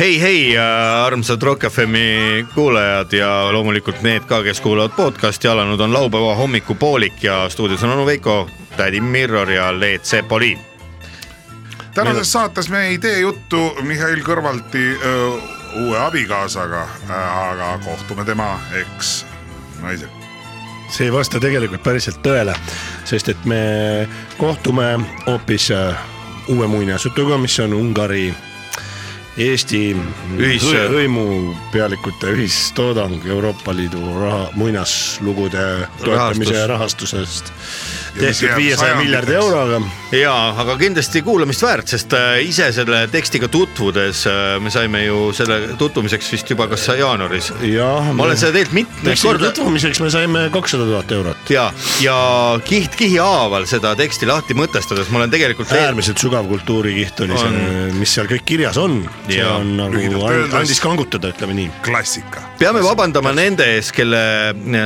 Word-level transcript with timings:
hei, 0.00 0.20
hei, 0.20 0.58
armsad 1.04 1.42
Rock 1.42 1.62
FM-i 1.72 2.46
kuulajad 2.54 3.12
ja 3.12 3.52
loomulikult 3.52 4.00
need 4.02 4.24
ka, 4.24 4.38
kes 4.42 4.60
kuulavad 4.64 4.94
podcast'i, 4.96 5.48
alanud 5.48 5.80
on 5.80 5.92
laupäeva 5.92 6.34
hommikupoolik 6.34 7.24
ja 7.24 7.48
stuudios 7.48 7.84
on 7.84 7.90
onu 7.90 8.06
Veiko, 8.06 8.48
tädi 8.76 9.00
Mirror 9.00 9.50
ja 9.50 9.80
Leet 9.80 10.04
Sepolin. 10.04 10.58
tänases 11.94 12.32
saates 12.32 12.68
me 12.68 12.86
ei 12.86 12.98
tee 12.98 13.20
juttu 13.20 13.76
Mihhail 13.82 14.24
Kõrvalti 14.24 14.96
öö, 15.04 15.28
uue 15.84 15.98
abikaasaga, 15.98 16.88
aga 17.52 17.78
kohtume 17.84 18.24
tema 18.24 18.60
eksnaisega 18.72 20.12
see 20.88 21.10
ei 21.10 21.12
vasta 21.12 21.40
tegelikult 21.40 21.82
päriselt 21.82 22.24
tõele, 22.24 22.56
sest 23.04 23.28
et 23.28 23.44
me 23.44 24.08
kohtume 24.38 24.94
hoopis 25.26 25.68
uue 26.48 26.66
muinasjutuga, 26.66 27.38
mis 27.38 27.60
on 27.60 27.74
Ungari 27.74 28.30
Eesti 29.38 29.96
Ühis- 30.36 30.66
hõimupealikute 30.90 32.32
ühistoodang 32.34 33.26
Euroopa 33.26 33.74
Liidu 33.74 34.02
raha, 34.18 34.48
muinaslugude 34.58 35.66
toetamise 36.02 36.54
ja 36.58 36.66
rahastusest 36.66 37.52
tehtud 38.18 38.56
viiesaja 38.56 38.96
miljardi 38.96 39.34
euroga. 39.34 39.80
ja, 40.12 40.34
aga 40.58 40.76
kindlasti 40.80 41.22
kuulamist 41.22 41.62
väärt, 41.62 41.90
sest 41.92 42.14
äh, 42.16 42.40
ise 42.46 42.70
selle 42.74 43.02
tekstiga 43.12 43.48
tutvudes 43.52 44.24
äh, 44.28 44.56
me 44.62 44.72
saime 44.72 45.04
ju 45.04 45.30
selle 45.36 45.60
tutvumiseks 45.78 46.32
vist 46.34 46.50
juba 46.50 46.66
kas 46.70 46.88
jaanuaris. 46.98 47.52
ma 48.12 48.26
olen 48.26 48.38
seda 48.40 48.52
teilt 48.58 48.74
mitmeid 48.76 49.22
korda. 49.22 49.50
tutvumiseks 49.50 50.02
me 50.02 50.10
saime 50.10 50.46
kakssada 50.52 50.88
tuhat 50.88 51.12
eurot. 51.18 51.50
ja, 51.54 51.68
ja 52.02 52.18
kiht 52.64 52.98
kihi 52.98 53.20
haaval 53.22 53.68
seda 53.70 53.94
teksti 53.98 54.28
lahti 54.30 54.58
mõtestades 54.58 55.10
ma 55.10 55.22
olen 55.22 55.34
tegelikult. 55.34 55.72
äärmiselt 55.72 56.18
sügav 56.22 56.48
kultuurikiht 56.50 57.20
oli 57.26 57.36
on... 57.38 57.58
see, 57.60 57.90
mis 58.00 58.14
seal 58.18 58.30
kõik 58.30 58.46
kirjas 58.54 58.80
on. 58.80 59.02
See 59.30 59.40
ja. 59.40 59.54
on 59.58 59.72
nagu 59.78 60.24
andis 60.58 60.80
kangutada, 60.82 61.30
ütleme 61.34 61.56
nii. 61.56 61.70
klassika. 61.86 62.42
peame 62.60 62.82
vabandama 62.84 63.32
nende 63.36 63.66
ees, 63.76 63.92
kelle 63.94 64.20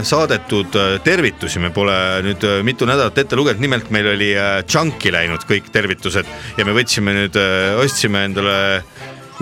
saadetud 0.06 0.78
äh, 0.80 0.94
tervitusi 1.04 1.62
me 1.62 1.72
pole 1.74 1.96
nüüd 2.26 2.46
mitu 2.66 2.88
nädalat 2.88 3.18
ette 3.24 3.38
lugenud, 3.38 3.62
nimelt 3.64 3.90
meil 3.94 4.12
oli 4.14 4.30
Chunki 4.68 5.12
läinud 5.14 5.46
kõik 5.48 5.70
tervitused 5.74 6.28
ja 6.58 6.66
me 6.66 6.76
võtsime 6.76 7.16
nüüd, 7.16 7.38
ostsime 7.82 8.24
endale 8.28 8.56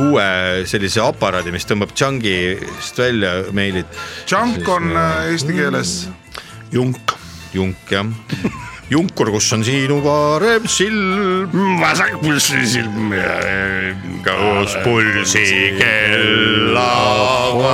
uue 0.00 0.64
sellise 0.68 1.02
aparaadi, 1.04 1.52
mis 1.52 1.68
tõmbab 1.68 1.92
Chunkist 1.92 2.98
välja 3.02 3.34
meilid. 3.52 3.88
Chunk 4.24 4.68
on 4.72 4.92
eesti 5.28 5.56
keeles 5.58 5.96
junk. 6.72 7.16
junk 7.52 7.90
jah 7.92 8.08
Junkur, 8.92 9.30
kus 9.32 9.46
on 9.56 9.62
sinu 9.64 10.02
parem 10.04 10.66
silm, 10.68 11.46
vasak 11.80 12.18
pulssisilm 12.20 13.12
ja 13.16 13.36
koos 14.26 14.74
pulsi 14.84 15.44
kellaga 15.78 17.70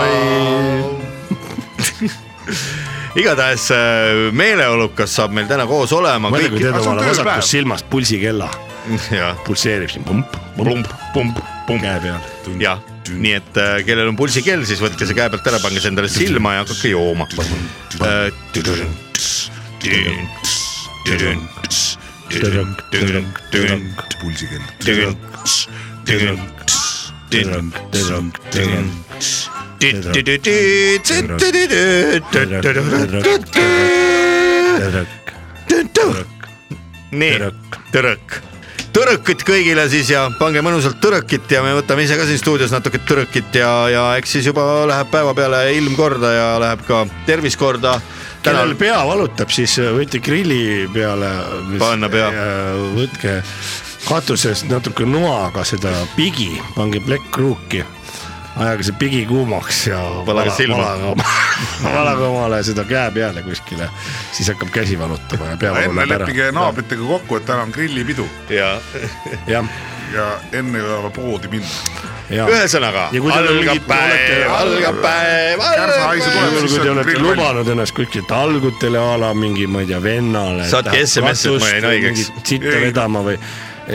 igatahes 3.19 3.64
äh, 3.74 4.30
meeleolukas 4.36 5.16
saab 5.19 5.34
meil 5.34 5.48
täna 5.50 5.66
koos 5.66 5.92
olema. 5.96 6.30
mõtle, 6.30 6.52
kui 6.52 6.62
teed 6.62 6.78
omale 6.78 7.08
vasakust 7.08 7.55
silmast 7.56 7.89
pulsikella. 7.91 8.48
pulseerib 9.46 9.91
siin 9.91 10.06
pump, 10.06 10.39
pump, 10.55 10.86
pump, 11.16 11.42
pump 11.66 11.83
käe 11.83 11.98
peal. 12.05 12.22
jah, 12.62 12.78
nii 13.11 13.34
et 13.41 13.58
äh, 13.58 13.80
kellel 13.89 14.12
on 14.12 14.20
pulsikell, 14.20 14.62
siis 14.69 14.78
võtke 14.84 15.08
see 15.08 15.19
käe 15.19 15.27
pealt 15.34 15.50
ära, 15.50 15.58
pange 15.64 15.83
see 15.83 15.91
endale 15.91 16.12
silma 16.12 16.55
ja 16.61 16.62
hakake 16.62 16.94
jooma. 16.94 17.27
Pulsikell 24.20 24.64
nii, 37.13 37.39
tõrõk, 37.95 38.39
tõrõkit 38.97 39.45
kõigile 39.48 39.86
siis 39.89 40.11
ja 40.13 40.27
pange 40.39 40.61
mõnusalt 40.64 41.01
tõrõkit 41.02 41.48
ja 41.55 41.63
me 41.64 41.73
võtame 41.79 42.05
ise 42.05 42.18
ka 42.18 42.27
siin 42.29 42.41
stuudios 42.41 42.73
natuke 42.74 43.01
tõrõkit 43.08 43.61
ja, 43.61 43.73
ja 43.92 44.05
eks 44.20 44.36
siis 44.36 44.48
juba 44.51 44.64
läheb 44.91 45.08
päevapeale 45.13 45.63
ilm 45.79 45.97
korda 45.97 46.33
ja 46.35 46.48
läheb 46.63 46.85
ka 46.89 47.05
tervis 47.29 47.57
korda. 47.57 47.98
Kellel 48.42 48.74
pea 48.78 48.98
valutab, 49.06 49.50
siis 49.50 49.78
võite 49.94 50.22
grilli 50.24 50.88
peale. 50.94 51.30
panna 51.78 52.08
pea. 52.12 52.30
võtke 52.96 53.42
katusest 54.08 54.68
natuke 54.70 55.04
noaga 55.04 55.64
seda 55.68 55.92
pigi, 56.16 56.52
pange 56.76 57.00
plekkruuki 57.04 57.84
ajage 58.58 58.88
see 58.88 58.96
pigi 58.98 59.20
kuumaks 59.26 59.86
ja 59.86 59.98
valage 60.26 60.54
silma. 60.56 60.88
valage 61.82 62.24
omale 62.30 62.62
seda 62.66 62.84
käe 62.88 63.10
peale 63.14 63.42
kuskile, 63.46 63.90
siis 64.32 64.50
hakkab 64.52 64.72
käsi 64.74 64.98
valutama 64.98 65.52
ja 65.52 65.60
pea 65.60 65.74
valub 65.76 66.02
ära. 66.02 66.18
leppige 66.24 66.50
naabritega 66.55 67.06
kokku, 67.12 67.38
et 67.38 67.46
täna 67.46 67.68
on 67.68 67.74
grillipidu. 67.74 68.26
ja, 68.50 69.64
ja, 70.14 70.29
enne 70.52 70.79
ei 70.79 70.92
ole 70.98 71.11
poodi 71.14 71.48
minna. 71.52 71.69
ühesõnaga, 72.29 73.08
algab 73.13 73.86
päev, 73.89 74.51
algab 74.52 75.01
päev. 75.05 75.63
tuleb, 75.63 76.58
siis 76.58 76.74
kui 76.74 76.83
te 76.83 76.91
olete 76.92 77.17
lubanud 77.23 77.73
ennast 77.74 77.96
kuskilt 77.96 78.33
algutele 78.33 79.01
a 79.01 79.17
la 79.20 79.33
mingi, 79.35 79.67
ma 79.67 79.85
ei 79.85 79.91
tea, 79.92 80.02
vennale. 80.02 80.68
saatke 80.68 81.05
SMS, 81.07 81.47
et 81.47 81.61
ma 81.63 81.73
jäin 81.73 81.89
haigeks. 81.92 82.29
sitta 82.42 82.77
vedama 82.85 83.24
või 83.27 83.39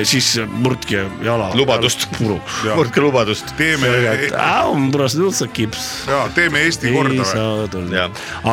siis 0.01 0.33
murdke 0.49 1.05
jala. 1.23 1.51
lubadust. 1.57 2.07
murdke 2.19 3.01
lubadust. 3.01 3.53
teeme. 3.57 3.89
on 4.65 4.91
prostituutsa 4.91 5.47
kips. 5.47 5.83
ja 6.07 6.23
teeme 6.35 6.63
Eesti 6.67 6.89
ei 6.89 6.95
korda 6.95 7.27
või? 7.73 8.01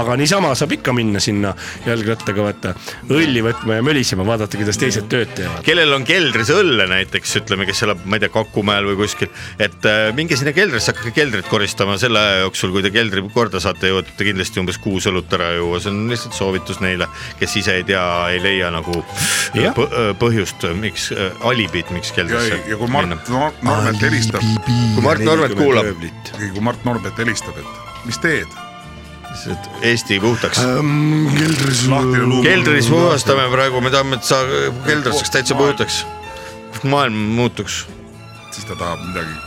aga 0.00 0.16
niisama 0.20 0.52
saab 0.58 0.74
ikka 0.76 0.92
minna 0.96 1.20
sinna 1.22 1.54
jalgrattaga 1.86 2.44
vaata 2.44 2.74
õlli 3.10 3.42
võtma 3.44 3.78
ja 3.78 3.84
mölisema, 3.84 4.26
vaadata, 4.26 4.58
kuidas 4.60 4.78
teised 4.80 5.08
tööd 5.12 5.32
teevad. 5.36 5.62
kellel 5.66 5.96
on 5.96 6.04
keldris 6.08 6.52
õlle 6.54 6.86
näiteks, 6.90 7.36
ütleme, 7.42 7.66
kes 7.68 7.84
elab, 7.86 8.04
ma 8.04 8.18
ei 8.18 8.24
tea, 8.24 8.32
Kakumäel 8.34 8.86
või 8.86 9.00
kuskil, 9.02 9.30
et 9.60 9.88
äh, 9.88 10.10
minge 10.16 10.38
sinna 10.38 10.52
keldrisse, 10.56 10.92
hakake 10.94 11.12
keldrit 11.16 11.48
koristama 11.50 11.96
selle 12.00 12.20
aja 12.20 12.44
jooksul, 12.44 12.74
kui 12.74 12.84
te 12.84 12.92
keldri 12.94 13.24
korda 13.34 13.60
saate, 13.62 13.90
jõuate 13.90 14.28
kindlasti 14.28 14.62
umbes 14.62 14.78
kuus 14.82 15.08
õlut 15.10 15.32
ära 15.36 15.52
juua, 15.56 15.80
see 15.82 15.92
on 15.92 16.04
lihtsalt 16.10 16.36
soovitus 16.36 16.80
neile, 16.84 17.08
kes 17.40 17.56
ise 17.62 17.80
ei 17.80 17.86
tea, 17.88 18.04
ei 18.34 18.42
leia 18.42 18.70
nagu 18.74 19.00
äh, 19.00 19.66
äh, 19.66 19.98
põhjust, 20.20 20.68
miks 20.78 21.10
äh, 21.14 21.29
alibit, 21.40 21.90
miks 21.94 22.12
keldrisse. 22.16 22.60
ja 22.68 22.78
kui 22.80 22.88
Mart 22.90 23.28
Normet 23.62 24.02
helistab. 24.02 24.44
kui 24.66 25.04
Mart 25.04 25.22
Normet 25.24 25.54
kuulab. 25.58 25.92
kui 26.38 26.64
Mart 26.64 26.84
Normet 26.84 27.18
helistab, 27.18 27.58
et 27.60 28.06
mis 28.08 28.18
teed? 28.22 28.58
Eesti 29.86 30.18
puhtaks 30.20 30.58
ähm,. 30.58 31.28
keldris. 31.36 31.84
keldris 32.42 32.88
puhastame 32.90 33.46
praegu, 33.52 33.80
me 33.80 33.92
tahame, 33.94 34.18
et 34.18 34.26
sa 34.26 34.40
keldris 34.86 35.20
saaks 35.20 35.36
täitsa 35.36 35.54
puhtaks. 35.58 36.02
maailm 36.82 37.14
muutuks. 37.38 37.86
siis 38.50 38.66
ta 38.66 38.74
tahab 38.74 39.00
midagi. 39.06 39.38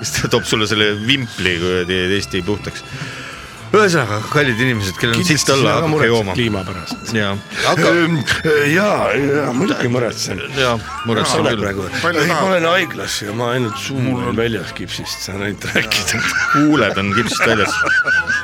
siis 0.00 0.16
ta 0.16 0.32
toob 0.32 0.48
sulle 0.48 0.66
selle 0.66 0.94
vimpli 1.06 1.58
kuradi 1.60 2.00
Eesti 2.16 2.42
puhtaks 2.42 2.84
ühesõnaga, 3.74 4.18
kallid 4.30 4.60
inimesed, 4.62 4.96
kellel 5.00 5.20
on 5.20 5.26
sitt 5.26 5.50
alla, 5.52 5.76
hakake 5.80 6.08
jooma. 6.10 6.34
kliima 6.36 6.62
pärast. 6.66 7.12
ja, 7.16 7.32
aga. 7.70 7.92
ja, 8.70 8.88
ja 9.20 9.46
muidugi 9.56 9.90
muretsen. 9.92 10.42
ja, 10.58 10.74
muretsen 11.08 11.46
küll. 11.48 11.64
ma 12.30 12.40
olen 12.48 12.68
haiglas 12.70 13.20
ja 13.24 13.34
ma 13.36 13.50
ainult 13.56 13.78
suu 13.82 14.00
olen 14.16 14.36
väljas 14.38 14.74
kipsist, 14.76 15.24
saan 15.26 15.46
ainult 15.46 15.66
rääkida. 15.72 16.22
huuled 16.54 17.02
on 17.02 17.14
kipsist 17.16 17.46
väljas, 17.46 17.80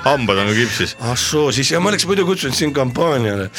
hambad 0.08 0.42
on 0.42 0.50
ka 0.52 0.56
kipsis. 0.58 0.96
ah 1.00 1.14
soo, 1.18 1.50
siis 1.54 1.70
ja 1.74 1.82
ma 1.82 1.92
oleks 1.92 2.08
muidu 2.10 2.26
kutsunud 2.28 2.58
sind 2.58 2.74
kampaaniale. 2.76 3.50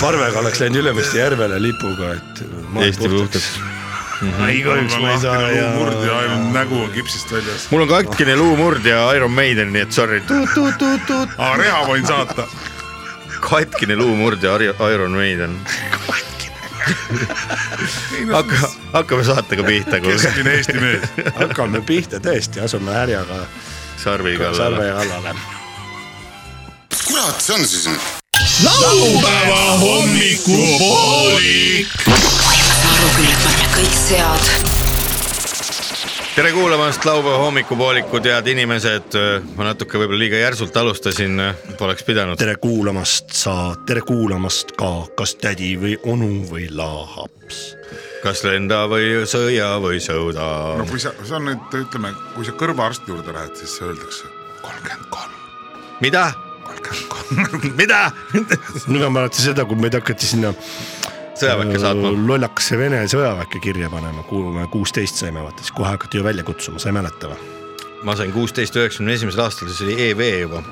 parvega 0.00 0.40
oleks 0.44 0.62
läinud 0.62 0.80
Ülemiste 0.84 1.20
järvele 1.20 1.60
lipuga, 1.62 2.14
et. 2.16 2.46
Eesti 2.80 3.08
puhtaks 3.10 3.52
mm. 4.20 4.32
-hmm. 4.32 4.48
ei 4.48 4.62
kahjuks 4.62 4.98
ma 5.00 5.10
ei 5.10 5.20
saa 5.20 5.50
ja. 5.50 5.62
luumurd 5.62 6.06
ja 6.06 6.18
ainult 6.18 6.52
nägu 6.52 6.82
on 6.82 6.90
kipsist 6.90 7.32
väljas. 7.32 7.70
mul 7.70 7.82
on 7.82 7.88
katkine 7.88 8.36
luumurd 8.36 8.84
ja 8.84 9.12
Iron 9.12 9.30
Maiden, 9.30 9.72
nii 9.72 9.82
et 9.82 9.92
sorry. 9.92 10.22
aga 11.38 11.56
reha 11.56 11.84
võin 11.86 12.06
saata. 12.06 12.48
katkine 13.40 13.96
luumurd 13.96 14.42
ja 14.42 14.50
Iron 14.94 15.12
Maiden 15.12 15.60
hakka, 18.32 18.68
hakkame 18.92 19.24
saatega 19.24 19.64
pihta. 19.64 20.00
keskmine 20.00 20.54
Eesti 20.54 20.80
mees. 20.80 21.02
hakkame 21.38 21.80
pihta 21.80 22.20
tõesti, 22.20 22.60
asume 22.64 22.92
härjaga. 22.92 23.34
sarvi 23.96 24.36
kallale. 24.36 24.56
sarve 24.56 24.92
kallale. 24.92 25.34
kurat 27.06 27.40
see 27.40 27.54
on 27.54 27.66
siis 27.66 27.86
nüüd? 27.86 28.00
laupäeva 28.64 29.78
hommikupoolik 29.78 31.86
kõik 33.80 33.94
sead. 33.96 34.48
tere 36.34 36.50
kuulamast 36.52 37.04
laupäeva 37.04 37.38
hommikupoolikud, 37.40 38.26
head 38.28 38.50
inimesed. 38.52 39.16
ma 39.56 39.70
natuke 39.70 39.98
võib-olla 40.00 40.20
liiga 40.20 40.40
järsult 40.40 40.76
alustasin, 40.76 41.40
poleks 41.78 42.04
pidanud. 42.04 42.36
tere 42.40 42.58
kuulamast 42.60 43.32
sa, 43.36 43.72
tere 43.88 44.02
kuulamast 44.04 44.74
ka, 44.76 44.90
kas 45.16 45.34
tädi 45.40 45.72
või 45.80 45.96
onu 46.04 46.44
või 46.50 46.68
laahaps 46.68 47.62
kas 48.20 48.44
lenda 48.44 48.82
või 48.90 49.24
sõia 49.24 49.72
või 49.80 50.02
sõuda 50.04 50.50
no. 50.76 50.84
kui 50.90 51.00
sa, 51.00 51.14
see 51.24 51.38
on 51.38 51.48
nüüd 51.48 51.80
ütleme, 51.80 52.12
kui 52.34 52.44
sa 52.44 52.52
kõrvaarsti 52.60 53.14
juurde 53.14 53.32
lähed, 53.32 53.56
siis 53.56 53.78
öeldakse 53.80 54.28
kolmkümmend 54.60 55.08
kolm, 55.08 55.40
mida? 56.04 56.26
kolmkümmend 56.68 57.08
kolm. 57.16 57.72
mida? 57.80 58.02
ma 58.92 59.14
mäletan 59.22 59.46
seda, 59.48 59.64
kui 59.64 59.80
meid 59.80 59.96
hakati 59.96 60.34
sinna 60.34 60.52
sõjaväkke 61.44 61.80
saatma. 61.82 62.12
lollakasse 62.32 62.78
Vene 62.80 63.02
sõjaväkke 63.10 63.62
kirja 63.62 63.90
panema, 63.92 64.24
kuhu 64.28 64.54
me 64.54 64.66
kuusteist 64.72 65.20
saime, 65.22 65.42
vaata 65.44 65.64
siis 65.64 65.74
kohe 65.76 65.90
hakati 65.94 66.20
ju 66.20 66.26
välja 66.26 66.46
kutsuma, 66.46 66.82
sa 66.82 66.92
ei 66.92 66.96
mäleta 67.00 67.32
või? 67.32 67.50
ma 68.06 68.16
sain 68.16 68.32
kuusteist 68.32 68.76
üheksakümne 68.80 69.12
esimesel 69.18 69.44
aastal, 69.44 69.68
siis 69.68 69.84
oli 69.84 70.08
EV 70.08 70.24
juba. 70.46 70.62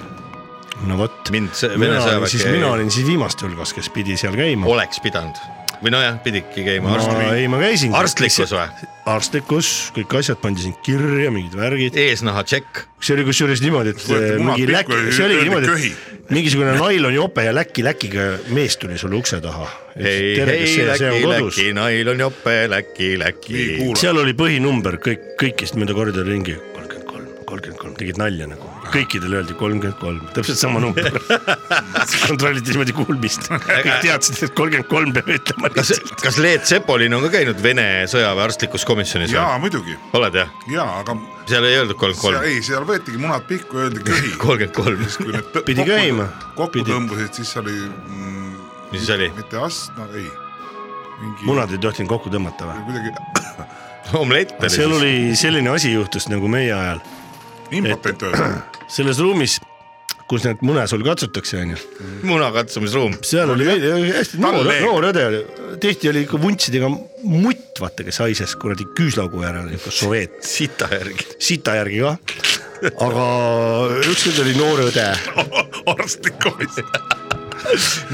no 0.89 0.99
vot. 1.01 1.31
mind 1.35 1.55
see 1.59 1.77
mina 1.77 2.01
Vene 2.01 2.27
siis, 2.31 2.45
mina 2.47 2.57
sõjaväkke 2.57 2.75
olin 2.79 2.91
siis 2.95 3.07
viimaste 3.09 3.49
hulgas, 3.49 3.77
kes 3.77 3.93
pidi 3.95 4.17
seal 4.21 4.37
käima. 4.39 4.69
oleks 4.71 5.01
pidanud 5.05 5.41
või 5.83 5.93
nojah, 5.95 6.19
pididki 6.25 6.65
käima 6.67 6.89
ma 6.89 6.97
arstli, 6.99 7.27
ei, 7.39 7.49
ma 7.51 7.61
käisin. 7.63 7.95
arstlikkus 7.97 8.55
või? 8.55 8.89
arstlikkus, 9.09 9.71
kõik 9.97 10.15
asjad 10.21 10.41
pandi 10.43 10.65
siin 10.67 10.77
kirja, 10.85 11.31
mingid 11.35 11.57
värgid. 11.59 11.99
eesnaha 11.99 12.45
tšekk. 12.47 12.85
see 13.01 13.17
oli 13.17 13.27
kusjuures 13.29 13.63
niimoodi, 13.65 13.95
et 13.95 14.07
äh, 14.11 14.31
mingi 14.43 14.69
läki 14.71 15.01
see 15.09 15.27
oligi 15.29 15.49
niimoodi 15.49 15.75
et 15.75 16.31
mingisugune 16.35 16.75
nailonijope 16.79 17.45
ja 17.47 17.55
läki 17.57 17.85
läkiga 17.87 18.27
mees 18.55 18.77
tuli 18.81 18.99
sulle 18.99 19.17
ukse 19.21 19.41
taha. 19.45 19.69
ei, 19.97 20.35
ei 20.41 20.85
läki, 20.87 21.23
läki, 21.27 21.71
nailonjope, 21.79 22.59
läki, 22.71 23.13
läki 23.21 23.65
seal 23.99 24.21
oli 24.25 24.37
põhinumber 24.39 25.01
kõik, 25.05 25.33
kõikist 25.41 25.79
mööda 25.81 25.97
koridori 25.97 26.35
ringi, 26.35 26.59
kolmkümmend 26.75 27.09
kolm, 27.09 27.31
kolmkümmend 27.49 27.83
kolm, 27.85 27.97
tegid 28.03 28.21
nalja 28.21 28.51
nagu, 28.51 28.78
kõikidele 28.93 29.41
öeldi 29.41 29.57
kolmkümmend 29.59 29.99
kolm, 30.01 30.21
täpselt 30.37 30.61
sama 30.61 30.83
number. 30.83 31.19
kontrolliti 32.27 32.73
niimoodi 32.73 32.95
kulmist, 32.97 33.49
kõik 33.51 33.91
teadsid, 34.05 34.43
et 34.49 34.55
kolmkümmend 34.59 34.89
kolm 34.91 35.15
peab 35.17 35.31
ütlema 35.39 35.71
kas, 35.75 35.93
kas 36.23 36.39
Leet 36.43 36.69
Sepolin 36.69 37.15
on 37.17 37.25
ka 37.27 37.33
käinud 37.39 37.61
Vene 37.63 37.87
sõjaväe 38.11 38.47
arstlikus 38.49 38.87
komisjonis 38.89 39.35
jaa 39.35 39.57
muidugi 39.63 39.97
oled 40.17 40.41
jah? 40.41 40.53
ja 40.73 40.87
aga 41.01 41.17
seal 41.49 41.67
ei 41.69 41.79
öeldud 41.81 41.99
kolmkümmend 42.01 42.23
seal, 42.23 42.41
kolm, 42.41 42.51
ei, 42.51 42.65
seal 42.67 42.89
võetigi 42.89 43.23
munad 43.23 43.47
pikku, 43.49 43.83
öeldi 43.85 44.05
köhi. 44.07 44.35
kolmkümmend 44.45 44.77
kolm, 44.77 45.65
Pidi 45.69 45.87
käima. 45.89 46.29
kokku 46.55 46.79
Pidi. 46.81 46.93
tõmbasid, 46.93 47.41
siis 47.41 47.55
oli 47.61 47.77
mm, 47.79 48.55
mis 48.93 49.05
siis 49.05 49.15
oli? 49.17 49.31
mitte 49.37 49.61
ast, 49.63 49.93
no 49.99 50.09
ei. 50.17 50.29
munad 51.45 51.73
ei 51.73 51.81
tohtinud 51.83 52.11
kokku 52.11 52.33
tõmmata 52.33 52.71
või? 52.71 52.87
kuidagi 52.89 53.15
omelett 54.19 54.57
oli 54.61 54.71
seal 54.71 54.93
siis. 54.93 54.99
oli 54.99 55.37
selline 55.37 55.71
asi 55.75 55.93
juhtus 55.93 56.29
nagu 56.33 56.49
meie 56.49 56.73
ajal, 56.73 57.03
impotent 57.71 58.23
öelda. 58.23 58.51
selles 58.97 59.21
ruumis, 59.23 59.59
kus 60.29 60.45
need 60.45 60.63
mune 60.67 60.85
sul 60.91 61.05
katsutakse, 61.07 61.61
onju 61.63 61.79
muna 62.29 62.51
katsumisruum. 62.53 63.17
seal 63.25 63.53
oli 63.55 63.67
hästi 64.13 64.41
noor 64.43 64.69
noor 64.85 65.09
õde 65.11 65.25
oli, 65.31 65.43
tihti 65.83 66.11
oli 66.13 66.25
ikka 66.27 66.41
vuntsidega 66.43 66.91
mutt, 66.91 67.81
vaata, 67.81 68.07
kes 68.07 68.21
haises 68.25 68.55
kuradi 68.61 68.89
küüslaugu 68.99 69.45
järel, 69.45 69.71
ikka 69.79 69.93
soveet, 69.95 70.41
sita 70.47 70.91
järgi. 70.93 71.29
sita 71.51 71.79
järgi 71.79 72.03
ka. 72.05 72.17
aga 73.07 73.29
ükskord 74.05 74.43
oli 74.45 74.57
noor 74.59 74.85
õde, 74.89 75.07
arstlik 75.95 76.39
komisjon. 76.45 76.93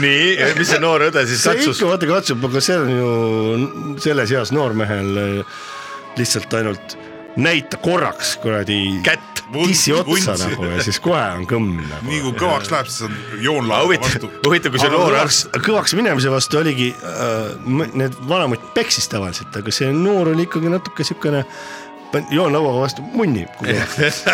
nii, 0.03 0.53
mis 0.59 0.71
see 0.71 0.83
noor 0.83 1.09
õde 1.11 1.27
siis 1.31 1.43
see 1.43 1.59
katsus 1.59 1.81
ikka? 1.81 1.91
vaata 1.93 2.11
katsub, 2.15 2.47
aga 2.51 2.63
see 2.65 2.79
on 2.79 2.95
ju 2.95 3.99
selles 4.07 4.35
eas 4.35 4.55
noormehel 4.55 5.43
lihtsalt 6.15 6.55
ainult 6.55 6.99
näita 7.37 7.77
korraks 7.83 8.37
kuradi 8.43 9.01
kätt. 9.03 9.34
Tissi 9.55 9.95
otsa 9.95 10.37
nagu 10.41 10.69
ja 10.71 10.83
siis 10.85 10.99
kohe 11.05 11.23
on 11.39 11.47
kõmm 11.51 11.79
nagu. 11.83 12.09
nii 12.09 12.21
kui 12.25 12.35
kõvaks 12.43 12.73
läheb, 12.73 12.91
siis 12.91 13.07
on 13.09 13.17
joonlaua 13.45 13.87
huvitav 13.87 14.11
vastu., 14.11 14.31
huvitav, 14.47 14.75
kui 14.75 14.83
see 14.83 14.93
noor 14.93 15.07
kõvaks 15.07 15.23
arst,, 15.23 15.63
kõvaks 15.69 15.97
minemise 15.99 16.33
vastu 16.33 16.61
oligi 16.61 16.91
äh,, 16.95 17.49
need 17.95 18.19
vanamutt 18.29 18.73
peksis 18.77 19.09
tavaliselt, 19.13 19.55
aga 19.57 19.75
see 19.75 19.91
noor 19.95 20.33
oli 20.35 20.49
ikkagi 20.49 20.73
natuke 20.73 21.07
siukene, 21.07 21.45
joonlauaga 22.31 22.81
vastu 22.85 23.05
munni. 23.15 23.45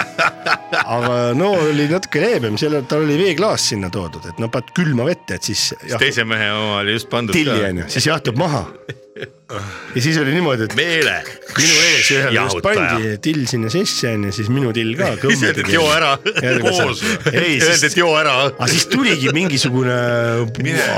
aga 0.96 1.14
noor 1.36 1.70
oli 1.70 1.86
natuke 1.90 2.22
leebem, 2.22 2.58
seal 2.60 2.80
tal 2.88 3.04
oli 3.06 3.18
veeklaas 3.20 3.70
sinna 3.72 3.90
toodud, 3.92 4.26
et 4.30 4.40
no 4.42 4.50
paned 4.52 4.72
külma 4.76 5.06
vette, 5.08 5.38
et 5.38 5.52
siis 5.52 5.70
teise 6.00 6.26
mehe 6.28 6.50
oma 6.54 6.80
oli 6.82 6.98
just 6.98 7.10
pandud 7.12 7.36
tilli 7.36 7.62
onju, 7.70 7.88
siis 7.92 8.10
jahtub 8.10 8.40
maha 8.40 8.66
ja 9.94 10.02
siis 10.02 10.18
oli 10.18 10.32
niimoodi, 10.32 10.64
et 10.68 10.74
meele. 10.78 11.14
minu 11.56 11.78
ees 11.88 12.10
ühel 12.14 12.36
just 12.36 12.60
pandi 12.64 13.16
till 13.24 13.42
sinna 13.50 13.70
sisse 13.72 14.12
onju, 14.14 14.32
siis 14.34 14.50
minu 14.52 14.72
till 14.76 14.92
ka. 14.98 15.10
siis 15.22 15.42
öeldi, 15.48 15.64
et 15.64 15.72
joo 15.74 15.88
ära. 15.92 16.12
koos. 16.62 17.02
öeldi, 17.32 17.86
et 17.88 17.96
joo 17.98 18.12
ära. 18.18 18.36
aga 18.50 18.68
siis 18.70 18.86
tuligi 18.92 19.32
mingisugune 19.36 19.96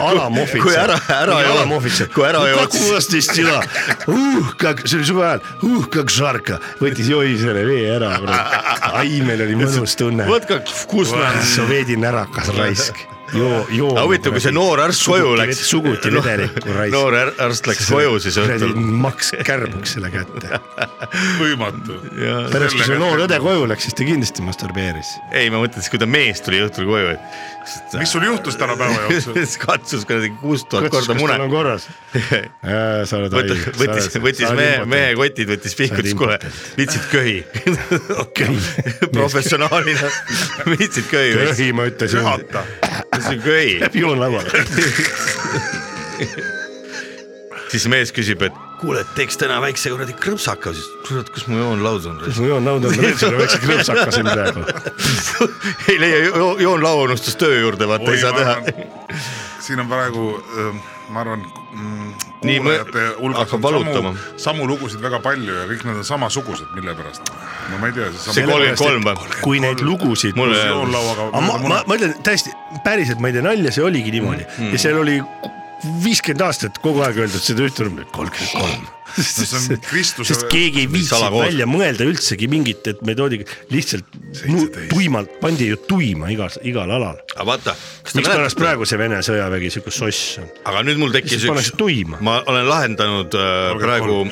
alamohvitser. 0.03 0.65
kui 0.65 0.77
ära, 0.79 0.99
ära 1.17 1.39
ei 1.43 1.53
ole. 1.55 1.95
kui 2.15 2.29
ära 2.29 2.45
ei 2.49 2.57
ole. 2.59 2.67
kaksteist 2.67 3.35
sina. 3.39 3.63
uh, 4.07 4.53
kak-, 4.61 4.85
see 4.87 5.01
oli 5.01 5.09
suve 5.09 5.27
ajal. 5.31 5.49
uh, 5.71 5.89
kak 5.97 6.13
žarka. 6.13 6.61
võttis 6.83 7.11
joi 7.13 7.35
selle 7.41 7.65
vee 7.69 7.89
ära. 7.97 8.13
ai, 8.93 9.23
meil 9.27 9.49
oli 9.49 9.59
mõnus 9.65 9.97
tunne. 9.99 10.29
vot 10.29 10.47
kak 10.51 10.69
vkusna. 10.85 11.33
sovjedi 11.57 11.99
närakas 12.01 12.53
raisk 12.59 13.03
joo, 13.37 13.67
joo. 13.71 13.91
aga 13.95 14.05
huvitav, 14.07 14.35
kui 14.37 14.43
see 14.45 14.55
noor 14.55 14.83
arst 14.85 15.05
koju 15.09 15.33
läks. 15.39 15.63
suguti 15.69 16.13
vedelikku 16.15 16.75
raisk. 16.75 16.95
noor 16.95 17.17
ar- 17.19 17.33
arst 17.47 17.69
läks 17.71 17.89
koju 17.91 18.19
siis 18.23 18.39
õhtul. 18.43 18.75
maks 19.05 19.33
kärbuks 19.47 19.97
selle 19.97 20.13
kätte. 20.13 20.61
võimatu. 21.43 21.99
pärast, 22.53 22.77
kui 22.77 22.87
see 22.87 23.01
noor 23.01 23.25
õde 23.27 23.41
koju 23.43 23.67
läks, 23.71 23.89
siis 23.89 23.99
ta 23.99 24.07
kindlasti 24.09 24.45
masturbeeris. 24.47 25.15
ei, 25.31 25.51
ma 25.53 25.63
mõtlen 25.63 25.83
siis, 25.83 25.93
kui 25.93 26.03
ta 26.03 26.09
mees 26.11 26.43
tuli 26.45 26.63
õhtul 26.65 26.89
koju. 26.91 27.17
mis 28.01 28.15
sul 28.15 28.27
juhtus 28.27 28.59
täna 28.61 28.77
päeva 28.81 29.07
jooksul? 29.07 29.41
katsus 29.67 30.07
kuradi 30.09 30.33
kuus 30.41 30.67
tuhat 30.69 30.91
korda 30.93 31.17
mune 31.19 31.39
on. 31.39 31.49
korras. 31.53 31.89
sa 33.09 33.21
oled 33.21 33.35
võttis, 33.35 33.69
võttis, 33.79 34.11
võttis 34.23 34.57
mehe, 34.59 34.83
mehe 34.89 35.13
kotid, 35.19 35.53
võttis 35.55 35.77
pihkuks, 35.79 36.17
kuule, 36.19 36.39
viitsid 36.79 37.09
köhi. 37.13 37.39
professionaalina 39.13 40.11
viitsid 40.73 41.09
köhi 41.11 41.33
köhi, 41.39 41.73
ma 41.73 41.87
ütlesin. 41.91 42.19
köhata. 42.19 42.65
See 43.23 43.37
on 43.37 43.43
köhi. 43.43 43.81
joonlauale. 43.95 44.51
siis 47.73 47.89
mees 47.89 48.13
küsib, 48.13 48.43
et 48.47 48.59
kuule, 48.83 49.05
teeks 49.17 49.39
täna 49.41 49.61
väikse 49.63 49.93
kuradi 49.95 50.15
krõpsaka, 50.19 50.73
siis 50.77 50.89
kurat, 51.07 51.31
kus 51.33 51.47
mu 51.51 51.61
joonlaud 51.61 52.09
on? 52.11 52.19
kus 52.25 52.41
mu 52.43 52.51
joonlaud 52.51 52.89
on, 52.89 52.97
ma 52.97 53.07
näen 53.07 53.19
sulle 53.21 53.39
väikse 53.41 53.61
krõpsaka 53.63 54.09
siin 54.17 54.29
praegu. 54.29 54.67
ei 55.93 56.01
leia, 56.03 56.19
joonlaua 56.67 57.09
unustas 57.09 57.39
töö 57.41 57.61
juurde, 57.61 57.89
vaata 57.89 58.13
ei 58.13 58.21
saa 58.23 58.35
teha. 58.37 58.57
siin 59.63 59.83
on 59.85 59.91
praegu, 59.93 60.29
ma 61.15 61.25
arvan 61.25 61.47
mm,, 61.47 62.32
kuulajate 62.43 63.07
hulgas 63.19 63.45
hakkab 63.45 63.59
on 63.59 63.63
valutama. 63.63 64.13
samu, 64.13 64.43
samu 64.47 64.69
lugusid 64.69 65.03
väga 65.03 65.23
palju 65.25 65.57
ja 65.61 65.67
kõik 65.71 65.87
need 65.89 66.03
on 66.03 66.07
samasugused, 66.07 66.75
mille 66.77 66.95
pärast. 66.99 67.33
no 67.71 67.81
ma 67.81 67.91
ei 67.91 67.97
tea, 67.97 68.11
see 68.17 68.37
see 68.39 68.47
kolmkümmend 68.51 68.83
kolm 68.83 69.09
või? 69.09 69.41
kui 69.47 69.63
neid 69.63 69.83
lugusid. 69.87 70.39
Ma, 70.39 71.59
ma, 71.63 71.83
ma 71.87 71.99
ütlen 71.99 72.15
täiesti 72.27 72.55
päriselt, 72.85 73.23
ma 73.23 73.31
ei 73.31 73.39
tee 73.39 73.47
nalja, 73.47 73.75
see 73.75 73.85
oligi 73.87 74.15
niimoodi 74.15 74.47
mm. 74.47 74.73
ja 74.75 74.83
seal 74.87 75.01
oli 75.03 75.21
viiskümmend 75.83 76.45
aastat 76.47 76.79
kogu 76.83 77.03
aeg 77.07 77.23
öeldud 77.25 77.43
seda 77.43 77.65
ühte 77.67 77.87
numbrit, 77.87 78.11
kolmkümmend 78.15 78.53
kolm. 78.55 78.91
see 79.13 79.45
on 79.59 79.81
Kristuse- 79.85 80.33
sest 80.33 80.47
keegi 80.49 80.87
ei 80.87 80.89
viitsinud 80.89 81.35
välja 81.37 81.67
mõelda 81.69 82.07
üldsegi 82.09 82.47
mingit, 82.49 82.87
et 82.89 83.03
me 83.05 83.13
toodi 83.19 83.43
lihtsalt 83.69 84.07
nu- 84.49 84.71
tuimalt 84.89 85.35
pandi 85.43 85.69
ju 85.69 85.77
tuima 85.89 86.31
igal, 86.33 86.49
igal 86.65 86.89
alal. 86.89 87.19
aga 87.35 87.47
vaata, 87.51 87.77
mikspärast 88.15 88.57
praegu 88.57 88.89
see 88.89 89.01
Vene 89.03 89.21
sõjavägi 89.27 89.73
siuke 89.75 89.93
soss 89.93 90.39
on? 90.41 90.49
aga 90.71 90.85
nüüd 90.87 91.03
mul 91.03 91.13
tekkis 91.13 91.45
üks, 91.45 91.75
tuima. 91.77 92.23
ma 92.25 92.41
olen 92.47 92.69
lahendanud 92.71 93.37
äh, 93.37 93.77
praegu, 93.83 94.23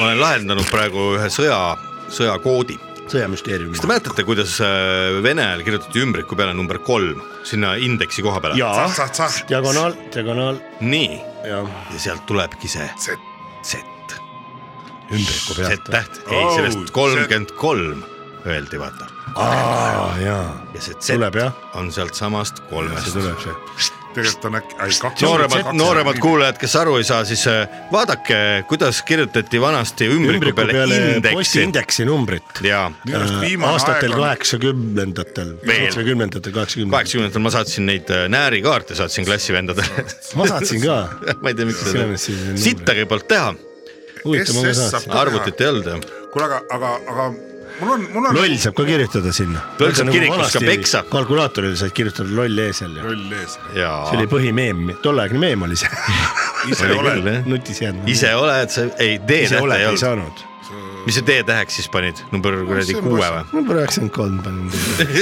ma 0.00 0.10
olen 0.10 0.20
lahendanud 0.24 0.66
praegu 0.72 1.12
ühe 1.20 1.30
sõja, 1.30 1.62
sõjakoodi 2.10 2.87
sõjamüsteerium. 3.12 3.72
kas 3.74 3.82
te 3.84 3.88
mäletate, 3.90 4.24
kuidas 4.28 4.56
äh, 4.64 5.18
Vene 5.24 5.44
ajal 5.46 5.64
kirjutati 5.66 6.02
ümbriku 6.04 6.36
peale 6.38 6.54
number 6.56 6.78
kolm 6.84 7.22
sinna 7.48 7.74
indeksi 7.80 8.22
koha 8.26 8.40
peale? 8.44 8.58
diagonaal, 9.50 9.96
diagonaal 10.14 10.60
nii, 10.80 11.20
ja 11.48 11.62
ja 11.92 11.98
sealt 11.98 12.26
tulebki 12.28 12.68
see 12.70 12.88
see 13.00 13.16
Z, 13.66 13.82
ümbriku 15.10 15.56
pealt. 15.58 15.72
Z-täht, 15.88 16.22
ei 16.30 16.42
Oh, 16.44 16.54
sellest 16.56 16.90
kolmkümmend 16.94 17.54
kolm 17.58 18.02
öeldi, 18.46 18.78
vaata. 18.80 19.08
ja 20.74 20.80
see 20.80 20.94
Z 21.00 21.14
tuleb 21.14 21.40
on 21.74 21.92
sealtsamast 21.92 22.62
see 22.62 22.68
kolmest. 22.72 23.12
tuleb 23.16 23.40
see. 23.46 23.96
Tegelikult 24.18 24.44
on 24.48 24.58
äkki, 24.58 24.76
ai 24.82 24.90
kaks. 25.00 25.22
nooremad, 25.22 25.70
nooremad 25.76 26.18
kuulajad, 26.22 26.58
kes 26.60 26.74
aru 26.80 26.96
ei 27.00 27.06
saa, 27.06 27.24
siis 27.28 27.44
äh, 27.50 27.68
vaadake, 27.92 28.38
kuidas 28.68 29.00
kirjutati 29.06 29.60
vanasti 29.60 30.08
ümbriku 30.10 30.38
ümbriku 30.38 30.56
peale 30.56 30.76
peale 30.76 30.98
indeksi 31.14 31.36
postiindeksi 31.38 32.06
numbrit. 32.08 32.62
viimane 32.62 33.72
aastatel 33.72 34.14
kaheksakümnendatel, 34.16 35.54
seitsmekümnendatel, 35.64 36.52
kaheksakümnendatel. 36.52 36.96
kaheksakümnendatel 36.96 37.46
ma 37.46 37.54
saatsin 37.54 37.88
neid 37.88 38.12
äh, 38.14 38.26
näärikaarte, 38.32 38.98
saatsin 38.98 39.28
klassivendadele. 39.28 40.06
ma 40.34 40.48
saatsin 40.50 40.82
ka, 40.84 41.00
ma 41.42 41.52
ei 41.52 41.58
tea, 41.58 41.68
miks 41.68 41.84
numbrid. 41.92 42.62
sittagi 42.68 43.06
polnud 43.10 43.28
teha, 43.30 43.52
arvutit 45.22 45.60
ei 45.60 45.72
olnud 45.72 45.92
jah. 45.94 46.10
kuule, 46.32 46.50
aga, 46.50 46.64
aga, 46.74 46.96
aga 47.14 47.30
mul 47.80 47.92
on, 47.94 48.06
mul 48.12 48.26
on. 48.26 48.36
loll 48.36 48.56
saab 48.60 48.76
ka 48.78 48.86
kirjutada 48.88 49.32
sinna. 49.36 49.62
Loll 49.80 49.94
saab 49.98 50.12
kirikus 50.14 50.56
ka 50.56 50.62
peksa. 50.64 51.04
kalkulaatoril 51.10 51.76
said 51.80 51.94
kirjutada 51.96 52.34
loll 52.40 52.64
ees 52.64 52.82
seal 52.82 52.98
ju. 52.98 53.06
loll 53.06 53.38
ees. 53.38 53.58
ja 53.76 53.92
see 54.08 54.20
oli 54.20 54.28
põhimeem, 54.30 54.84
tolleaegne 55.04 55.42
meem 55.46 55.66
oli 55.68 55.78
see. 55.78 55.90
ise 56.72 56.92
oled, 56.96 57.32
nutiseadme. 57.48 58.06
ise 58.10 58.34
oled 58.38 58.74
sa, 58.74 58.88
ei 58.98 59.16
ise 59.16 59.24
D-tähte 59.24 59.64
oled, 59.64 59.78
ei 59.78 59.86
ei 59.86 59.92
olnud, 59.92 60.04
saanud. 60.04 60.47
Mis 61.06 61.16
see 61.16 61.24
D-täheks 61.26 61.78
siis 61.78 61.88
panid, 61.92 62.20
number 62.32 62.56
kuradi 62.68 62.96
on 62.98 63.06
kuue 63.06 63.28
või? 63.34 63.42
number 63.56 63.80
üheksakümmend 63.80 64.14
kolm 64.14 64.38
panin. 64.44 64.68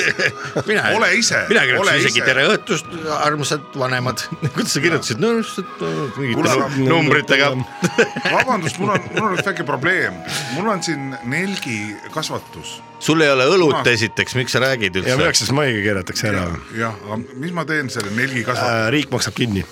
mina 0.70 0.88
Ole 0.96 1.12
ise, 1.18 1.44
mina 1.50 1.62
kirjutasin 1.68 2.00
isegi 2.02 2.20
ise. 2.20 2.26
tere 2.26 2.46
õhtust, 2.50 2.90
armsad 3.20 3.78
vanemad. 3.78 4.24
kuidas 4.56 4.74
sa 4.76 4.82
kirjutasid, 4.84 5.22
no 5.22 5.32
lihtsalt 5.38 5.86
äh, 5.86 6.18
mingite 6.18 6.90
numbritega. 6.90 7.52
vabandust, 8.36 8.80
mul 8.82 8.96
on, 8.96 9.08
mul 9.14 9.30
on 9.30 9.38
üks 9.38 9.48
väike 9.50 9.66
probleem, 9.68 10.18
mul 10.56 10.70
on 10.74 10.84
siin 10.86 11.14
nelgi 11.30 11.80
kasvatus 12.14 12.78
sul 13.02 13.20
ei 13.20 13.28
ole 13.30 13.44
õlut 13.50 13.74
Kuna- 13.74 13.92
esiteks, 13.92 14.36
miks 14.38 14.54
sa 14.56 14.62
räägid 14.64 14.94
ja 14.96 15.02
üldse? 15.02 15.18
üheksas 15.20 15.50
maiga 15.54 15.82
keeratakse 15.84 16.30
ära. 16.30 16.46
jah, 16.76 16.96
aga 17.06 17.18
mis 17.42 17.52
ma 17.54 17.66
teen 17.68 17.92
selle 17.92 18.14
nelgi 18.16 18.44
kasvatusega, 18.46 18.88
riik 18.94 19.12
maksab 19.12 19.36
kinni, 19.36 19.66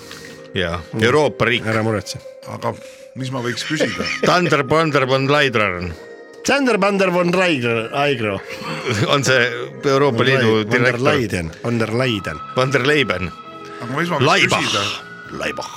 jaa, 0.55 0.77
Euroopa 1.01 1.49
riik. 1.49 1.65
ära 1.73 1.81
muretse. 1.85 2.21
aga 2.53 2.75
mis 3.15 3.31
ma 3.31 3.39
võiks 3.43 3.63
küsida? 3.67 4.05
Thunder 4.25 4.63
Thunder 4.67 5.05
von 5.07 5.27
Leidrar 5.31 5.79
Sander 6.45 6.77
Vander 6.77 7.09
von 7.09 7.31
Raigro, 7.33 7.87
Aigro. 7.97 8.35
on 9.09 9.23
see 9.25 9.47
Euroopa 9.89 10.21
Liidu 10.27 10.59
Van 10.59 10.67
der 10.69 10.75
direktor, 10.75 11.01
Leiden, 11.07 11.47
Van 11.63 11.79
der 11.81 11.93
Leiden. 11.97 12.41
Van 12.55 12.73
der 12.75 12.83
Leiben, 12.85 13.31
aga 13.81 13.95
mis 13.97 14.11
ma 14.11 14.19
võiks 14.19 14.27
Laibach 14.27 14.61
küsida?, 14.61 14.83
Laibach. 15.39 15.71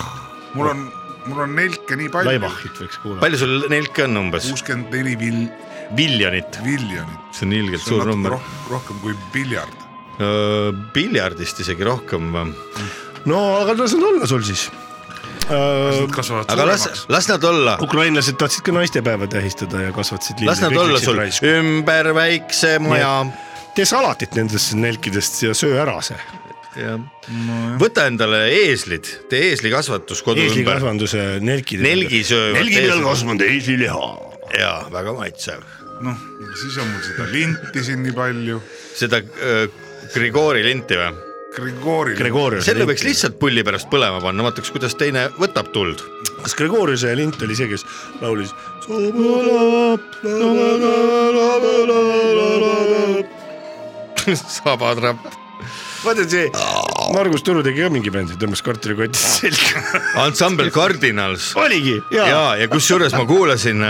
mul 0.59 0.69
on, 0.75 0.83
mul 1.31 1.41
on 1.47 1.55
nelke 1.57 1.97
nii 1.97 2.11
palju, 2.13 2.35
Laibachit 2.35 2.83
võiks 2.83 3.01
kuulata. 3.01 3.23
palju 3.25 3.41
sul 3.41 3.55
nelke 3.73 4.05
on 4.05 4.21
umbes? 4.21 4.51
kuuskümmend 4.51 4.93
neli 4.93 5.15
vil-, 5.23 5.49
miljonit, 5.97 6.61
miljonit. 6.67 7.33
see 7.33 7.49
on 7.49 7.57
ilgelt 7.63 7.87
suur 7.87 8.05
number. 8.11 8.37
roh- 8.37 8.53
rohkem 8.75 9.01
kui 9.07 9.17
piljard. 9.33 9.87
piljardist 10.93 11.65
isegi 11.65 11.87
rohkem. 11.89 12.29
no 13.25 13.41
aga 13.63 13.79
las 13.79 13.97
nad 13.97 14.05
olla 14.11 14.27
sul 14.29 14.45
siis. 14.45 14.67
Nad 15.49 16.11
kasvavad 16.13 16.51
aga 16.53 16.67
las 16.69 16.85
las 17.09 17.29
nad 17.29 17.45
olla, 17.45 17.77
ukrainlased 17.85 18.37
tahtsid 18.41 18.67
ka 18.67 18.73
naistepäeva 18.77 19.27
tähistada 19.31 19.81
ja 19.87 19.93
kasvatasid. 19.97 20.43
las 20.47 20.61
nad 20.61 20.77
olla 20.77 21.01
sul 21.01 21.21
ümber 21.49 22.13
väikse 22.15 22.79
maja. 22.79 23.27
tee 23.75 23.85
salatit 23.89 24.35
nendest 24.37 24.75
nelkidest 24.75 25.43
ja 25.43 25.55
söö 25.55 25.81
ära 25.83 26.01
see. 26.03 26.19
võta 27.81 28.07
endale 28.07 28.45
eeslid, 28.55 29.09
tee 29.31 29.51
eeslikasvatus 29.53 30.23
kodu 30.23 30.43
ümber. 30.43 30.53
eeslikasvanduse 30.53 31.25
nelkide. 31.41 31.83
Nelgi 31.83 32.25
söövad 32.25 32.61
nelgi 32.61 32.77
peal 32.83 32.93
eesli. 32.93 33.07
kasvanud 33.09 33.47
eesliliha. 33.49 34.09
jaa, 34.59 34.83
väga 34.93 35.17
maitsev. 35.17 35.65
noh, 36.05 36.27
siis 36.61 36.77
on 36.77 36.93
mul 36.93 37.07
seda 37.09 37.31
linti 37.33 37.85
siin 37.85 38.05
nii 38.05 38.13
palju. 38.13 38.61
seda 39.01 39.25
äh, 39.25 39.65
Grigori 40.13 40.63
linti 40.65 41.01
või? 41.01 41.28
Grigori. 41.57 42.15
Gregorius. 42.15 42.67
selle 42.69 42.85
võiks. 42.87 43.03
lihtsalt 43.07 43.39
pulli 43.41 43.65
pärast 43.67 43.89
põlema 43.91 44.21
panna, 44.23 44.45
vaataks, 44.47 44.71
kuidas 44.75 44.95
teine 44.99 45.29
võtab 45.41 45.73
tuld. 45.75 46.03
kas 46.45 46.55
Gregoriuse 46.59 47.15
lint 47.19 47.41
oli 47.43 47.57
see, 47.59 47.69
kes 47.73 47.85
laulis? 48.23 48.53
sabatrapp. 54.59 55.19
vaata 56.05 56.29
see, 56.29 56.47
Margus 57.17 57.43
Turu 57.47 57.65
tegi 57.65 57.81
ka 57.83 57.91
mingi 57.93 58.13
bändi, 58.13 58.37
tõmbas 58.39 58.63
kartulikotist 58.67 59.41
selga. 59.41 59.83
ansambel 60.27 60.71
Cardinals. 60.75 61.55
oligi, 61.59 61.97
jaa. 62.13 62.29
ja, 62.29 62.45
ja 62.63 62.67
kusjuures 62.71 63.17
ma 63.17 63.25
kuulasin 63.29 63.81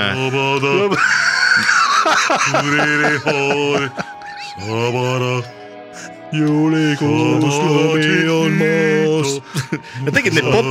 äh, 6.32 6.38
juulikuus 6.38 7.58
on 8.32 8.52
maas. 8.58 9.38
Nad 10.04 10.14
tegid 10.14 10.36
neid 10.36 10.50
pop, 10.52 10.68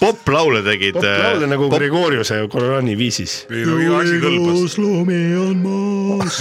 poplaule 0.00 0.62
tegid. 0.66 0.98
laule 1.00 1.46
nagu 1.50 1.70
Gregoriuse 1.72 2.42
Korani 2.50 2.96
viisis. 2.98 3.44
ei 3.50 3.64
no 3.66 3.78
iga 3.80 4.02
asi 4.02 4.20
kõlbas. 4.22 4.76
loomi 4.80 5.22
on 5.40 5.56
maas. 5.64 6.40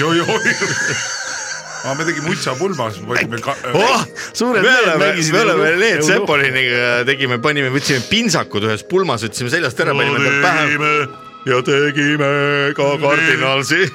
aga 1.80 1.96
me 1.96 2.06
tegime 2.10 2.34
Utsa 2.34 2.56
pulmas, 2.60 3.00
me 3.00 3.16
panime 3.16 3.40
ka-. 3.44 3.56
oh, 3.80 4.04
Suured 4.34 4.62
me 4.62 4.68
mehed 4.68 4.84
oleme, 4.84 5.06
mängisid 5.06 5.34
me 5.34 5.46
oleme 5.46 5.72
Euro- 5.72 6.10
Zeppeliniga 6.10 6.92
tegime, 7.08 7.40
panime, 7.44 7.72
võtsime 7.72 8.04
pintsakud 8.12 8.68
ühes 8.68 8.84
pulmas, 8.90 9.24
võtsime 9.24 9.52
seljast 9.54 9.80
ära, 9.80 9.96
panime 9.96 10.20
tal 10.26 10.40
pähe 10.44 11.29
ja 11.46 11.62
tegime 11.64 12.30
ka 12.76 12.98
kardinaalsi. 13.02 13.94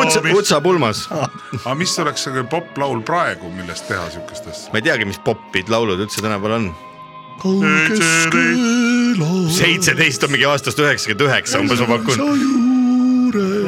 Utsa, 0.00 0.22
Utsa 0.34 0.60
pulmas, 0.64 1.08
aga 1.12 1.74
mis 1.76 1.98
oleks 2.00 2.24
see 2.28 2.44
poplaul 2.50 3.02
praegu, 3.06 3.50
millest 3.52 3.88
teha 3.90 4.06
siukest 4.12 4.46
asja? 4.48 4.72
ma 4.72 4.80
ei 4.80 4.86
teagi, 4.86 5.04
mis 5.08 5.20
popid 5.24 5.68
laulud 5.72 6.00
üldse 6.00 6.22
tänapäeval 6.24 6.56
on. 6.58 6.66
seitseteist 9.54 10.24
on 10.24 10.30
mingi 10.34 10.46
aastast 10.48 10.78
üheksakümmend 10.82 11.26
üheksa 11.28 11.60
umbes 11.62 11.80
ma 11.84 11.86
pakun. 11.98 12.16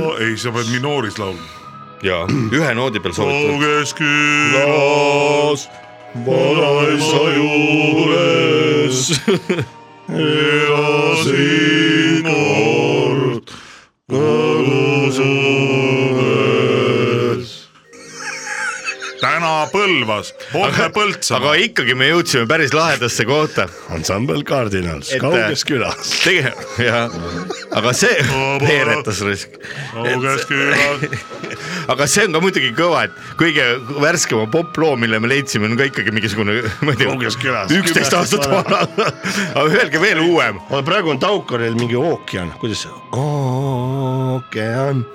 No, 0.01 0.15
ei, 0.17 0.35
sa 0.41 0.55
pead 0.55 0.69
minooris 0.73 1.19
laulma. 1.21 1.45
ja 2.03 2.23
ühe 2.31 2.73
noodi 2.75 3.03
peal 3.05 3.15
soovitan. 3.19 3.61
kauges 3.61 3.93
külas 3.99 5.69
vanaisa 6.25 7.23
juures 7.37 9.05
elasin 10.13 11.35
kord 12.25 13.47
täna 19.41 19.67
Põlvas, 19.73 20.35
homme 20.53 20.87
Põltsamaa 20.93 21.55
aga. 21.55 21.65
ikkagi 21.65 21.95
me 21.97 22.11
jõudsime 22.11 22.47
päris 22.49 22.75
lahedasse 22.77 23.25
kohta. 23.25 23.67
ansambel 23.95 24.43
Cardinals, 24.45 25.13
kauges 25.21 25.65
külas. 25.65 26.11
tege-, 26.25 26.53
jah, 26.85 27.09
aga 27.77 27.93
see 27.97 28.27
veeretas 28.61 29.23
risk. 29.25 29.57
kauges 29.95 30.45
külas, 30.51 31.07
aga 31.93 32.09
see 32.11 32.27
on 32.29 32.37
ka 32.37 32.43
muidugi 32.45 32.73
kõva, 32.77 33.07
et 33.09 33.17
kõige 33.41 33.67
värskema 34.03 34.45
poploo, 34.53 34.97
mille 35.01 35.21
me 35.23 35.33
leidsime, 35.33 35.71
on 35.71 35.79
ka 35.81 35.89
ikkagi 35.89 36.13
mingisugune, 36.15 36.61
ma 36.85 36.97
ei 36.97 37.01
tea 37.01 37.65
üksteist 37.81 38.17
aastat 38.21 38.49
vana. 38.51 38.85
aga 39.55 39.69
öelge 39.71 40.03
veel 40.03 40.21
uuem. 40.27 40.61
praegu 40.85 41.15
on 41.17 41.23
Taukaril 41.23 41.79
mingi 41.81 41.97
ookean, 41.97 42.53
kuidas? 42.61 42.85
ookean, 43.17 45.07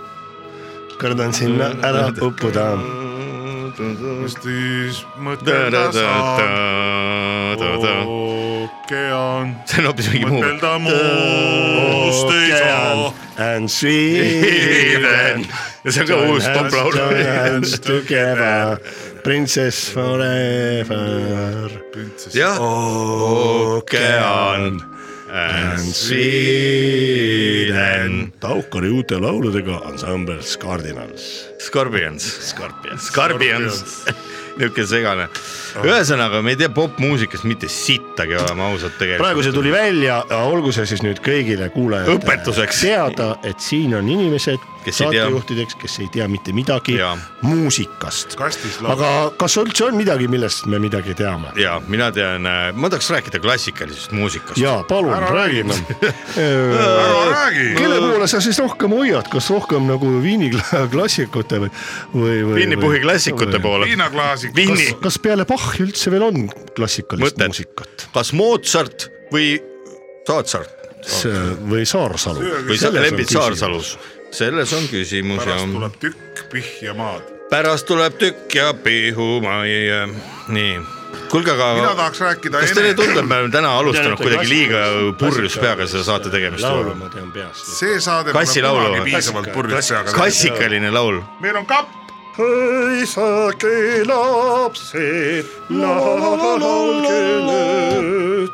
kardan 0.97 1.33
sinna 1.33 1.75
ära 1.85 2.09
uppuda. 2.25 2.71
Siis 3.75 5.01
mõtelda 5.19 5.89
saab 5.95 6.39
ookean, 8.05 9.51
see 9.67 9.81
on 9.81 9.85
hoopis 9.89 10.07
mingi 10.13 10.29
muu. 10.29 10.39
mõtelda 10.39 10.71
muust 10.85 12.29
ei 12.35 12.49
saa. 12.55 13.11
And 13.35 13.67
Sweden. 13.69 15.43
ja 15.83 15.91
see 15.91 16.01
on 16.05 16.07
ka 16.07 16.15
uus 16.31 16.45
poplaul. 16.55 16.95
Together, 17.83 18.79
princess 19.27 19.91
forever. 19.91 21.67
jah, 22.31 22.55
ookean 22.63 24.79
and 25.35 25.93
Sweden. 25.93 27.11
Taukari 28.39 28.87
uute 28.95 29.17
lauludega 29.19 29.81
ansambel 29.89 30.39
Cardinals. 30.61 31.47
Scorpions, 31.59 32.23
Scorpions. 32.51 33.01
Scorpions, 33.09 33.83
niisugune 34.57 34.87
segane. 34.87 35.27
ühesõnaga, 35.83 36.41
me 36.43 36.53
ei 36.55 36.59
tea 36.59 36.69
popmuusikast 36.69 37.43
mitte 37.43 37.67
sittagi, 37.71 38.35
oleme 38.39 38.63
ausad 38.71 38.95
tegelikult. 38.99 39.25
praegu 39.25 39.43
see 39.43 39.51
tuli 39.55 39.71
välja, 39.73 40.21
olgu 40.45 40.71
see 40.75 40.85
siis 40.85 41.03
nüüd 41.03 41.19
kõigile 41.25 41.69
kuulajatele 41.73 42.17
Õpetuseks. 42.19 42.81
teada, 42.81 43.35
et 43.43 43.59
siin 43.59 43.95
on 43.95 44.07
inimesed, 44.09 44.59
Kes 44.85 44.99
ei 45.01 45.07
tea. 45.09 45.23
saatejuhtideks, 45.23 45.75
kes 45.81 45.95
ei 45.99 46.07
tea 46.13 46.27
mitte 46.29 46.53
midagi 46.53 46.93
Jaa. 46.99 47.17
muusikast. 47.41 48.35
aga 48.87 49.31
kas 49.37 49.55
üldse 49.57 49.85
on 49.87 49.95
midagi, 49.97 50.27
millest 50.29 50.65
me 50.69 50.77
midagi 50.79 51.15
teame? 51.17 51.49
ja 51.57 51.81
mina 51.87 52.11
tean, 52.11 52.45
ma 52.75 52.89
tahaks 52.89 53.09
rääkida 53.09 53.39
klassikalisest 53.41 54.11
muusikast. 54.11 54.57
ja 54.61 54.83
palun 54.87 55.13
Ära 55.13 55.31
räägime. 55.33 55.73
ära 56.37 57.31
räägi. 57.31 57.73
kelle 57.75 57.97
poole 57.99 58.27
sa 58.27 58.41
siis 58.41 58.59
rohkem 58.59 58.89
hoiad, 58.93 59.27
kas 59.31 59.49
rohkem 59.49 59.87
nagu 59.89 60.11
Viini 60.21 60.51
kla- 60.53 60.85
klassikute 60.93 61.59
või, 61.65 61.69
või, 62.13 62.37
või? 62.45 62.55
Vinni-Puhi 62.61 62.99
klassikute 63.01 63.59
poole. 63.59 63.85
viinaklaasik. 63.89 64.44
Vinni, 64.55 64.87
kas, 64.91 65.01
kas 65.03 65.19
peale 65.23 65.45
Bachi 65.49 65.85
üldse 65.85 66.11
veel 66.13 66.25
on 66.27 66.47
klassikalist 66.75 67.35
Mõtted. 67.35 67.53
muusikat? 67.53 68.07
kas 68.15 68.33
Mozart 68.37 69.07
või 69.33 69.55
Tootsart 70.27 70.85
või 71.69 71.85
Saarsalu? 71.85 72.43
või 72.67 72.77
sa 72.81 72.91
Lembit 72.93 73.29
Saarsalus, 73.29 73.95
selles 74.33 74.73
on 74.73 74.87
küsimus 74.91 75.45
ja 75.45 75.55
pärast 75.55 75.71
tuleb 75.73 75.97
tükk 76.01 76.43
pihja 76.51 76.93
maad. 76.97 77.31
pärast 77.49 77.87
tuleb 77.89 78.19
tükk 78.21 78.55
ja 78.57 78.73
pihumai, 78.73 79.69
nii. 80.47 80.79
kuulge, 81.29 81.53
mina 81.55 81.91
aga 81.91 81.95
tahaks 82.01 82.23
rääkida 82.25 82.63
kas 82.63 82.73
teile 82.75 82.93
ei 82.93 82.97
tundu, 82.97 83.19
et 83.19 83.27
me 83.27 83.41
oleme 83.41 83.53
täna 83.53 83.75
alustanud 83.79 84.21
kuidagi 84.21 84.49
liiga 84.49 84.85
purjus 85.19 85.59
peaga 85.61 85.87
seda 85.87 86.03
saate 86.07 86.33
tegemist? 86.33 86.65
laulu 86.65 86.95
ma 86.99 87.11
tean 87.13 87.29
peast. 87.35 87.69
see 87.79 87.99
saade 87.99 88.33
pole 88.33 88.65
kunagi 88.65 89.05
piisavalt 89.11 89.53
purjus 89.53 89.93
peaga. 89.93 90.17
klassikaline 90.17 90.91
laul. 90.91 91.21
meil 91.41 91.61
on 91.61 91.69
kapp, 91.69 92.04
hõisake 92.37 94.03
lapsed, 94.09 95.45
laulge 95.69 97.21
nüüd. 97.47 98.53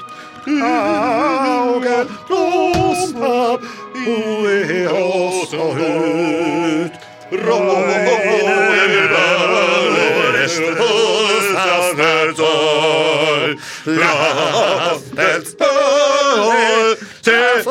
Augen 0.61 2.07
nostab 2.29 3.61
ueosta 4.05 5.63
hüüd. 5.77 6.93
Roinen 7.31 9.09
päälest 9.13 10.61
ostastel 10.79 12.33
toi, 12.35 13.57
lastelt 13.85 15.57
toi, 15.57 16.97
se 17.21 17.63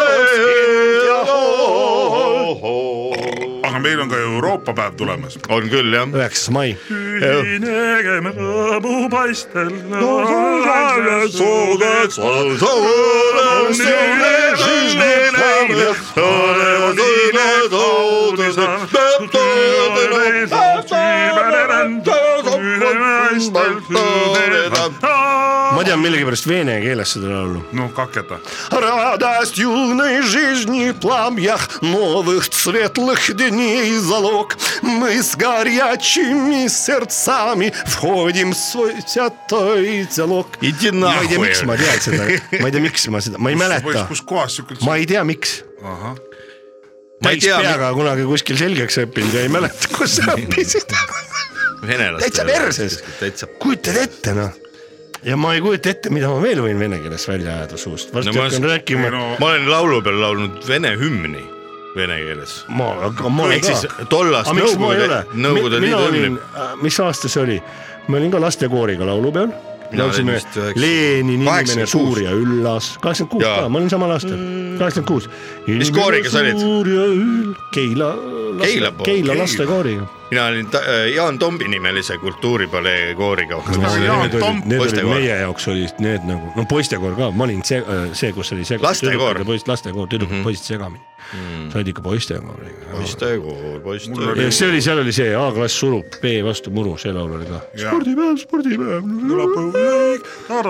meil 3.91 4.01
on 4.01 4.09
ka 4.09 4.17
Euroopa 4.17 4.73
päev 4.73 4.95
tulemas. 4.97 5.39
on 5.49 5.69
küll 5.71 5.95
jah. 5.95 6.07
üheksas 6.07 6.51
mai. 6.55 6.77
nägeme 7.61 8.31
rõõmu 8.37 9.09
paistel 9.11 9.71
ma 25.80 25.84
tean 25.84 26.00
millegipärast 26.04 26.48
vene 26.50 26.80
keeles 26.84 27.14
seda 27.16 27.28
laulu . 27.32 27.62
noh , 27.74 27.90
kaketa . 27.96 28.40
Радость 28.72 29.58
юной 29.58 30.22
жизни 30.22 30.92
в 30.92 31.00
пламях 31.00 31.82
новых 31.82 32.46
светлых 32.52 33.36
дней 33.36 33.98
залог. 33.98 34.58
Мы 34.82 35.22
с 35.22 35.36
горячими 35.36 36.68
сердцами 36.68 37.74
входим 37.86 38.52
в 38.54 38.58
свой 38.58 38.96
святой 39.08 40.08
диалог . 40.16 40.48
Иди 40.62 40.92
ma 40.92 41.16
ei 41.22 41.28
tea , 41.28 41.38
нахуй. 41.38 41.48
miks 41.48 41.64
ma 41.64 41.76
tean 41.78 42.00
seda , 42.00 42.24
ma 42.62 42.68
ei 42.68 42.72
tea , 42.72 42.82
miks 42.82 43.08
ma 43.08 43.20
seda , 43.20 43.38
ma 43.38 43.50
ei 43.50 43.56
mäleta , 43.56 44.06
kus 44.08 44.22
kohas 44.22 44.56
siuke . 44.56 44.78
ma 44.82 44.98
ei 44.98 45.06
tea , 45.06 45.24
miks . 45.24 45.64
ahah , 45.82 46.16
ma 47.22 47.30
ei 47.32 47.40
täis 47.40 47.44
tea , 47.46 47.60
peaga 47.62 47.94
kunagi 47.94 48.24
kuskil 48.28 48.58
selgeks 48.58 48.98
õppinud 49.06 49.34
ja 49.34 49.42
ei 49.46 49.50
mäleta , 49.50 49.90
kus 49.96 50.18
sa 50.20 50.36
õppisid . 50.36 50.94
venelaste . 51.86 52.26
täitsa 52.26 52.46
perses 52.46 53.04
täitsa . 53.20 53.48
kujutad 53.62 53.98
ette 54.04 54.34
noh 54.34 54.52
ja 55.25 55.37
ma 55.37 55.55
ei 55.55 55.61
kujuta 55.61 55.91
ette, 55.93 56.11
mida 56.15 56.29
ma 56.33 56.41
veel 56.43 56.61
võin 56.65 56.79
vene 56.81 56.99
keeles 57.03 57.27
välja 57.29 57.55
ajada 57.61 57.77
suust, 57.81 58.13
varsti 58.15 58.33
No 58.33 58.39
ma- 58.41 58.49
hakkan 58.49 58.69
rääkima 58.71 59.09
ei 59.09 59.15
no 59.17 59.25
ma 59.41 59.51
olen 59.55 59.71
laulu 59.71 60.03
peal 60.07 60.21
laulnud 60.21 60.61
vene 60.69 60.95
hümni 61.01 61.43
vene 61.97 62.17
keeles. 62.25 62.61
ma, 62.69 62.91
aga 63.09 63.29
ma 63.29 63.43
olen 63.49 63.59
ehk 63.59 63.65
siis 63.69 63.87
ka. 63.91 64.05
tollast 64.13 64.53
ma 64.53 64.61
Nõukogude, 64.61 65.23
Nõukogude 65.35 65.81
Liidu 65.83 66.05
olin 66.07 66.25
hümni., 66.31 66.69
mis 66.83 67.01
aasta 67.03 67.29
see 67.29 67.43
oli, 67.43 67.59
ma 68.09 68.17
olin 68.21 68.31
ka 68.31 68.41
lastekooriga 68.41 69.07
laulupeol. 69.11 69.51
Laulsime 69.91 70.37
Lenin, 70.79 71.33
inimene 71.35 71.65
86. 71.67 71.87
suur 71.91 72.21
ja 72.23 72.31
üllas, 72.31 72.93
kaheksakümmend 73.03 73.33
kuus 73.33 73.43
ka, 73.59 73.65
ma 73.69 73.79
olin 73.81 73.91
samal 73.91 74.13
aastal, 74.15 74.37
kaheksakümmend 74.79 75.09
kuus. 75.09 75.27
Mis 75.67 75.91
kooriga 75.91 76.31
sa 76.31 76.45
olid? 76.45 76.61
suur 76.63 76.87
ja 76.95 77.09
üll-, 77.11 77.57
Keila, 77.75 78.13
Keila 78.63 78.93
Keila. 79.03 79.35
lastekooriga. 79.43 80.07
Mina 80.31 80.45
olin 80.47 80.67
ta, 80.71 80.79
äh, 80.79 81.09
Jaan 81.15 81.39
Tombi 81.39 81.69
nimelise 81.69 82.19
kultuuripalee 82.19 83.15
kooriga. 83.15 83.57
Aga 83.57 83.97
Jaan 84.05 84.31
Need 84.31 84.43
olid, 84.43 84.79
poistekoor. 84.79 85.15
meie 85.15 85.37
jaoks 85.41 85.69
olid 85.69 85.99
need 85.99 86.27
nagu, 86.29 86.53
no 86.57 86.65
poistekoor 86.71 87.17
ka, 87.19 87.31
ma 87.31 87.45
olin 87.45 87.65
see, 87.65 87.83
see, 88.13 88.33
kus 88.33 88.53
oli 88.53 88.63
sega- 88.65 88.83
Lastekoor. 88.83 89.43
lastekoor, 89.67 90.07
tüdrukud 90.09 90.31
mm 90.31 90.41
Mhm. 90.41 90.41
-hmm., 90.41 90.45
poisid 90.45 90.65
segamini 90.65 91.05
mm. 91.35 91.71
sa 91.73 91.79
olid 91.79 91.89
ikka 91.89 92.03
poistekoor, 92.03 92.61
poistekoor 93.85 94.33
oli- 94.33 94.45
ja 94.45 94.51
see 94.51 94.69
oli, 94.71 94.81
seal 94.83 94.99
oli 94.99 95.13
see 95.13 95.35
A-klass 95.37 95.79
surub 95.81 96.05
B 96.23 96.25
vastu 96.45 96.71
muru, 96.71 96.97
see 96.99 97.13
laul 97.13 97.33
oli 97.37 97.47
ka. 97.47 97.61
Spordipäev, 97.77 98.37
spordipäev. 98.37 99.03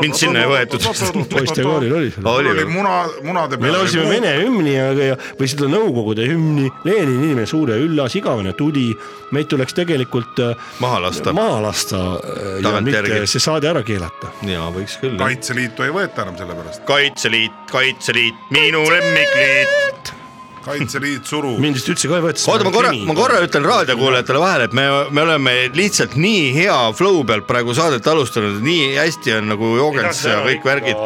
Mind 0.00 0.14
sinna 0.18 0.40
ei 0.44 0.48
võetud. 0.50 0.84
poistekooril 1.30 1.92
oli 1.96 2.12
oli 2.24 2.64
muna, 2.64 3.04
munade 3.22 3.56
me 3.56 3.66
peal. 3.68 3.72
laulsime 3.76 4.08
vene 4.10 4.32
hümni 4.42 4.74
ja, 4.74 4.90
ja, 4.92 5.16
või 5.38 5.48
seda 5.50 5.68
Nõukogude 5.70 6.26
hümni, 6.28 6.70
Lenini 6.84 7.14
inimene 7.30 7.46
suur 7.46 7.70
ja 7.70 7.76
üllas, 7.80 8.14
igavene 8.18 8.52
tuli. 8.58 8.90
meid 9.30 9.46
tuleks 9.50 9.76
tegelikult 9.76 10.40
äh, 10.44 10.70
maha 10.82 11.02
lasta. 11.06 11.34
maha 11.36 11.58
lasta 11.66 12.00
äh, 12.20 12.60
ja 12.64 12.76
mitte 12.84 13.24
see 13.26 13.42
saade 13.42 13.70
ära 13.70 13.82
keelata. 13.86 14.32
jaa, 14.46 14.70
võiks 14.74 14.98
küll. 15.02 15.18
kaitseliitu 15.20 15.86
ei 15.86 15.94
võeta 15.94 16.26
enam 16.26 16.38
selle 16.40 16.56
pärast. 16.58 16.84
kaitseliit, 16.88 17.60
kaitseliit, 17.72 18.48
minu 18.54 18.86
lemmikliit. 18.90 20.14
Kaitseliit 20.64 21.26
surub. 21.28 21.58
mind 21.62 21.78
vist 21.78 21.88
üldse 21.92 22.08
ka 22.10 22.18
ei 22.18 22.24
võeta. 22.24 22.44
oota, 22.52 22.66
ma 22.66 22.72
korra, 22.74 22.92
ma 23.08 23.16
korra 23.16 23.40
ütlen 23.44 23.66
raadiokuulajatele 23.66 24.42
vahele, 24.42 24.68
et 24.68 24.76
me, 24.76 24.86
me 25.10 25.24
oleme 25.24 25.54
lihtsalt 25.76 26.16
nii 26.20 26.50
hea 26.56 26.78
flow 26.96 27.22
pealt 27.28 27.46
praegu 27.48 27.74
saadet 27.76 28.06
alustanud, 28.10 28.60
nii 28.64 28.94
hästi 28.98 29.36
on 29.38 29.50
nagu 29.54 29.72
joogents 29.78 30.22
ja 30.28 30.40
kõik 30.44 30.66
värgid. 30.66 31.00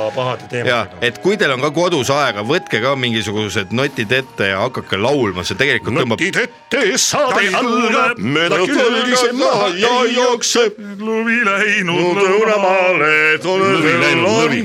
ja 0.67 0.81
et 1.05 1.21
kui 1.25 1.39
teil 1.41 1.55
on 1.55 1.63
ka 1.65 1.71
kodus 1.75 2.11
aega, 2.15 2.45
võtke 2.47 2.83
ka 2.83 2.95
mingisugused 2.99 3.75
notid 3.77 4.13
ette 4.13 4.51
ja 4.51 4.65
hakake 4.65 4.99
laulma, 5.01 5.45
see 5.47 5.59
tegelikult 5.61 6.01
tõmbab. 6.03 6.19
notid 6.19 6.41
ette, 6.45 6.83
saade 7.01 7.47
algab, 7.55 8.19
mööda 8.19 8.61
külgi 8.65 9.21
see 9.21 9.37
maha 9.39 9.71
ja 9.79 9.95
jookseb. 10.15 10.81
klubi 10.99 11.41
läinud 11.47 12.21
lõunamaale, 12.21 13.13
lõvi 13.45 13.95
läinud, 14.03 14.27
lõvi, 14.27 14.63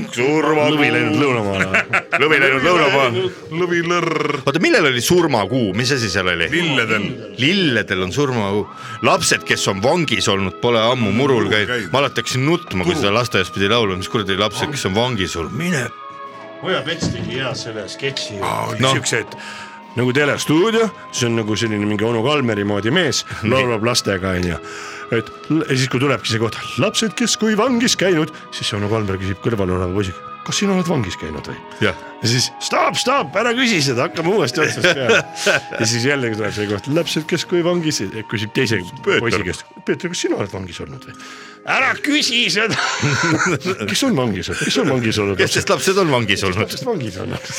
lõvi 0.74 0.92
läinud 0.96 1.20
lõunamaale. 1.22 1.84
lõvi 2.18 2.42
läinud 2.44 2.68
lõunamaale. 2.68 3.26
lõvilõrr. 3.60 4.40
oota, 4.44 4.62
millal 4.62 4.79
oli 4.88 5.00
surmakuu, 5.04 5.72
mis 5.76 5.92
asi 5.92 6.10
seal 6.12 6.28
oli? 6.32 6.48
lilledel. 6.52 7.06
lilledel 7.38 8.04
on 8.06 8.12
surmakuu, 8.12 8.66
lapsed, 9.06 9.44
kes 9.48 9.68
on 9.72 9.82
vangis 9.84 10.28
olnud, 10.28 10.60
pole 10.62 10.80
ammu 10.80 11.12
murul 11.16 11.50
käinud 11.52 11.88
ma 11.92 12.02
alati 12.04 12.22
hakkasin 12.22 12.46
nutma, 12.46 12.84
kui 12.86 12.96
seda 12.98 13.12
lasteaias 13.14 13.50
pidi 13.54 13.70
laulma, 13.70 13.98
mis 14.00 14.10
kuradi 14.12 14.38
lapsed, 14.38 14.70
kes 14.74 14.86
on 14.90 14.94
vangis 14.96 15.36
olnud, 15.40 15.56
mine. 15.56 15.88
Oja 16.62 16.82
Pets 16.84 17.08
tegi 17.08 17.38
hea 17.38 17.50
selle 17.56 17.86
sketši 17.88 18.40
Aa, 18.44 18.74
no., 18.80 18.94
siuksed 18.94 19.36
nagu 19.96 20.12
telestuudio, 20.14 20.86
see 21.12 21.26
on 21.26 21.38
nagu 21.40 21.56
selline 21.58 21.86
mingi 21.88 22.06
onu 22.06 22.22
Kalmeri 22.24 22.64
moodi 22.68 22.92
mees, 22.94 23.24
laulab 23.42 23.84
lastega 23.86 24.36
onju. 24.38 24.58
et 25.10 25.30
ja 25.50 25.74
siis, 25.74 25.88
kui 25.90 26.02
tulebki 26.02 26.30
see 26.30 26.42
koht, 26.42 26.58
lapsed, 26.78 27.16
kes 27.18 27.36
kui 27.40 27.56
vangis 27.58 27.96
käinud, 27.98 28.30
siis 28.54 28.70
onu 28.78 28.90
Kalmer 28.92 29.18
küsib 29.18 29.40
kõrval 29.42 29.72
oleva 29.74 29.90
poisiga, 29.94 30.29
kas 30.50 30.60
sina 30.62 30.74
oled 30.76 30.88
vangis 30.90 31.18
käinud 31.20 31.46
või? 31.50 31.58
ja 31.86 31.94
siis 32.28 32.50
stopp, 32.62 32.98
stopp, 33.00 33.36
ära 33.40 33.54
küsi 33.56 33.80
seda, 33.84 34.08
hakkame 34.08 34.34
uuesti 34.34 34.64
otsast 34.64 34.90
peale. 34.90 35.22
ja 35.78 35.86
siis 35.88 36.08
jällegi 36.08 36.40
tuleb 36.40 36.56
see 36.56 36.68
koht, 36.70 36.90
lapsed, 36.96 37.28
kes 37.30 37.46
kui 37.50 37.62
vangis, 37.66 38.02
küsib 38.30 38.52
teise 38.56 38.82
poisi 39.06 39.46
käest, 39.46 39.64
Peeter, 39.86 40.12
kas 40.12 40.26
sina 40.26 40.40
oled 40.40 40.52
vangis 40.52 40.82
olnud 40.84 41.08
või? 41.08 41.16
ära 41.70 41.90
küsi 42.00 42.44
seda. 42.52 42.76
kes 43.90 44.04
on 44.08 44.16
vangis 44.16 44.50
kes 44.64 44.78
on 44.82 44.92
vangis 44.94 45.18
olnud? 45.22 45.36
kes 45.40 45.56
sest 45.58 45.72
lapsed 45.72 46.00
on 46.00 46.12
vangis 46.12 46.44
olnud, 46.46 46.62
lapsed 46.64 46.86
vangis 46.88 47.18
olnud. 47.20 47.50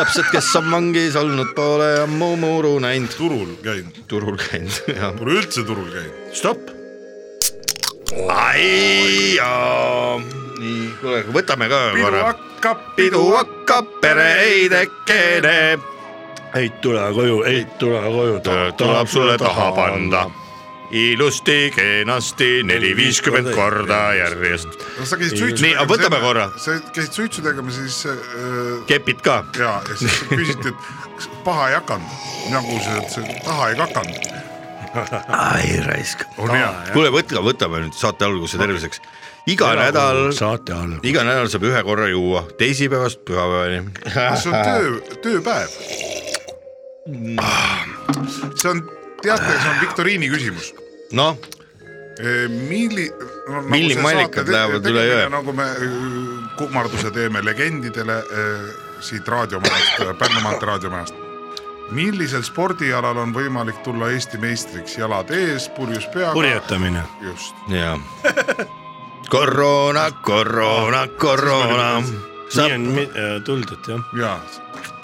lapsed, 0.00 0.30
kes 0.32 0.50
on 0.60 0.72
vangis 0.72 1.18
olnud, 1.18 1.52
pole 1.58 1.92
ammu 2.04 2.32
muru 2.40 2.74
näinud, 2.82 3.14
turul 3.18 3.54
käinud, 3.64 4.02
turul 4.10 4.40
käinud, 4.42 4.82
jah. 4.94 5.14
pole 5.18 5.38
üldse 5.40 5.64
turul 5.68 5.88
käinud. 5.94 6.26
stopp. 6.38 6.74
ai 8.34 9.36
jaa, 9.36 10.18
nii, 10.58 10.88
kuule, 11.00 11.22
võtame 11.34 11.68
ka 11.70 11.78
pidu 11.94 12.04
korra. 12.04 12.24
hakkab, 12.32 12.82
pidu 12.96 13.22
hakkab, 13.34 13.94
pere 14.02 14.26
ei 14.42 14.66
tekene, 14.72 15.56
ei 16.58 16.68
tule 16.82 17.06
koju, 17.14 17.40
ei 17.48 17.64
tule 17.78 18.02
koju. 18.02 18.40
tuleb 18.76 19.08
sulle 19.08 19.38
taha 19.38 19.72
panda. 19.76 20.26
ilusti, 20.90 21.70
kenasti 21.74 22.62
neli, 22.64 22.94
viiskümmend 22.96 23.50
korda 23.54 24.14
järjest. 24.16 24.78
sa 25.04 25.16
käisid 25.20 25.38
suitsu 25.38 25.66
Nii, 25.66 25.74
aga 25.76 25.92
võtame 25.92 26.20
korra. 26.22 26.48
sa 26.56 26.78
käisid 26.94 27.12
suitsu 27.12 27.44
tegemas, 27.44 27.76
siis 27.76 28.06
äh, 28.08 28.16
kepid 28.88 29.20
ka, 29.20 29.42
ja, 29.58 29.78
ja 29.88 29.96
siis 30.00 30.22
küsiti, 30.30 30.72
et 30.72 31.14
kas 31.18 31.30
paha 31.44 31.68
ei 31.68 31.76
hakanud. 31.76 32.18
nagu 32.54 32.80
see, 32.80 32.98
et 33.02 33.16
see 33.18 33.40
taha 33.44 33.70
ei 33.70 33.76
kakanud. 33.76 34.30
ai 35.28 35.76
raisk. 35.84 36.24
kuule, 36.36 37.12
võtke, 37.12 37.44
võtame 37.44 37.84
nüüd 37.84 37.96
saate 37.96 38.24
alguse 38.24 38.58
terviseks. 38.58 39.04
Iga 39.48 39.70
nädal, 39.78 40.28
iga 41.06 41.24
nädal 41.26 41.48
saab 41.52 41.64
ühe 41.68 41.82
korra 41.86 42.08
juua, 42.12 42.42
teisipäevast 42.60 43.22
pühapäevani. 43.28 43.82
see 44.42 44.52
on 44.52 44.58
töö, 44.66 44.90
tööpäev. 45.24 45.76
see 48.56 48.70
on, 48.70 48.82
teate, 49.22 49.54
see 49.54 49.70
on 49.70 49.80
viktoriini 49.80 50.28
küsimus. 50.32 50.72
noh, 51.12 51.38
milli- 52.68 53.12
no,. 53.48 53.62
Millimallikad 53.70 54.50
lähevad 54.52 54.86
üle 54.90 55.04
jõe. 55.06 55.28
nagu 55.32 55.52
me 55.56 55.64
öö, 55.70 55.88
kummarduse 56.58 57.10
teeme 57.14 57.40
legendidele 57.44 58.18
öö, 58.32 58.68
siit 59.00 59.28
raadiomajast, 59.28 60.02
Pärnu 60.18 60.40
maantee 60.42 60.66
raadiomajast. 60.68 61.14
millisel 61.90 62.42
spordialal 62.44 63.16
on 63.16 63.32
võimalik 63.32 63.78
tulla 63.86 64.10
Eesti 64.12 64.38
meistriks, 64.38 64.98
jalad 64.98 65.30
ees, 65.30 65.68
purjus 65.76 66.04
peaga? 66.12 66.32
purjetamine. 66.36 67.02
just, 67.22 67.54
jaa. 67.72 67.96
koroona, 69.28 70.10
koroona, 70.22 71.06
koroona. 71.18 71.90
nii 72.56 72.72
on 72.74 72.86
äh, 72.98 73.42
tuldud 73.44 73.88
jah. 73.88 74.00
ja. 74.20 74.38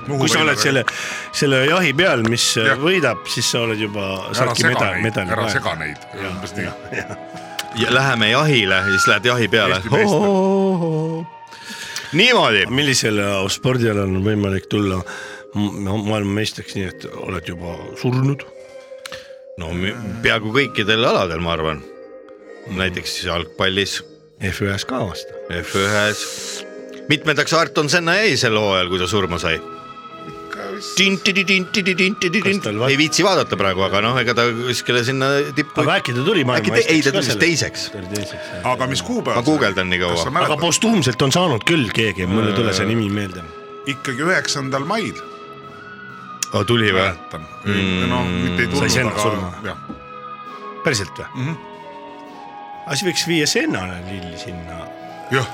kui 0.07 0.29
sa 0.29 0.41
oled 0.45 0.61
selle, 0.61 0.85
selle 1.33 1.65
jahi 1.67 1.93
peal, 1.97 2.25
mis 2.29 2.47
äh, 2.61 2.71
Jah. 2.73 2.81
võidab, 2.81 3.25
siis 3.29 3.51
sa 3.53 3.65
oled 3.67 3.81
juba, 3.81 4.09
saadki 4.33 4.65
sega 4.65 4.95
medali, 5.05 5.35
ära 5.37 5.49
sega 5.53 5.75
neid, 5.81 6.09
umbes 6.31 6.57
nii. 6.57 6.71
ja 7.83 7.93
läheme 7.95 8.31
jahile 8.33 8.81
ja 8.81 8.89
siis 8.95 9.07
lähed 9.13 9.29
jahi 9.33 9.49
peale 9.53 9.81
niimoodi, 12.15 12.67
millisel 12.71 13.21
spordialal 13.51 14.09
on 14.09 14.25
võimalik 14.25 14.69
tulla 14.71 15.01
ma- 15.55 15.99
maailmameistriks, 15.99 16.77
nii 16.79 16.89
et 16.89 17.07
oled 17.13 17.49
juba 17.49 17.77
surnud? 18.01 18.45
no 19.61 19.71
peaaegu 20.25 20.51
kõikidel 20.55 21.05
aladel, 21.07 21.43
ma 21.45 21.53
arvan. 21.55 21.83
näiteks 22.75 23.19
jalgpallis, 23.27 23.99
F1-s 24.43 24.85
ka 24.89 24.99
vast. 25.07 25.31
F1-s. 25.51 26.65
mitmendaks 27.09 27.53
Arton 27.53 27.89
Senna 27.93 28.17
jäi 28.19 28.37
sel 28.41 28.57
hooajal, 28.59 28.91
kui 28.91 28.99
ta 28.99 29.07
surma 29.11 29.39
sai? 29.39 29.61
Ei 32.89 32.97
viitsi 32.99 33.25
vaadata 33.25 33.57
praegu, 33.59 33.85
aga 33.87 34.01
noh, 34.05 34.17
ega 34.21 34.35
ta 34.37 34.47
kuskile 34.55 35.05
sinna 35.07 35.29
tippu. 35.57 35.83
aga 35.83 35.99
äkki 36.01 36.15
ta 36.17 36.25
tuli 36.27 36.45
te, 36.45 36.83
ei, 36.91 37.03
ta 37.05 37.13
tuli 37.15 37.27
maailmameistriks 37.27 37.27
siis 37.27 37.39
teiseks. 37.43 37.85
aga 38.71 38.89
mis 38.91 39.03
kuupäev? 39.07 39.39
ma 39.39 39.45
guugeldan 39.47 39.91
nii 39.93 40.01
kaua. 40.03 40.25
aga 40.45 40.57
postuumselt 40.61 41.23
on 41.23 41.35
saanud 41.35 41.67
küll 41.69 41.93
keegi, 41.95 42.27
mul 42.31 42.51
ei 42.51 42.57
tule 42.57 42.75
see 42.77 42.89
nimi 42.91 43.11
meelde. 43.13 43.45
ikkagi 43.91 44.27
üheksandal 44.27 44.87
mail. 44.89 45.15
oh,. 46.53 46.65
tuli 46.67 46.91
või? 46.91 47.05
mäletan, 47.05 47.47
no 48.11 48.25
mitte 48.31 48.67
ei 48.67 48.67
Sai 48.67 48.75
tulnud, 48.75 48.97
Senna 48.99 49.15
aga 49.15 49.29
surma. 49.29 49.53
jah, 49.69 49.79
päriselt 50.87 51.23
või 51.23 51.31
mm? 51.31 51.47
Mhm. 51.47 51.74
Aga 52.85 52.97
siis 52.97 53.09
võiks 53.09 53.29
viia 53.29 53.49
Sennale 53.51 54.01
lilli 54.09 54.39
sinna. 54.41 54.85
jah, 55.33 55.49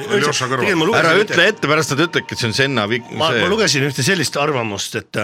Aljoša 0.00 0.46
kõrval. 0.50 0.92
ära 0.96 1.12
ütle 1.18 1.46
ette, 1.50 1.68
pärast 1.68 1.92
nad 1.92 2.02
ütlevad, 2.04 2.30
et 2.30 2.40
see 2.40 2.48
on 2.48 2.54
Senna. 2.56 2.84
ma, 2.88 3.30
ma 3.34 3.48
lugesin 3.50 3.84
ühte 3.86 4.04
sellist 4.06 4.36
arvamust, 4.40 4.96
et, 5.00 5.18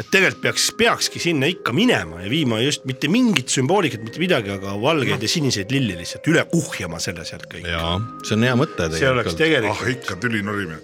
et 0.00 0.08
tegelikult 0.12 0.42
peaks, 0.46 0.68
peakski 0.78 1.22
sinna 1.22 1.50
ikka 1.52 1.74
minema 1.76 2.22
ja 2.24 2.30
viima 2.32 2.60
just 2.62 2.86
mitte 2.88 3.10
mingit 3.12 3.52
sümboolikat, 3.52 4.04
mitte 4.06 4.22
midagi, 4.22 4.54
aga 4.56 4.76
valgeid 4.80 5.22
ja 5.22 5.30
siniseid 5.30 5.74
lilli 5.74 5.98
lihtsalt 6.00 6.26
üle 6.32 6.46
kuhjama 6.50 7.00
selle 7.02 7.26
sealt 7.28 7.48
kõik. 7.52 7.68
jaa, 7.70 7.98
see 8.24 8.38
on 8.38 8.48
hea 8.48 8.56
mõte 8.58 8.90
see 8.96 9.12
oleks 9.12 9.36
tegelikult. 9.36 9.42
tegelikult 9.42 9.84
ah 9.84 9.94
ikka 9.94 10.18
tüli 10.24 10.42
norimine. 10.46 10.80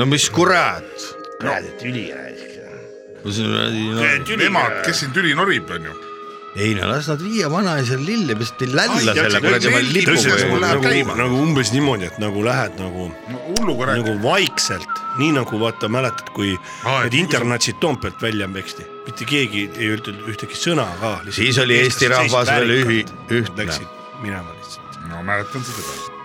no 0.00 0.08
mis 0.08 0.28
kurat. 0.32 1.08
kuradi 1.36 1.76
tüli 1.82 2.08
raisk. 2.14 2.52
Nemad, 4.38 4.84
kes 4.86 5.00
siin 5.02 5.10
tüli 5.10 5.32
norib, 5.34 5.66
onju. 5.74 5.94
Ei 6.56 6.74
no 6.74 6.86
las 6.88 7.08
nad 7.10 7.20
viia 7.20 7.50
vanaisal 7.52 8.00
lilli, 8.06 8.34
mis 8.38 8.52
te 8.56 8.66
lälla 8.70 9.12
selle 9.14 9.40
kuradi 9.44 9.72
lipuga 9.92 10.36
nagu, 10.62 11.16
nagu 11.20 11.40
umbes 11.42 11.72
niimoodi, 11.74 12.08
et 12.08 12.18
nagu 12.22 12.44
lähed 12.46 12.78
nagu 12.80 13.10
no 13.66 13.76
nagu 13.90 14.14
vaikselt, 14.24 15.02
nii 15.20 15.34
nagu 15.36 15.60
vaata, 15.60 15.90
mäletad, 15.92 16.32
kui 16.36 16.54
Aa, 16.84 17.02
need 17.04 17.18
internatsid 17.20 17.76
Toompealt 17.80 18.22
välja 18.24 18.48
peksti, 18.48 18.86
mitte 19.06 19.28
keegi 19.28 19.66
ei 19.76 19.92
öelnud 19.92 20.24
ühtegi 20.32 20.56
sõna 20.58 20.88
ka. 21.00 21.14
Siis 21.30 21.58
oli 21.62 21.76
Eesti 21.84 22.08
rahvas 22.12 22.48
veel 22.56 22.74
ühi- 22.80 23.06
ühtne. 23.30 23.66
Läksid 23.66 23.88
minema 24.22 24.52
lihtsalt. 24.56 25.00
no 25.10 25.22
mäletan 25.22 25.64
seda 25.64 25.82
ka. 25.84 26.15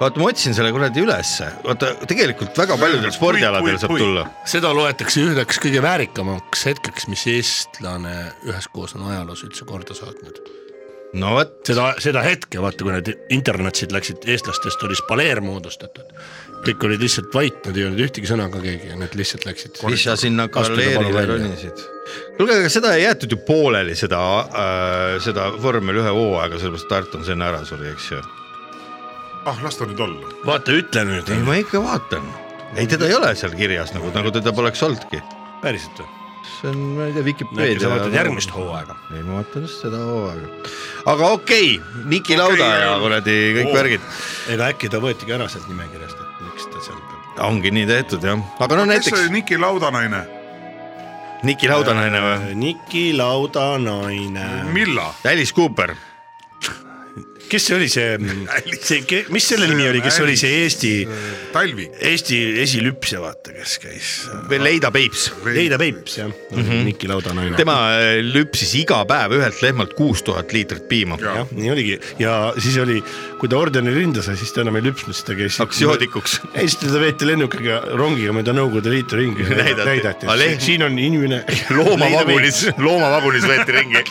vaata, 0.00 0.20
ma 0.20 0.30
otsin 0.30 0.56
selle 0.56 0.72
kuradi 0.74 1.04
ülesse, 1.04 1.48
vaata 1.64 1.92
tegelikult 2.08 2.56
väga 2.58 2.78
paljudel 2.80 3.14
spordialadel 3.14 3.78
saab 3.82 3.96
tulla. 3.98 4.26
seda 4.48 4.72
loetakse 4.76 5.22
üheks 5.28 5.60
kõige 5.62 5.82
väärikamaks 5.84 6.66
hetkeks, 6.70 7.08
mis 7.12 7.24
eestlane 7.30 8.16
üheskoos 8.48 8.96
on 8.98 9.08
ajaloos 9.12 9.44
üldse 9.46 9.66
korda 9.68 9.96
saatnud. 9.96 10.40
no 11.20 11.34
vot, 11.36 11.56
seda, 11.66 11.92
seda 12.02 12.24
hetke, 12.26 12.60
vaata, 12.62 12.82
kui 12.82 12.94
need 12.96 13.12
internatsid 13.34 13.94
läksid, 13.94 14.26
eestlastest 14.34 14.82
oli 14.86 14.98
spaleer 14.98 15.42
moodustatud. 15.44 16.14
kõik 16.64 16.86
olid 16.88 17.02
lihtsalt 17.04 17.34
vait, 17.36 17.58
nad 17.68 17.76
ei 17.76 17.84
öelnud 17.86 18.06
ühtegi 18.06 18.30
sõna 18.30 18.48
ka 18.52 18.62
keegi 18.62 18.92
ja 18.92 19.00
nad 19.00 19.14
lihtsalt 19.18 19.44
läksid. 19.48 19.82
mis 19.90 20.06
sa 20.06 20.16
sinna 20.20 20.48
välja. 20.50 21.26
ronisid? 21.32 21.84
kuulge, 22.36 22.60
aga 22.60 22.70
seda 22.72 22.94
ei 22.98 23.04
jäetud 23.06 23.36
ju 23.36 23.42
pooleli, 23.46 23.94
seda 23.98 24.22
äh,, 24.48 25.20
seda 25.24 25.52
vormel 25.62 26.02
ühe 26.02 26.16
hooaega, 26.18 26.58
sellepärast 26.58 26.90
et 26.90 26.98
Arton 26.98 27.24
Senna 27.24 27.52
ära 27.52 27.62
suri, 27.68 27.92
eks 27.94 28.10
ju. 28.16 28.24
ah, 29.46 29.62
las 29.62 29.78
ta 29.78 29.88
nüüd 29.88 30.00
olla. 30.00 30.32
vaata, 30.46 30.74
ütle 30.74 31.04
nüüd, 31.08 31.30
ei, 31.32 31.40
ma 31.46 31.56
ikka 31.60 31.82
vaatan. 31.84 32.26
ei, 32.74 32.86
teda 32.90 33.08
ei 33.08 33.16
ole 33.16 33.32
seal 33.38 33.54
kirjas 33.58 33.94
nagu, 33.96 34.10
nagu 34.14 34.32
teda 34.34 34.52
poleks 34.56 34.82
olnudki. 34.86 35.22
päriselt 35.62 36.02
või? 36.02 36.10
see 36.44 36.70
on, 36.70 36.78
ma 36.98 37.08
ei 37.08 37.16
tea, 37.16 37.24
Vikipeedia. 37.24 37.80
sa 37.80 37.90
vaatad 37.92 38.16
järgmist 38.18 38.54
hooaega? 38.54 38.96
ei, 39.14 39.24
ma 39.24 39.40
vaatan 39.40 39.66
just 39.68 39.82
seda 39.84 40.00
hooaega. 40.04 40.52
aga 41.14 41.32
okei 41.38 41.74
okay,, 41.78 42.06
Niki 42.12 42.38
Lauda 42.40 42.68
Okei, 42.68 42.84
ja 42.84 42.94
kuradi 43.02 43.36
kõik 43.58 43.72
oo. 43.72 43.74
värgid. 43.80 44.08
ega 44.54 44.70
äkki 44.74 44.92
ta 44.92 45.02
võetigi 45.04 45.36
ära 45.36 45.50
sealt 45.52 45.68
nimekirjast, 45.72 46.20
et 46.20 46.46
miks 46.48 46.70
ta 46.70 46.86
seal 46.86 47.02
peab? 47.02 47.44
ongi 47.50 47.74
nii 47.74 47.90
tehtud 47.90 48.24
jah, 48.24 48.48
aga 48.60 48.80
no 48.80 48.88
kes 48.88 48.94
näiteks 48.94 49.20
oli 49.20 49.36
Niki 49.40 49.60
Laudanaine? 49.60 50.24
Niki 51.44 51.68
Laudanaine 51.68 52.20
või? 52.24 52.54
Niki 52.56 53.02
Lauda 53.12 53.74
naine. 53.76 54.46
Milla? 54.72 55.10
Alice 55.28 55.52
Cooper. 55.52 55.92
Kes 57.50 57.68
see 57.68 57.76
oli 57.76 57.88
see, 57.92 58.18
see, 58.88 59.22
mis 59.34 59.48
selle 59.48 59.68
nimi 59.70 59.86
oli, 59.90 60.02
kes 60.04 60.20
oli 60.24 60.36
see 60.40 60.62
Eesti, 60.64 60.92
Talvik. 61.54 61.98
Eesti 62.10 62.40
esilüpsja, 62.64 63.20
vaata, 63.22 63.54
kes 63.54 63.76
käis. 63.82 64.12
Leida 64.50 64.90
Peips. 64.94 65.28
Leida 65.46 65.78
Peips 65.80 66.18
jah 66.18 66.28
mm, 66.28 66.62
-hmm. 66.62 66.84
Niki 66.88 67.08
Lauda 67.08 67.34
naine. 67.34 67.56
tema 67.56 67.76
äh, 67.98 68.18
lüpsis 68.22 68.74
iga 68.80 69.02
päev 69.08 69.36
ühelt 69.38 69.62
lehmalt 69.62 69.94
kuus 69.94 70.22
tuhat 70.22 70.52
liitrit 70.52 70.88
piima. 70.88 71.18
jah, 71.20 71.46
nii 71.52 71.70
oligi 71.70 71.98
ja 72.18 72.52
siis 72.58 72.76
oli, 72.82 73.02
kui 73.38 73.50
ta 73.50 73.58
ordeni 73.58 73.92
rinda 73.94 74.22
sai, 74.24 74.36
siis 74.38 74.52
ta 74.54 74.62
enam 74.62 74.78
ei 74.78 74.84
lüpsnud, 74.86 75.14
siis 75.14 75.26
ta 75.26 75.36
käis. 75.36 75.58
hakkas 75.60 75.80
joodikuks. 75.82 76.36
ei, 76.58 76.68
siis 76.68 76.78
teda 76.82 77.00
veeti 77.02 77.28
lennukiga 77.28 77.80
rongiga 77.98 78.34
mööda 78.36 78.54
Nõukogude 78.56 78.92
Liitu 78.92 79.18
ringi 79.18 79.46
Näidati. 79.90 80.28
siin 80.62 80.86
on 80.86 80.98
inimene. 80.98 81.42
loomavagunis, 81.78 82.62
loomavagunis 82.78 83.46
võeti 83.50 83.76
ringi. 83.78 84.04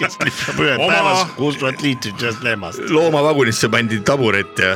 päevas 0.57 1.25
kuus 1.37 1.57
tuhat 1.61 1.81
liitrit 1.85 2.21
ühest 2.21 2.43
lehmast. 2.45 2.83
loomavagunisse 2.89 3.69
pandi 3.73 4.01
taburet 4.05 4.59
ja 4.59 4.75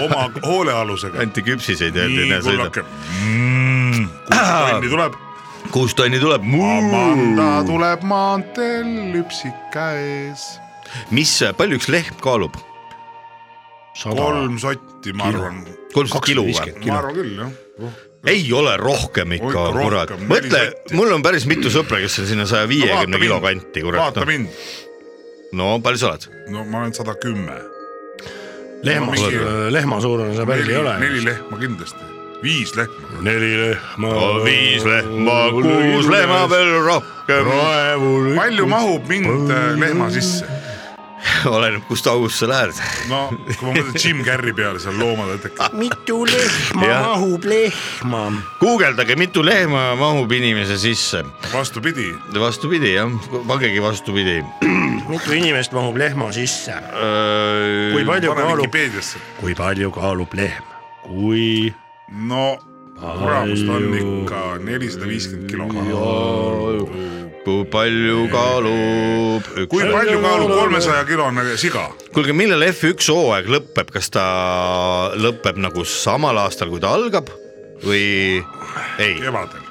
oma 0.00 0.28
hoolealusega. 0.46 1.20
anti 1.22 1.44
küpsiseid 1.46 1.96
ja 1.96 2.08
nii 2.08 2.40
kullake 2.42 2.84
mm,. 2.86 4.08
kuus 4.30 4.72
tonni 4.72 4.90
tuleb. 4.96 5.20
kuus 5.70 5.94
tonni 5.98 6.20
tuleb. 6.22 6.50
Amanda 6.72 7.52
tuleb 7.68 8.04
maanteel 8.08 8.92
lüpsik 9.14 9.56
käes. 9.74 10.52
mis, 11.10 11.40
palju 11.56 11.80
üks 11.80 11.90
lehm 11.92 12.20
kaalub? 12.22 12.60
Kolm 14.00 14.58
sotti, 14.58 15.12
ma 15.12 15.28
arvan. 15.28 15.62
kolmsada 15.92 16.24
kilo 16.26 16.44
või? 16.46 16.54
ma 16.86 16.98
arvan 16.98 17.16
küll 17.16 17.34
jah. 17.36 17.98
ei 18.32 18.46
ole 18.56 18.76
rohkem 18.80 19.34
ikka 19.36 19.66
kurat 19.74 20.14
mõtle 20.28 20.62
mul 20.96 21.12
on 21.16 21.24
päris 21.24 21.46
mitu 21.50 21.72
sõpra, 21.72 22.00
kes 22.02 22.22
on 22.22 22.30
sinna 22.30 22.46
saja 22.48 22.68
viiekümne 22.70 23.20
kilo 23.20 23.40
kanti, 23.44 23.84
kurat 23.84 24.06
vaata. 24.06 24.24
mind, 24.28 24.48
no 25.58 25.74
palju 25.84 26.02
sa 26.02 26.12
oled? 26.12 26.26
no 26.54 26.64
ma 26.64 26.84
olen 26.84 26.96
sada 26.96 27.16
kümme. 27.20 27.58
lehma 28.82 29.12
No 29.12 29.68
lehma 29.70 30.00
suurune 30.00 30.34
see 30.36 30.48
päris 30.48 30.72
ei, 30.72 30.80
ole. 30.80 30.96
neli 31.02 31.22
lehma 31.28 31.60
kindlasti, 31.60 32.08
viis 32.42 32.72
lehma. 32.78 33.20
neli 33.28 33.52
lehma. 33.60 34.16
viis 34.46 34.88
lehma, 34.88 35.38
kuus 35.52 36.08
lehma. 36.08 36.42
veel 36.50 36.74
rohkem. 36.88 37.54
palju 38.40 38.66
mahub 38.72 39.08
mind 39.12 39.52
äh, 39.52 39.72
lehma 39.84 40.10
sisse? 40.10 40.61
oleneb, 41.56 41.82
kust 41.88 42.06
august 42.10 42.42
sa 42.42 42.48
lähed. 42.50 42.78
no 43.10 43.20
kui 43.30 43.68
ma 43.68 43.74
mõtlen 43.76 43.98
Jim 43.98 44.22
Carrey 44.26 44.54
peale 44.56 44.80
seal 44.82 44.96
loomade 44.98 45.38
tekki. 45.42 45.68
mitu 45.78 46.22
lehma 46.28 46.88
Jah. 46.88 47.06
mahub 47.10 47.46
lehma? 47.48 48.24
guugeldage, 48.60 49.16
mitu 49.20 49.44
lehma 49.46 49.92
mahub 50.00 50.32
inimese 50.32 50.78
sisse. 50.82 51.22
vastupidi, 51.52 52.10
vastupidi 52.38 52.94
jah, 52.96 53.12
pangegi 53.48 53.82
vastupidi. 53.82 54.40
mitu 55.12 55.36
inimest 55.38 55.76
mahub 55.76 55.96
lehma 56.00 56.32
sisse? 56.34 56.74
kui 57.92 58.02
kui 58.02 58.08
palju 58.08 58.34
kaalub, 58.34 58.82
kui 59.40 59.54
palju 59.58 59.94
kaalub 59.94 60.36
lehm? 60.38 60.68
kui 61.06 61.72
no 62.28 62.58
kuramus 63.02 63.64
ta 63.66 63.72
on 63.78 63.94
ikka 63.98 64.42
nelisada 64.62 65.08
viiskümmend 65.10 65.50
kilo. 65.50 67.21
Kui 67.42 67.64
palju 67.70 68.28
kaalub 68.30 69.46
üks 69.64 69.70
kui 69.72 69.86
palju 69.90 70.18
kaalub 70.22 70.52
kolmesaja 70.54 71.02
kilone 71.08 71.56
siga? 71.60 71.88
kuulge, 72.14 72.34
millal 72.36 72.62
F1 72.68 73.10
hooaeg 73.10 73.46
lõpeb, 73.50 73.88
kas 73.94 74.10
ta 74.14 74.24
lõpeb 75.18 75.56
nagu 75.62 75.84
samal 75.88 76.38
aastal, 76.44 76.70
kui 76.72 76.80
ta 76.82 76.88
algab 76.94 77.26
või 77.82 78.04
ei, 79.02 79.14
kevadel. 79.18 79.64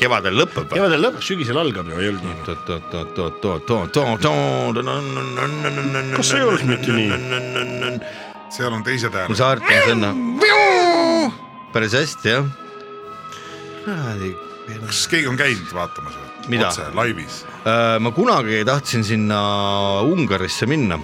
kevadel 0.00 0.34
lõpeb 0.42 0.66
või? 0.66 0.76
kevadel 0.76 1.00
lõpeb, 1.06 1.22
sügisel 1.24 1.58
algab 1.62 1.86
ju, 1.88 1.94
ei 2.02 2.08
olnud 2.12 2.24
nii? 2.28 2.34
kas 6.18 6.28
ei 6.36 6.44
olnud 6.44 6.66
mitte 6.68 6.90
nii?? 6.98 7.08
seal 8.52 8.72
on 8.76 8.84
teised 8.84 9.14
hääled. 9.16 9.36
saart 9.38 9.64
on 9.64 9.80
sinna. 9.88 10.10
päris 11.72 11.96
hästi 11.96 12.36
jah. 12.36 12.44
kas 13.88 15.06
keegi 15.08 15.32
on 15.32 15.40
käinud 15.40 15.72
vaatamas 15.72 16.20
või? 16.20 16.21
Mida? 16.50 16.68
otse 16.68 16.88
laivis. 16.96 17.42
Äh, 17.62 17.98
ma 18.02 18.10
kunagi 18.14 18.62
tahtsin 18.66 19.04
sinna 19.06 19.42
Ungarisse 20.06 20.66
minna. 20.66 20.98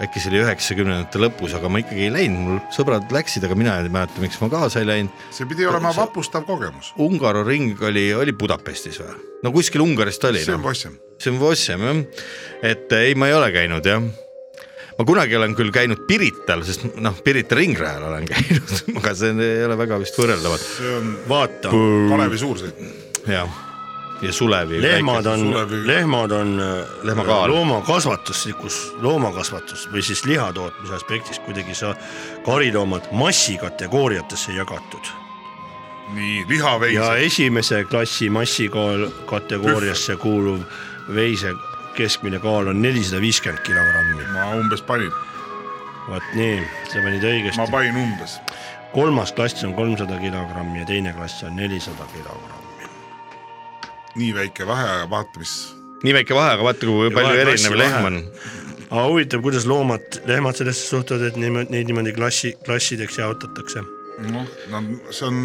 äkki 0.00 0.16
see 0.16 0.30
oli 0.30 0.38
üheksakümnendate 0.40 1.20
lõpus, 1.20 1.52
aga 1.58 1.68
ma 1.68 1.82
ikkagi 1.82 2.06
ei 2.06 2.12
läinud, 2.14 2.38
mul 2.40 2.60
sõbrad 2.72 3.10
läksid, 3.12 3.44
aga 3.44 3.56
mina 3.58 3.74
ei 3.82 3.90
mäleta, 3.92 4.16
miks 4.22 4.38
ma 4.40 4.48
kaasa 4.48 4.80
ei 4.80 4.88
läinud. 4.88 5.26
see 5.36 5.44
pidi 5.50 5.66
olema 5.68 5.92
vapustav 5.92 6.46
kogemus. 6.48 6.94
Ungaro 7.04 7.42
ring 7.44 7.76
oli, 7.84 8.06
oli 8.16 8.32
Budapestis 8.32 8.96
või? 9.02 9.12
no 9.44 9.52
kuskil 9.52 9.84
Ungaris 9.84 10.18
ta 10.18 10.30
oli. 10.32 10.40
see 10.44 10.56
on 10.56 10.64
Vossem. 10.64 10.96
see 11.20 11.34
on 11.34 11.38
Vossem 11.42 11.84
jah, 11.84 12.02
et 12.72 12.92
ei, 12.96 13.14
ma 13.14 13.28
ei 13.28 13.36
ole 13.36 13.52
käinud 13.52 13.84
jah. 13.92 14.00
ma 14.98 15.04
kunagi 15.08 15.36
olen 15.36 15.52
küll 15.58 15.72
käinud 15.74 16.06
Pirital, 16.08 16.64
sest 16.64 16.88
noh, 16.96 17.20
Pirita 17.24 17.60
ringrajal 17.60 18.08
olen 18.08 18.28
käinud, 18.32 18.76
aga 18.96 19.16
see 19.20 19.36
ei 19.36 19.64
ole 19.68 19.76
väga 19.84 20.00
vist 20.00 20.16
võrreldavad 20.16 20.64
see 20.64 20.94
on 20.96 21.12
vaata, 21.28 21.76
Kalevi 22.14 22.40
suursõit. 22.40 22.80
ja, 23.28 23.44
ja 24.22 24.32
Sulevi. 24.32 24.82
lehmad 24.82 25.26
on 25.26 25.54
lehmad 25.86 26.30
on 26.30 26.62
Lehmakaal. 27.02 27.50
loomakasvatuslikus, 27.50 28.94
loomakasvatus 29.00 29.88
või 29.92 30.02
siis 30.02 30.24
lihatootmise 30.24 30.94
aspektist 30.94 31.42
kuidagi 31.42 31.74
sa 31.74 31.94
kariloomad 32.44 33.10
massikategooriatesse 33.12 34.52
jagatud 34.52 35.12
nii, 36.14 36.40
ja 36.40 36.46
lihaveised, 36.48 37.24
esimese 37.24 37.84
klassi 37.84 38.30
massikaal 38.30 39.08
kategooriasse 39.26 40.16
kuuluv 40.16 40.62
veise 41.14 41.54
keskmine 41.94 42.38
kaal 42.38 42.70
on 42.70 42.82
nelisada 42.82 43.20
viiskümmend 43.20 43.62
kilogrammi. 43.66 44.24
ma 44.32 44.50
umbes 44.54 44.82
panin, 44.82 45.12
vot 46.08 46.32
nii, 46.34 46.62
sa 46.88 47.02
panid 47.04 47.22
ma 47.22 47.34
õigesti. 47.34 47.70
panin 47.70 47.96
umbes. 47.96 48.40
kolmas 48.94 49.32
klass 49.32 49.64
on 49.64 49.74
kolmsada 49.74 50.18
kilogrammi 50.18 50.82
ja 50.82 50.86
teine 50.86 51.12
klass 51.12 51.42
on 51.42 51.56
nelisada 51.56 52.08
kilogrammi. 52.14 52.59
Nii 54.16 54.32
väike 54.34 54.66
vahe, 54.66 54.86
aga 54.96 55.10
vaata, 55.10 55.38
mis 55.42 55.54
nii 56.04 56.14
väike 56.16 56.34
vahe, 56.34 56.54
aga 56.56 56.64
vaata, 56.66 56.86
kui 56.88 57.10
palju 57.14 57.30
vahe- 57.36 57.44
erinev 57.46 57.76
lehm 57.78 58.08
on. 58.10 58.18
aga 58.90 59.04
huvitav, 59.06 59.42
kuidas 59.44 59.66
loomad, 59.70 60.20
lehmad 60.26 60.56
sellesse 60.58 60.88
suhtuvad, 60.90 61.28
et 61.30 61.36
niimoodi, 61.40 61.70
neid 61.74 61.90
niimoodi 61.90 62.12
klassi, 62.16 62.54
klassideks 62.66 63.18
jaotatakse. 63.22 63.84
noh, 64.30 64.46
no 64.72 64.80
see 65.10 65.26
on, 65.28 65.38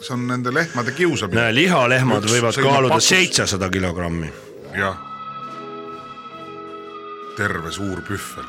see 0.00 0.14
on 0.14 0.26
nende 0.30 0.52
lehmade 0.54 0.92
kiusamine. 0.98 1.40
näe, 1.40 1.54
lihalehmad 1.62 2.24
Üks 2.26 2.36
võivad 2.36 2.58
kaaluda 2.62 3.00
seitsesada 3.00 3.70
kilogrammi. 3.70 4.32
jah. 4.78 4.98
terve 7.36 7.72
suur 7.72 8.02
pühvel. 8.06 8.48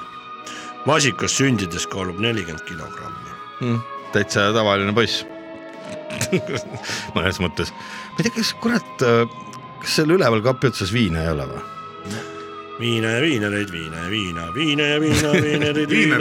vasikas 0.88 1.38
sündides 1.40 1.88
kaalub 1.88 2.20
nelikümmend 2.20 2.66
kilogrammi. 2.68 3.80
täitsa 4.14 4.50
tavaline 4.54 4.94
poiss. 4.94 5.24
mõnes 7.16 7.40
mõttes, 7.42 7.72
ma 8.14 8.22
ei 8.22 8.30
tea, 8.30 8.36
kas 8.40 8.54
kurat, 8.62 9.06
kas 9.82 9.96
seal 10.00 10.14
üleval 10.14 10.44
kapi 10.46 10.70
otsas 10.70 10.94
viina 10.94 11.26
ei 11.26 11.32
ole 11.34 11.48
või? 11.50 11.64
viina 12.80 13.08
ja 13.08 13.22
viinereid, 13.22 13.72
viina 13.72 13.98
ja 13.98 14.10
viina, 14.10 14.54
viina 14.54 14.84
ja 14.84 15.00
viina, 15.02 15.32
viinereid, 15.42 15.90
viina. 15.98 16.18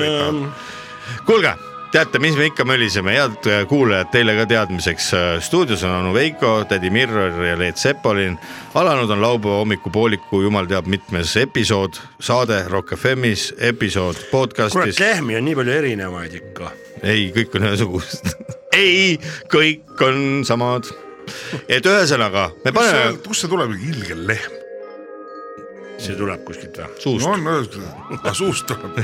kuulge, 1.27 1.55
teate, 1.93 2.19
mis 2.19 2.37
me 2.37 2.47
ikka 2.51 2.65
möliseme, 2.69 3.15
head 3.17 3.49
äh, 3.51 3.65
kuulajad, 3.69 4.11
teile 4.13 4.37
ka 4.37 4.47
teadmiseks. 4.47 5.11
stuudios 5.41 5.85
on 5.85 5.97
onu 6.01 6.15
Veiko, 6.15 6.65
tädi 6.69 6.91
Mirror 6.91 7.45
ja 7.45 7.59
Leet 7.59 7.77
Sepolin. 7.77 8.39
alanud 8.75 9.11
on 9.11 9.23
laupäeva 9.23 9.57
hommikupooliku 9.57 10.43
jumal 10.43 10.67
teab 10.67 10.87
mitmes 10.87 11.37
episood, 11.37 12.01
saade 12.21 12.65
Rock 12.69 12.97
FM-is, 12.97 13.55
episood 13.59 14.17
kurat, 14.17 14.31
podcast'is. 14.31 15.01
lehmi 15.01 15.37
on 15.37 15.45
nii 15.45 15.55
palju 15.55 15.73
erinevaid 15.73 16.35
ikka. 16.35 16.71
ei, 17.03 17.33
kõik 17.37 17.57
on 17.57 17.69
ühesugused. 17.71 18.35
ei, 18.85 19.19
kõik 19.53 20.07
on 20.07 20.45
samad. 20.49 20.93
Et 21.69 21.87
ühesõnaga, 21.87 22.51
me 22.65 22.75
paneme 22.75 23.17
kust 23.27 23.45
see 23.45 23.53
tuleb, 23.53 23.77
ilge 23.79 24.19
lehm? 24.19 24.59
see 26.03 26.17
tuleb 26.19 26.43
kuskilt 26.47 26.79
või? 26.81 26.89
suust 27.03 27.27
no 27.27 27.33
on, 27.37 27.41
aga 28.17 28.33
suust 28.37 28.67
tuleb. 28.71 28.97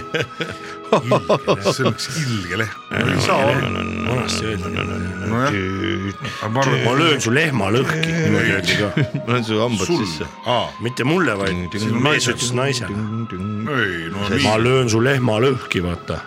see 1.69 1.87
on 1.87 1.93
üks 1.93 2.09
ilge 2.23 2.61
lehm, 2.63 2.75
ei 2.99 3.21
saa 3.25 3.39
olla. 3.53 3.85
vanasti 4.09 4.51
öeldi. 4.51 4.67
aga 6.49 6.67
ma 6.87 6.97
löön 6.99 7.23
su 7.23 7.35
lehma 7.35 7.71
lõhki, 7.77 8.03
niimoodi 8.09 8.55
öeldi 8.57 8.79
ka. 8.81 8.91
ma 9.21 9.27
olen 9.29 9.47
su 9.47 9.63
hambad 9.63 9.95
sisse. 9.95 10.31
mitte 10.85 11.07
mulle, 11.09 11.39
vaid 11.39 11.79
mees 12.09 12.31
ütles 12.35 12.53
naisele. 12.57 12.99
ei 13.79 14.11
no 14.15 14.31
ma 14.49 14.59
löön 14.63 14.91
su 14.91 15.03
lehma 15.05 15.41
lõhki, 15.45 15.85
vaata. 15.85 16.23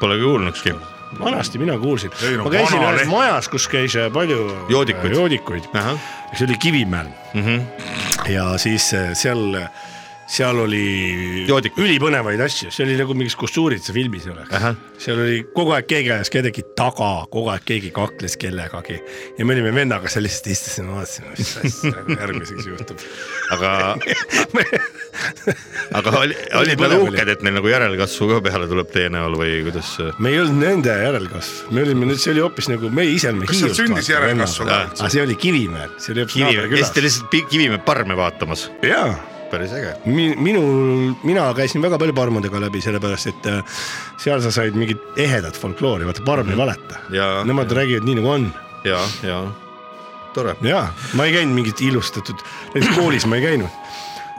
Polegi 0.00 0.26
kuulnudki. 0.26 0.74
Vanasti 1.20 1.58
mina 1.62 1.78
kuulsin, 1.78 2.12
no 2.36 2.44
ma 2.44 2.52
käisin 2.54 2.82
ühes 2.82 3.00
leht. 3.00 3.10
majas, 3.10 3.48
kus 3.52 3.68
käis 3.70 3.96
äh, 4.00 4.10
palju 4.12 4.44
Joodikuid. 4.72 5.16
joodikuid, 5.16 5.68
ahah, 5.74 5.98
see 6.34 6.46
oli 6.48 6.58
Kivimäel 6.58 7.10
mm 7.34 7.42
-hmm. 7.42 8.30
ja 8.32 8.46
siis 8.58 8.92
äh, 8.94 9.12
seal, 9.12 9.58
seal 10.26 10.58
oli 10.58 11.44
Joodikud. 11.48 11.84
ülipõnevaid 11.84 12.40
asju, 12.44 12.70
see 12.70 12.86
oli 12.86 12.96
nagu 13.00 13.14
mingis 13.14 13.36
Kussuuritsa 13.36 13.92
filmis 13.92 14.26
oleks 14.26 14.50
seal 14.98 15.20
oli 15.20 15.44
kogu 15.54 15.74
aeg 15.76 15.86
keegi 15.86 16.12
ajas 16.12 16.30
kedagi 16.30 16.62
taga, 16.76 17.26
kogu 17.30 17.48
aeg 17.52 17.64
keegi 17.64 17.90
kakles 17.90 18.36
kellegagi 18.36 19.00
ja 19.38 19.44
me 19.44 19.56
olime 19.56 19.74
vennaga 19.74 20.08
seal 20.08 20.24
lihtsalt 20.24 20.46
istusime, 20.46 20.92
vaatasime, 20.92 21.34
mis 21.62 21.82
järgmiseks 22.18 22.66
juhtub. 22.66 22.98
aga, 23.50 23.96
aga 25.98 26.14
oli, 26.20 26.36
olid 26.60 26.80
nad 26.80 26.94
oli. 26.94 27.10
uhked, 27.10 27.32
et 27.34 27.44
neil 27.46 27.58
nagu 27.58 27.70
järelkasvu 27.70 28.30
ka 28.30 28.40
peale 28.48 28.68
tuleb 28.70 28.90
teie 28.94 29.10
näol 29.12 29.36
või 29.40 29.58
kuidas? 29.66 29.92
me 30.18 30.32
ei 30.32 30.40
olnud 30.42 30.60
nende 30.62 30.96
järelkasv, 31.04 31.68
me 31.74 31.84
olime 31.86 32.10
nüüd, 32.10 32.22
see 32.22 32.34
oli 32.34 32.44
hoopis 32.44 32.70
nagu 32.72 32.90
me 32.94 33.06
ise 33.10 33.30
olime 33.32 33.50
Kas 33.50 33.62
seal 33.62 33.76
sündis 33.78 34.10
järelkasvu 34.12 34.66
ka 34.70 34.80
aga 34.88 35.12
see 35.16 35.22
oli 35.24 35.38
Kivimäel, 35.40 35.94
see 35.98 36.14
oli 36.14 36.24
hoopis 36.24 36.38
Kivi, 36.38 36.48
naaberkülas 36.48 36.90
Eesti. 36.90 37.06
lihtsalt 37.08 37.38
Kivimäe 37.52 37.84
parme 37.86 38.18
vaatamas, 38.18 38.68
jaa 38.84 39.14
päris 39.54 39.72
äge. 39.76 39.92
Mi- 40.10 40.34
minul, 40.40 41.12
mina 41.22 41.44
käisin 41.54 41.82
väga 41.84 41.98
palju 42.00 42.14
parmudega 42.16 42.58
läbi, 42.64 42.80
sellepärast 42.82 43.30
et 43.30 43.50
äh, 43.50 43.82
seal 44.18 44.42
sa 44.42 44.50
said 44.54 44.74
mingit 44.78 45.20
ehedat 45.20 45.58
folkloori, 45.60 46.08
vaata 46.08 46.24
parm 46.26 46.50
ei 46.50 46.58
valeta 46.58 47.04
Jaa.. 47.14 47.44
Nemad 47.46 47.70
räägivad 47.70 48.08
nii 48.08 48.18
nagu 48.18 48.32
on 48.34 48.48
ja, 48.84 48.98
ja 49.22 49.44
tore. 50.34 50.56
ja 50.62 50.88
ma 51.14 51.28
ei 51.28 51.36
käinud 51.36 51.54
mingit 51.54 51.80
ilustatud, 51.84 52.42
näiteks 52.74 52.98
koolis 52.98 53.26
ma 53.30 53.38
ei 53.38 53.46
käinud. 53.46 53.82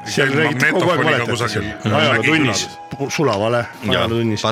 Seal 0.06 0.34
räägiti 0.34 0.72
kogu 0.76 0.92
aeg 0.92 1.04
valetatakse 1.04 1.32
kusagil 1.32 1.96
ajalootunnis, 2.00 2.66
sulavale 3.10 3.64
ajalootunnis. 3.88 4.46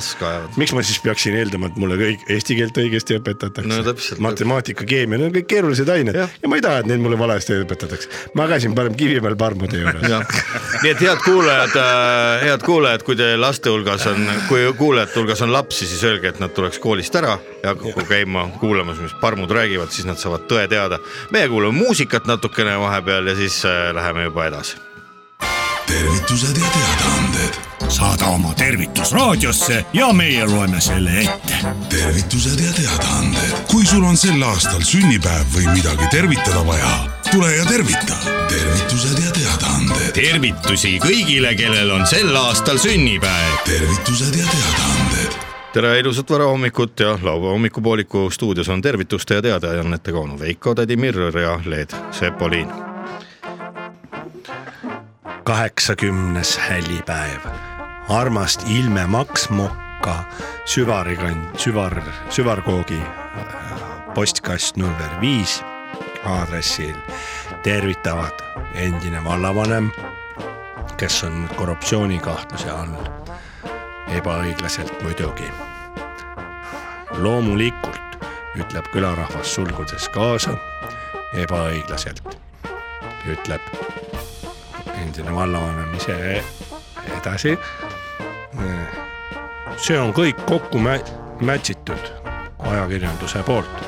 miks 0.57 0.73
ma 0.73 0.83
siis 0.83 0.99
peaksin 1.03 1.37
eeldama, 1.39 1.69
et 1.71 1.79
mulle 1.81 1.97
kõik 1.99 2.25
eesti 2.35 2.57
keelt 2.59 2.79
õigesti 2.83 3.19
õpetatakse 3.19 3.69
No 3.73 3.95
matemaatika, 4.23 4.85
keemia, 4.87 5.17
need 5.19 5.29
on 5.29 5.35
kõik 5.37 5.47
keerulised 5.53 5.89
ained 5.89 6.17
ja. 6.17 6.27
Ja 6.41 6.51
ma 6.51 6.59
ei 6.59 6.65
taha, 6.65 6.83
et 6.83 6.89
neid 6.89 7.01
mulle 7.03 7.17
valesti 7.19 7.59
õpetatakse. 7.63 8.09
ma 8.37 8.47
käisin 8.51 8.75
parem 8.77 8.95
Kivimäel 8.97 9.35
parmude 9.39 9.79
juures. 9.79 10.03
nii 10.83 10.91
et 10.91 11.01
head 11.01 11.23
kuulajad, 11.25 11.77
head 12.43 12.65
kuulajad, 12.65 13.05
kui 13.07 13.17
te 13.19 13.33
laste 13.39 13.73
hulgas 13.73 14.07
on, 14.11 14.27
kui 14.49 14.65
kuulajate 14.77 15.19
hulgas 15.19 15.41
on 15.45 15.53
lapsi, 15.53 15.87
siis 15.89 16.03
öelge, 16.07 16.33
et 16.33 16.41
nad 16.43 16.53
tuleks 16.55 16.81
koolist 16.83 17.15
ära 17.19 17.37
ja 17.63 17.73
hakaku 17.73 18.07
käima 18.09 18.47
kuulamas, 18.59 19.01
mis 19.03 19.13
parmud 19.21 19.51
räägivad, 19.51 19.91
siis 19.93 20.07
nad 20.09 20.19
saavad 20.21 20.47
tõe 20.49 20.67
teada. 20.69 20.99
meie 21.31 21.47
kuulame 21.49 21.77
muusikat 21.77 22.27
natukene 22.29 22.79
vahepeal 22.79 23.27
ja 23.27 23.35
siis 23.35 23.63
äh, 23.65 23.93
läheme 23.95 24.29
juba 24.29 24.49
edasi. 24.51 24.92
Tervitused 25.93 26.58
ja 26.58 26.67
teadaanded, 26.73 27.53
saada 27.88 28.25
oma 28.25 28.53
tervitus 28.53 29.12
raadiosse 29.12 29.86
ja 29.93 30.13
meie 30.13 30.45
loeme 30.45 30.82
selle 30.82 31.19
ette. 31.21 31.53
tervitused 31.89 32.60
ja 32.60 32.73
teadaanded. 32.73 33.51
kui 33.71 33.86
sul 33.86 34.03
on 34.03 34.17
sel 34.17 34.41
aastal 34.43 34.82
sünnipäev 34.82 35.45
või 35.53 35.67
midagi 35.73 36.08
tervitada 36.12 36.65
vaja, 36.65 36.93
tule 37.32 37.51
ja 37.56 37.65
tervita. 37.65 38.17
tervitused 38.49 39.19
ja 39.21 39.32
teadaanded, 39.32 40.10
tervitusi 40.17 40.95
kõigile, 41.03 41.53
kellel 41.58 41.91
on 41.91 42.08
sel 42.10 42.36
aastal 42.36 42.82
sünnipäev. 42.82 43.60
tervitused 43.65 44.39
ja 44.39 44.47
teadaanded, 44.49 45.38
tere 45.73 45.99
ilusat 45.99 46.29
varahommikut 46.29 47.06
ja 47.06 47.12
laupäeva 47.21 47.53
hommikupooliku 47.53 48.32
stuudios 48.32 48.69
on 48.69 48.82
tervituste 48.82 49.38
ja 49.38 49.45
teadaannetega 49.45 50.19
onu 50.19 50.39
Veiko, 50.39 50.73
tädi 50.75 50.97
Mirror 50.97 51.39
ja 51.39 51.60
Leet 51.65 51.95
Sepolin. 52.12 52.92
Kaheksakümnes 55.43 56.58
hällipäev, 56.58 57.39
armast 58.10 58.62
ilme 58.69 59.08
Maks 59.08 59.49
Mokka 59.49 60.23
süvarikand, 60.65 61.58
süvar, 61.58 62.01
süvarkoogi 62.29 63.01
äh, 63.01 64.13
postkast 64.15 64.77
number 64.77 65.21
viis 65.21 65.63
aadressil 66.25 66.95
tervitavad 67.63 68.39
endine 68.75 69.23
vallavanem, 69.23 69.91
kes 70.97 71.23
on 71.23 71.49
korruptsioonikahtluse 71.56 72.71
all, 72.71 72.95
ebaõiglaselt 74.15 75.03
muidugi. 75.03 75.51
loomulikult 77.17 78.17
ütleb 78.56 78.88
külarahvas 78.93 79.56
sulgudes 79.56 80.10
kaasa, 80.10 80.56
ebaõiglaselt 81.34 82.38
ütleb 83.27 83.62
endine 85.03 85.35
vallavanem 85.35 85.93
ise 85.97 86.15
edasi. 87.17 87.57
see 89.77 89.97
on 89.99 90.13
kõik 90.15 90.39
kokku 90.47 90.79
mä- 90.79 91.01
mätsitud 91.41 92.11
ajakirjanduse 92.59 93.43
poolt, 93.43 93.81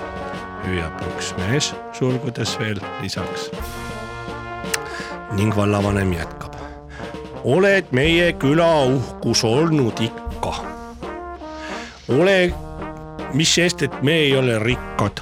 hüüab 0.66 1.04
üks 1.12 1.32
mees 1.38 1.74
sulgudes 1.94 2.58
veel 2.60 2.82
lisaks. 3.02 3.52
ning 5.36 5.56
vallavanem 5.56 6.14
jätkab. 6.14 6.56
oled 7.44 7.92
meie 7.92 8.34
küla 8.34 8.86
uhkus 8.86 9.44
olnud 9.44 10.00
ikka. 10.00 10.54
ole, 12.10 12.54
mis 13.34 13.56
sest, 13.56 13.82
et 13.82 14.02
me 14.02 14.12
ei 14.12 14.38
ole 14.38 14.60
rikkad. 14.60 15.22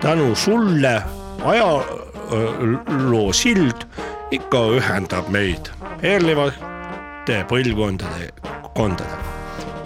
tänu 0.00 0.34
sulle 0.34 1.02
ajaloo 1.44 3.32
sild 3.32 3.86
ikka 4.30 4.58
ühendab 4.78 5.28
meid 5.30 5.70
perlivate 6.00 7.42
põlvkondade, 7.50 8.30
kondadega. 8.74 9.18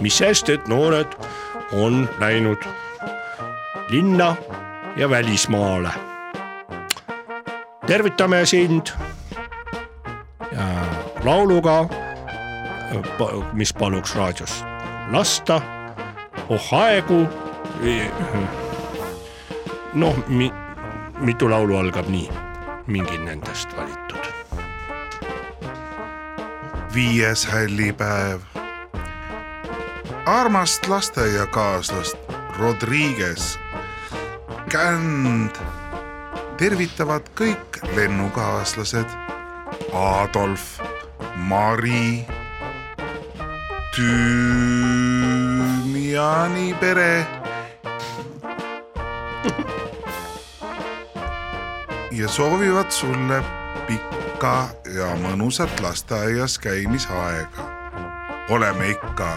mis 0.01 0.17
sest, 0.17 0.49
et 0.49 0.67
noored 0.67 1.13
on 1.71 2.07
läinud 2.19 2.65
linna 3.89 4.35
ja 4.97 5.09
välismaale. 5.09 5.89
tervitame 7.87 8.45
sind 8.45 8.93
ja 10.51 10.67
lauluga, 11.23 11.89
mis 13.53 13.73
paluks 13.73 14.15
raadios 14.15 14.63
lasta. 15.11 15.61
oh 16.49 16.73
aegu. 16.73 17.27
noh, 19.93 20.15
mi-, 20.27 20.53
mitu 21.19 21.49
laulu 21.49 21.77
algab 21.77 22.09
nii, 22.09 22.29
mingi 22.87 23.17
nendest 23.17 23.77
valitud. 23.77 24.25
viies 26.93 27.45
hällipäev. 27.45 28.39
armast 30.25 30.87
lasteaiakaaslast 30.87 32.17
Rodriguez 32.59 33.57
känd 34.69 35.55
tervitavad 36.57 37.21
kõik 37.35 37.79
lennukaaslased 37.95 39.07
Adolf, 39.93 40.79
Mari, 41.35 42.25
Tüümiani 43.95 45.51
pere. 46.79 47.40
Ja 52.21 52.27
soovivad 52.27 52.91
sulle 52.91 53.43
pikka 53.87 54.69
ja 54.93 55.07
mõnusat 55.23 55.79
lasteaias 55.81 56.59
käimisaega. 56.59 57.65
oleme 58.49 58.89
ikka 58.89 59.29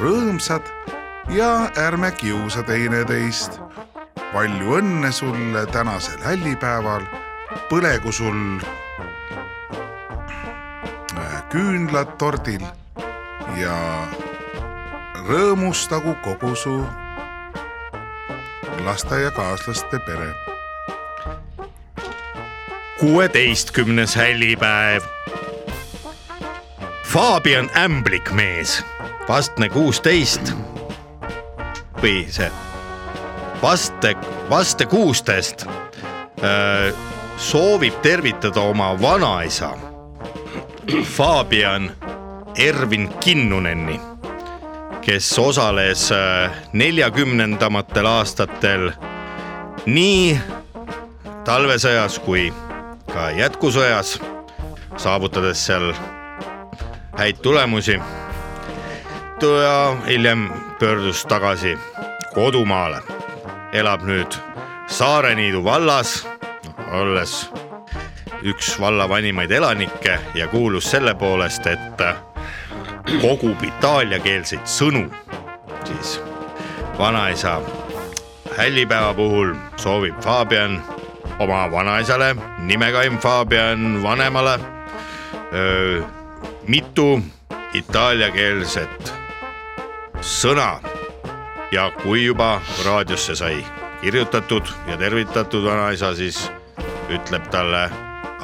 rõõmsad 0.00 0.64
ja 1.28 1.68
ärme 1.76 2.10
kiusa 2.10 2.62
teineteist. 2.62 3.60
palju 4.32 4.78
õnne 4.78 5.12
sulle 5.12 5.66
tänasel 5.66 6.24
hällipäeval. 6.24 7.04
põlegu 7.68 8.12
sul 8.12 8.60
küünlad 11.50 12.16
tordil 12.18 12.64
ja 13.60 13.76
rõõmustagu 15.28 16.16
kogu 16.24 16.56
su 16.56 16.84
lasteaiakaaslaste 18.84 19.98
pere. 20.06 20.55
Kuueteistkümnes 23.00 24.16
hällipäev. 24.16 25.02
Fabian 27.04 27.70
Ämblik 27.76 28.30
mees, 28.30 28.84
vastne 29.28 29.68
kuusteist 29.68 30.52
või 32.02 32.26
see 32.28 32.50
vaste, 33.62 34.14
vaste 34.50 34.86
kuusteist 34.86 35.66
soovib 37.36 37.94
tervitada 38.02 38.60
oma 38.60 38.90
vanaisa 39.00 39.70
Fabian 41.04 41.90
Ervin 42.58 43.08
Kinnuneni, 43.20 44.00
kes 45.00 45.38
osales 45.38 46.10
neljakümnendamatel 46.72 48.06
aastatel 48.06 48.90
nii 49.86 50.38
talvesõjas 51.44 52.18
kui 52.18 52.52
ka 53.12 53.30
jätkusõjas, 53.30 54.16
saavutades 54.96 55.66
seal 55.66 55.92
häid 57.18 57.36
tulemusi. 57.42 58.00
ja 59.42 59.96
hiljem 60.06 60.50
pöördus 60.78 61.24
tagasi 61.26 61.78
kodumaale, 62.34 63.02
elab 63.72 64.02
nüüd 64.02 64.32
Saareniidu 64.86 65.64
vallas, 65.64 66.26
olles 66.92 67.50
üks 68.42 68.80
valla 68.80 69.08
vanimaid 69.08 69.50
elanikke 69.50 70.18
ja 70.34 70.48
kuulus 70.48 70.90
selle 70.90 71.14
poolest, 71.14 71.66
et 71.66 72.02
kogub 73.20 73.62
itaaliakeelseid 73.62 74.66
sõnu, 74.66 75.06
siis 75.84 76.20
vanaisa 76.98 77.60
hällipäeva 78.56 79.14
puhul 79.14 79.54
soovib 79.76 80.20
Fabian 80.24 80.82
oma 81.38 81.66
vanaisale, 81.72 82.36
nimekaim 82.58 83.18
Fabian 83.18 84.02
vanemale 84.02 84.58
öö, 85.52 86.02
mitu 86.68 87.20
itaaliakeelset 87.74 89.12
sõna 90.20 90.78
ja 91.72 91.90
kui 92.02 92.24
juba 92.24 92.60
raadiosse 92.84 93.36
sai 93.36 93.64
kirjutatud 94.00 94.68
ja 94.86 94.96
tervitatud 94.96 95.64
vanaisa, 95.64 96.14
siis 96.14 96.46
ütleb 97.10 97.48
talle 97.50 97.86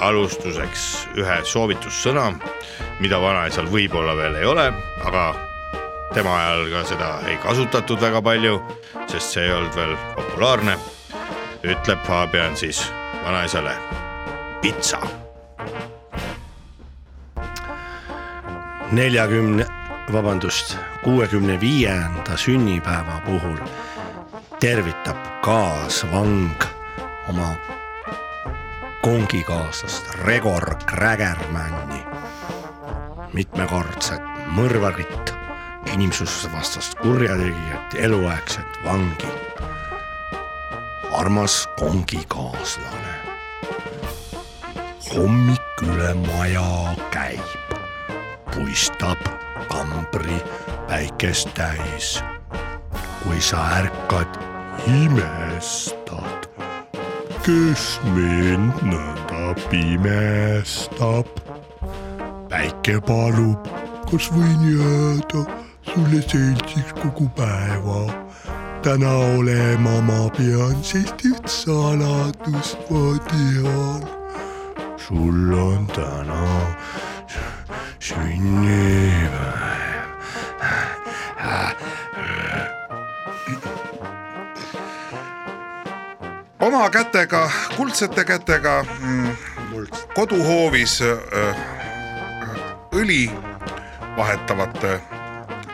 alustuseks 0.03 1.09
ühe 1.21 1.39
soovitussõna, 1.47 2.33
mida 3.01 3.21
vanaisal 3.23 3.69
võib-olla 3.71 4.17
veel 4.19 4.41
ei 4.41 4.49
ole, 4.49 4.69
aga 5.05 5.27
tema 6.15 6.35
ajal 6.39 6.67
ka 6.73 6.83
seda 6.89 7.11
ei 7.31 7.37
kasutatud 7.43 8.01
väga 8.03 8.23
palju, 8.23 8.59
sest 9.07 9.37
see 9.37 9.47
ei 9.47 9.55
olnud 9.55 9.77
veel 9.77 9.95
populaarne. 10.17 10.77
Ütleb 11.65 11.99
Fabian 12.07 12.57
siis 12.57 12.93
vanaisale 13.25 13.77
pitsa. 14.63 15.01
neljakümne, 18.93 19.67
vabandust, 20.13 20.77
kuuekümne 21.05 21.61
viienda 21.61 22.37
sünnipäeva 22.37 23.23
puhul 23.25 23.57
tervitab 24.61 25.17
kaasvang 25.43 26.63
oma 27.29 27.55
kongikaaslast 29.03 30.15
Regor 30.25 30.75
Krägermanni, 30.87 32.05
mitmekordset 33.33 34.23
mõrvarit, 34.53 35.33
inimsusvastast 35.95 36.99
kurjategijat, 37.01 37.97
eluaegset 37.97 38.79
vangi. 38.85 39.33
Armas 41.19 41.69
kongikaaslane. 41.79 43.15
hommik 45.15 45.83
üle 45.83 46.15
maja 46.27 46.95
käib, 47.11 47.77
puistab 48.55 49.19
kambri 49.69 50.39
päikest 50.89 51.49
täis. 51.55 52.23
kui 53.23 53.41
sa 53.41 53.59
ärkad, 53.83 54.41
imestad 54.87 56.33
kes 57.43 57.99
mind 58.15 58.83
nõnda 58.87 59.55
pimestab. 59.71 61.27
päike 62.51 63.01
palub, 63.07 63.67
kas 64.07 64.29
võin 64.31 64.63
jääda 64.71 65.43
sulle 65.91 66.23
seltsiks 66.23 66.95
kogu 67.03 67.27
päeva. 67.35 68.22
Täna 68.83 69.13
olema 69.39 70.01
ma 70.03 70.31
pean, 70.35 70.81
sest 70.83 71.23
üht 71.29 71.47
saladust 71.47 72.79
ma 72.91 73.15
tean. 73.29 74.03
sul 74.99 75.53
on 75.55 75.87
täna 75.95 76.43
sünnipäev. 77.99 79.63
oma 86.61 86.91
kätega, 86.91 87.51
kuldsete 87.77 88.25
kätega 88.25 88.83
mm, 88.83 89.29
koduhoovis 90.15 91.03
äh, 91.03 91.63
õli 92.93 93.31
vahetavate 94.17 95.01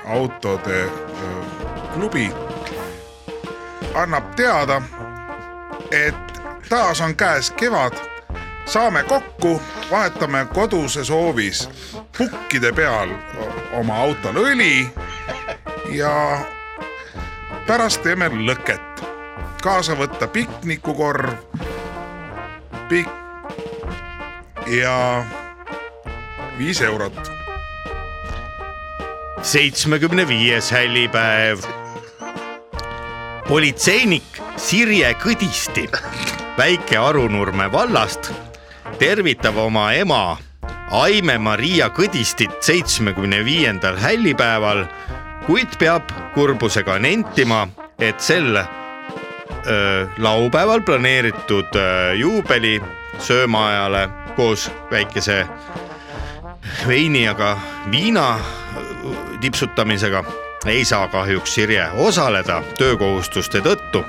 autode 0.04 0.84
äh, 0.84 0.92
klubi 1.94 2.47
annab 3.94 4.34
teada, 4.36 4.82
et 5.90 6.42
taas 6.68 7.00
on 7.00 7.16
käes 7.16 7.50
kevad. 7.50 7.92
saame 8.66 9.02
kokku, 9.02 9.62
vahetame 9.90 10.46
koduses 10.54 11.10
hoovis 11.10 11.70
pukkide 12.18 12.72
peal 12.72 13.08
oma 13.72 13.96
autol 13.96 14.36
õli 14.36 14.90
ja 15.90 16.40
pärast 17.66 18.02
teeme 18.02 18.28
lõket 18.28 19.04
kaasa 19.62 19.96
võtta 19.98 20.28
piknikukorv, 20.28 21.32
pikk 22.88 23.08
ja 24.66 25.24
viis 26.58 26.80
eurot. 26.82 27.32
seitsmekümne 29.42 30.28
viies 30.28 30.70
hällipäev. 30.70 31.58
Politseinik 33.48 34.36
Sirje 34.60 35.08
Kõdisti 35.16 35.86
Väike-Arunurme 36.58 37.70
vallast 37.72 38.28
tervitab 39.00 39.56
oma 39.62 39.86
ema 39.96 40.36
Aime-Maria 40.92 41.88
Kõdistit 41.96 42.58
seitsmekümne 42.64 43.40
viiendal 43.44 43.96
hällipäeval, 44.00 44.82
kuid 45.46 45.76
peab 45.80 46.12
kurbusega 46.34 46.98
nentima, 47.00 47.66
et 48.00 48.20
sel 48.20 48.56
öö, 48.56 50.06
laupäeval 50.18 50.84
planeeritud 50.84 51.76
öö, 51.76 52.14
juubeli 52.20 52.76
söömaajale 53.18 54.08
koos 54.36 54.68
väikese 54.90 55.46
veini, 56.88 57.24
aga 57.28 57.56
viina 57.92 58.28
tipsutamisega 59.40 60.24
ei 60.66 60.84
saa 60.84 61.08
kahjuks 61.08 61.54
Sirje 61.54 61.88
osaleda 61.96 62.62
töökohustuste 62.78 63.60
tõttu. 63.60 64.04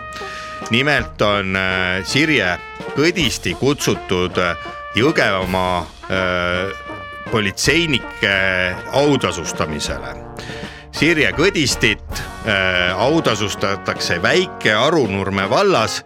nimelt 0.70 1.22
on 1.22 1.56
äh, 1.56 2.04
Sirje 2.04 2.60
Kõdisti 2.96 3.54
kutsutud 3.56 4.38
äh, 4.38 4.58
Jõgevamaa 4.96 5.80
äh, 5.80 6.74
politseinike 7.32 8.76
autasustamisele. 8.92 10.16
Sirje 10.92 11.32
Kõdistit 11.32 12.22
autasustatakse 12.98 14.22
Väike-Arunurme 14.22 15.50
vallas 15.50 16.04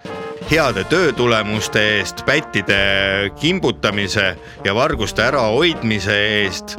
heade 0.51 0.83
töötulemuste 0.83 1.79
eest, 1.97 2.25
pättide 2.25 3.31
kimbutamise 3.39 4.35
ja 4.65 4.75
varguste 4.75 5.23
ärahoidmise 5.23 6.17
eest 6.43 6.75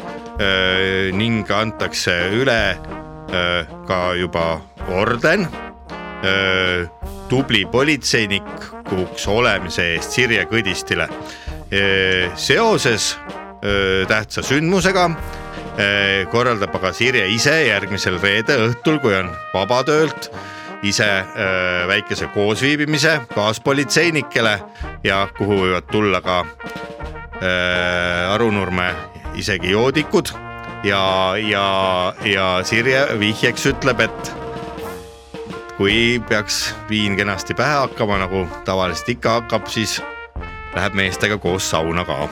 ning 1.17 1.51
antakse 1.51 2.13
üle 2.37 2.61
ka 3.87 4.15
juba 4.19 4.61
orden 4.89 5.47
öö, 6.25 6.87
tubli 7.29 7.65
politseinikuks 7.67 9.29
olemise 9.29 9.95
eest 9.95 10.13
Sirje 10.13 10.45
Kõdistile. 10.45 11.09
seoses 12.35 13.19
öö, 13.65 14.05
tähtsa 14.07 14.43
sündmusega 14.43 15.11
korraldab 16.31 16.75
aga 16.77 16.93
Sirje 16.93 17.27
ise 17.29 17.65
järgmisel 17.67 18.21
reede 18.23 18.57
õhtul, 18.69 19.01
kui 19.03 19.15
on 19.17 19.31
vaba 19.55 19.83
töölt 19.83 20.31
ise 20.85 21.09
väikese 21.89 22.29
koosviibimise 22.35 23.21
kaaspolitseinikele 23.35 24.55
ja 25.05 25.25
kuhu 25.39 25.65
võivad 25.65 25.91
tulla 25.91 26.21
ka 26.23 26.45
Arunurme 28.31 28.93
isegi 29.35 29.73
joodikud 29.75 30.31
ja, 30.85 31.35
ja, 31.37 32.15
ja 32.25 32.61
Sirje 32.65 33.07
vihjeks 33.19 33.67
ütleb, 33.67 34.01
et 34.01 34.33
kui 35.77 36.23
peaks 36.29 36.75
viin 36.89 37.17
kenasti 37.17 37.55
pähe 37.55 37.75
hakkama, 37.85 38.19
nagu 38.19 38.47
tavaliselt 38.65 39.09
ikka 39.17 39.39
hakkab, 39.41 39.67
siis 39.67 40.01
läheb 40.75 40.95
meestega 40.95 41.39
koos 41.39 41.71
sauna 41.71 42.05
ka. 42.05 42.29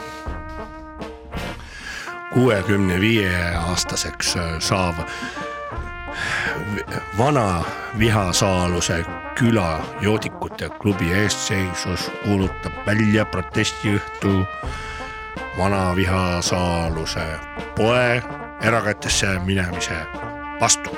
kuuekümne 2.33 3.01
viie 3.01 3.33
aastaseks 3.55 4.35
äh, 4.37 4.59
saav 4.59 4.95
vana 7.17 7.63
Vihasaaluse 7.99 9.05
küla 9.35 9.81
joodikute 10.01 10.69
klubi 10.81 11.11
eestseisus 11.13 12.11
kuulutab 12.23 12.73
välja 12.85 13.25
protestiõhtu 13.25 14.47
vana 15.57 15.95
Vihasaaluse 15.95 17.27
poe 17.75 18.42
erakätesse 18.63 19.39
minemise 19.39 19.97
vastu. 20.59 20.97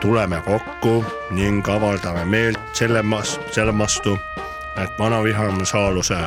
tuleme 0.00 0.42
kokku 0.46 1.04
ning 1.30 1.68
avaldame 1.68 2.24
meelt 2.24 2.60
selle 2.72 3.02
mas-, 3.02 3.40
selle 3.52 3.78
vastu, 3.78 4.18
et 4.82 4.98
vana 4.98 5.22
Vihasaaluse 5.22 6.18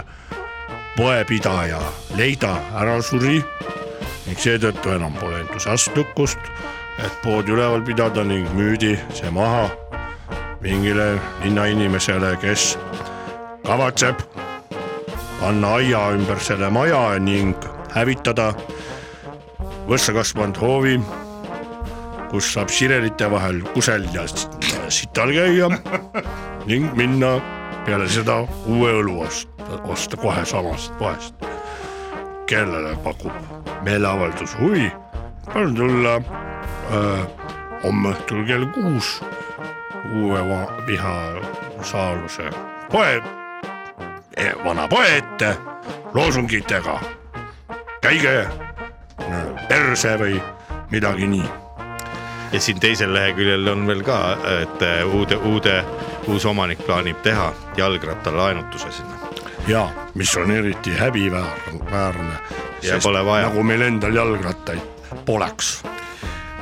poepidaja 0.98 1.82
Leida 2.16 2.58
ära 2.76 3.02
suri 3.02 3.44
ning 4.26 4.40
seetõttu 4.40 4.94
enam 4.96 5.14
pole 5.14 5.40
entusiastlikkust 5.40 6.40
et 7.00 7.16
pood 7.24 7.50
üleval 7.50 7.82
pidada 7.86 8.24
ning 8.24 8.46
müüdi 8.58 8.94
see 9.14 9.32
maha 9.34 9.70
mingile 10.64 11.18
linnainimesele, 11.44 12.38
kes 12.42 12.78
kavatseb 13.66 14.22
panna 15.42 15.74
aia 15.80 16.04
ümber 16.16 16.40
selle 16.40 16.70
maja 16.70 17.20
ning 17.20 17.56
hävitada 17.96 18.54
võssa 19.88 20.14
kasvanud 20.16 20.58
hoovi, 20.62 20.98
kus 22.32 22.54
saab 22.54 22.72
sirelite 22.74 23.28
vahel 23.32 23.62
kusel 23.74 24.06
ja 24.14 24.26
sital 24.90 25.34
käia 25.36 25.70
ning 26.70 26.94
minna 26.98 27.36
peale 27.86 28.08
seda 28.10 28.42
uue 28.72 28.94
õlu 29.02 29.20
osta, 29.26 29.68
osta 29.84 30.18
kohe 30.18 30.46
samast 30.46 30.94
poest. 31.00 31.36
kellele 32.48 32.96
pakub 33.04 33.32
meeleavaldus 33.84 34.56
huvi, 34.60 34.92
palun 35.54 35.76
tulla 35.76 36.18
öö, 36.92 37.24
homme 37.84 38.12
õhtul 38.14 38.44
kell 38.48 38.66
kuus 38.76 39.22
uue 40.14 40.42
vihasaaluse 40.88 42.50
poe, 42.92 43.22
vana 44.66 44.88
poe 44.88 45.18
ette 45.18 45.56
loosungitega. 46.14 47.00
käige 48.02 48.48
perse 49.94 50.16
või 50.18 50.39
midagi 50.89 51.28
nii. 51.30 51.50
ja 52.52 52.60
siin 52.60 52.80
teisel 52.82 53.12
leheküljel 53.14 53.68
on 53.70 53.84
veel 53.88 54.02
ka, 54.04 54.16
et 54.62 54.82
äh, 54.82 55.04
uude, 55.06 55.38
uude, 55.38 55.76
uus 56.28 56.46
omanik 56.50 56.82
plaanib 56.86 57.22
teha 57.22 57.52
jalgrattalaenutuse 57.78 58.89
sinna. 58.91 59.30
ja 59.68 59.89
mis 60.16 60.34
on 60.38 60.52
eriti 60.52 60.96
häbiväärne. 60.98 62.34
Ja 62.82 62.98
pole 63.04 63.26
vaja. 63.26 63.48
nagu 63.48 63.64
meil 63.64 63.82
endal 63.82 64.16
jalgrattaid 64.16 64.82
poleks. 65.26 65.84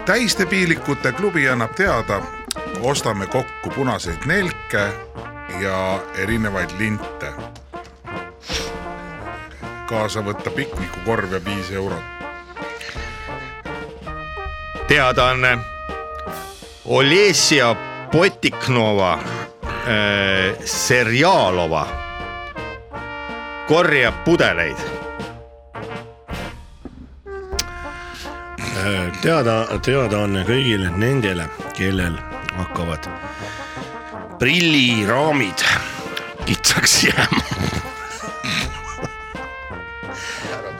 täistepiilikute 0.05 1.11
klubi 1.11 1.49
annab 1.49 1.71
teada, 1.75 2.21
ostame 2.81 3.27
kokku 3.27 3.69
punaseid 3.75 4.25
nelke 4.25 4.89
ja 5.61 5.99
erinevaid 6.17 6.75
linte. 6.79 7.31
kaasa 9.85 10.19
võtta 10.19 10.51
piknikukorv 10.51 11.31
ja 11.31 11.45
viis 11.45 11.71
eurot. 11.71 12.20
Teadaanne. 14.91 15.57
Olesja 16.85 17.75
Potiknova 18.11 19.13
äh, 19.13 19.23
Serjalova 20.65 21.87
korjab 23.67 24.23
pudeleid 24.25 24.75
teada, 29.23 29.55
teadaanne 29.79 30.43
kõigile 30.43 30.91
nendele, 30.99 31.47
kellel 31.77 32.19
hakkavad 32.59 33.07
prilliraamid 34.43 35.63
kitsaks 36.43 37.03
jääma. 37.07 37.43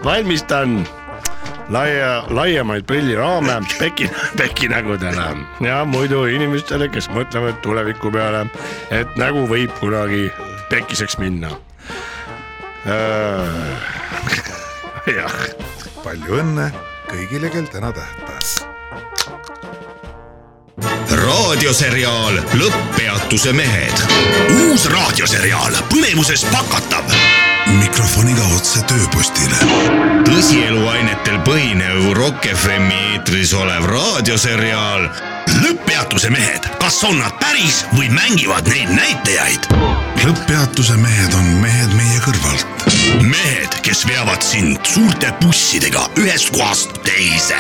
valmistan 0.10 0.82
laia, 1.72 2.24
laiemaid 2.30 2.84
prilliraame 2.88 3.62
peki, 3.80 4.10
pekinägudele 4.38 5.28
ja 5.66 5.86
muidu 5.86 6.26
inimestele, 6.28 6.90
kes 6.92 7.10
mõtlevad 7.16 7.62
tuleviku 7.64 8.12
peale, 8.12 8.46
et 8.92 9.16
nägu 9.20 9.48
võib 9.50 9.72
kunagi 9.80 10.30
pekiseks 10.70 11.18
minna. 11.22 11.52
jah 15.18 15.36
palju 16.04 16.42
õnne 16.42 16.72
kõigile, 17.10 17.50
kel 17.54 17.68
täna 17.72 17.92
tähtpäev. 17.96 18.68
raadioseriaal 21.22 22.40
Lõpppeatuse 22.58 23.54
mehed. 23.54 24.02
uus 24.64 24.88
raadioseriaal 24.90 25.78
põnevuses 25.92 26.48
pakatav. 26.50 27.31
Mikrofoniga 27.82 28.46
otse 28.56 28.84
tööpostile. 28.90 29.58
tõsieluainetel 30.28 31.42
põhinev 31.48 32.12
Rock 32.18 32.48
FM-i 32.54 33.02
eetris 33.16 33.54
olev 33.58 33.90
raadioseriaal 33.90 35.10
Lõpppeatuse 35.52 36.30
mehed, 36.32 36.68
kas 36.80 37.02
on 37.08 37.18
nad 37.20 37.34
päris 37.42 37.82
või 37.98 38.12
mängivad 38.14 38.70
neid 38.72 38.94
näitajaid? 38.96 39.68
lõpppeatuse 40.22 40.96
mehed 41.02 41.34
on 41.34 41.48
mehed 41.64 41.94
meie 41.98 42.20
kõrvalt. 42.22 42.86
mehed, 43.26 43.78
kes 43.82 44.06
veavad 44.08 44.44
sind 44.46 44.78
suurte 44.86 45.34
bussidega 45.42 46.06
ühest 46.22 46.54
kohast 46.54 46.94
teise. 47.08 47.58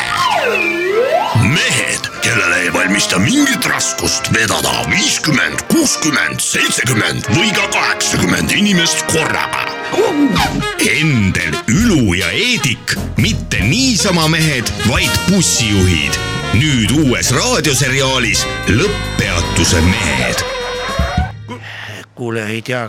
mehed, 1.42 2.10
kellele 2.22 2.62
ei 2.62 2.74
valmista 2.74 3.20
mingit 3.20 3.66
raskust 3.66 4.32
vedada 4.34 4.86
viiskümmend, 4.94 5.66
kuuskümmend, 5.74 6.40
seitsekümmend 6.40 7.34
või 7.34 7.50
ka 7.56 7.68
kaheksakümmend 7.74 8.52
inimest 8.52 9.06
korraga. 9.12 9.81
Endel, 11.02 11.56
Ülu 11.68 12.14
ja 12.16 12.30
Eedik, 12.32 12.94
mitte 13.18 13.60
niisama 13.60 14.28
mehed, 14.28 14.70
vaid 14.90 15.12
bussijuhid. 15.30 16.16
nüüd 16.54 16.92
uues 16.92 17.30
raadioseriaalis 17.32 18.42
Lõpppeatuse 18.68 19.80
mehed 19.88 20.42
kuule, 22.16 22.44
ei 22.52 22.60
tea, 22.62 22.82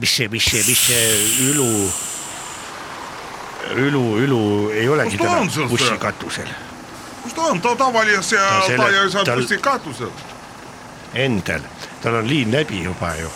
mis 0.00 0.12
see, 0.16 0.28
mis 0.28 0.44
see, 0.44 0.60
mis 0.68 0.82
see 0.86 1.06
Ülu, 1.48 1.88
Ülu, 3.86 4.02
Ülu 4.22 4.42
ei 4.70 4.88
olegi 4.88 5.18
täna 5.18 5.40
bussikatusel. 5.68 6.46
kus 7.22 7.32
ta 7.34 7.42
on, 7.48 7.60
ta 7.60 7.72
tavalises 7.76 8.32
ja 8.32 8.44
Ta 8.44 8.60
ta 8.60 8.66
selle- 8.66 9.02
ei 9.02 9.10
saa 9.10 9.24
tal- 9.24 9.40
bussi 9.40 9.58
katusel. 9.58 10.10
Endel, 11.14 11.60
tal 12.02 12.14
on 12.20 12.28
liin 12.28 12.52
läbi 12.52 12.82
juba 12.84 13.14
ju. 13.16 13.30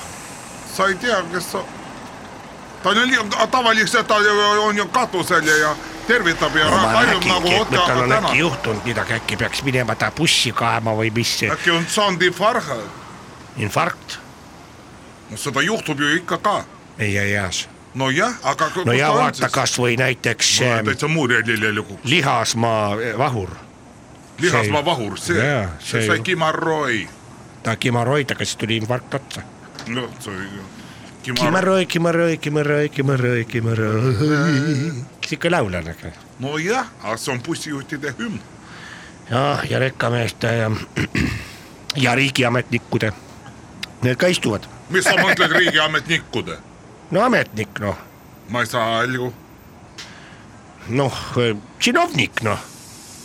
sa 0.76 0.86
ei 0.88 0.94
tea, 0.94 1.22
kes 1.32 1.52
sa, 1.52 1.64
ta 2.82 2.88
on 2.88 3.50
tavaliselt 3.50 4.06
ta 4.06 4.14
on 4.60 4.76
ju 4.76 4.86
katusel 4.86 5.46
ja, 5.46 5.76
tervitab 6.06 6.56
ja 6.56 6.70
no 6.70 6.76
harjub 6.76 7.24
nagu 7.24 7.48
et 7.48 7.70
nüüd 7.70 7.86
tal 7.86 8.02
on 8.02 8.12
äkki 8.12 8.14
täna. 8.14 8.34
juhtunud 8.34 8.84
midagi, 8.84 9.14
äkki 9.18 9.36
peaks 9.36 9.62
minema 9.62 9.94
ta 9.94 10.10
bussi 10.16 10.52
kaema 10.52 10.94
või 10.98 11.12
mis, 11.14 11.36
äkki 11.52 11.70
on 11.70 11.86
saanud 11.88 12.22
infarkt, 12.26 12.72
infarkt, 13.56 14.18
no 15.30 15.38
seda 15.38 15.62
juhtub 15.62 16.00
ju 16.00 16.16
ikka 16.16 16.38
ka. 16.42 16.56
meie 16.98 17.24
eas. 17.36 17.68
nojah, 17.94 18.34
aga. 18.42 18.70
no 18.84 18.96
ja 18.96 19.12
vaata 19.14 19.50
kasvõi 19.52 19.96
näiteks 20.00 20.52
ähm, 20.66 20.90
täitsa 20.90 21.08
muurjälile 21.08 21.72
lugu, 21.72 22.00
lihasmaa 22.04 23.16
vahur, 23.18 23.54
lihasmaa 24.40 24.84
vahur, 24.84 25.18
see 25.18 25.38
see 25.38 25.66
see 25.90 26.06
sai 26.06 26.20
kimaroi. 26.20 27.08
ta 27.62 27.76
kimaroid, 27.76 28.30
aga 28.30 28.44
siis 28.44 28.56
tuli 28.56 28.82
infarkt 28.82 29.20
otsa. 29.20 29.46
noh, 29.86 30.10
see 30.20 30.80
kimaroi, 31.22 31.86
kimaroi, 31.86 32.38
kimaroi, 32.38 32.88
kimaroi, 32.88 33.44
kimaroi, 33.44 34.14
sihuke 35.26 35.50
laulane. 35.50 35.94
nojah, 36.40 36.86
aga 37.02 37.16
see 37.16 37.32
on 37.32 37.42
bussijuhtide 37.42 38.14
hümn. 38.18 38.40
jah, 39.30 39.62
ja 39.70 39.78
rekkameeste 39.78 40.46
ja, 40.46 40.70
ja 42.04 42.14
riigiametnikkude, 42.14 43.12
need 44.02 44.16
ka 44.16 44.26
istuvad. 44.26 44.66
mis 44.90 45.04
sa 45.04 45.14
mõtled 45.20 45.54
riigiametnikkude? 45.58 46.58
no 47.10 47.22
ametnik 47.22 47.80
noh, 47.80 47.98
ma 48.48 48.66
ei 48.66 48.66
saa 48.66 48.98
algu. 49.04 49.32
noh, 50.88 51.22
činovnik 51.78 52.42
noh, 52.42 52.58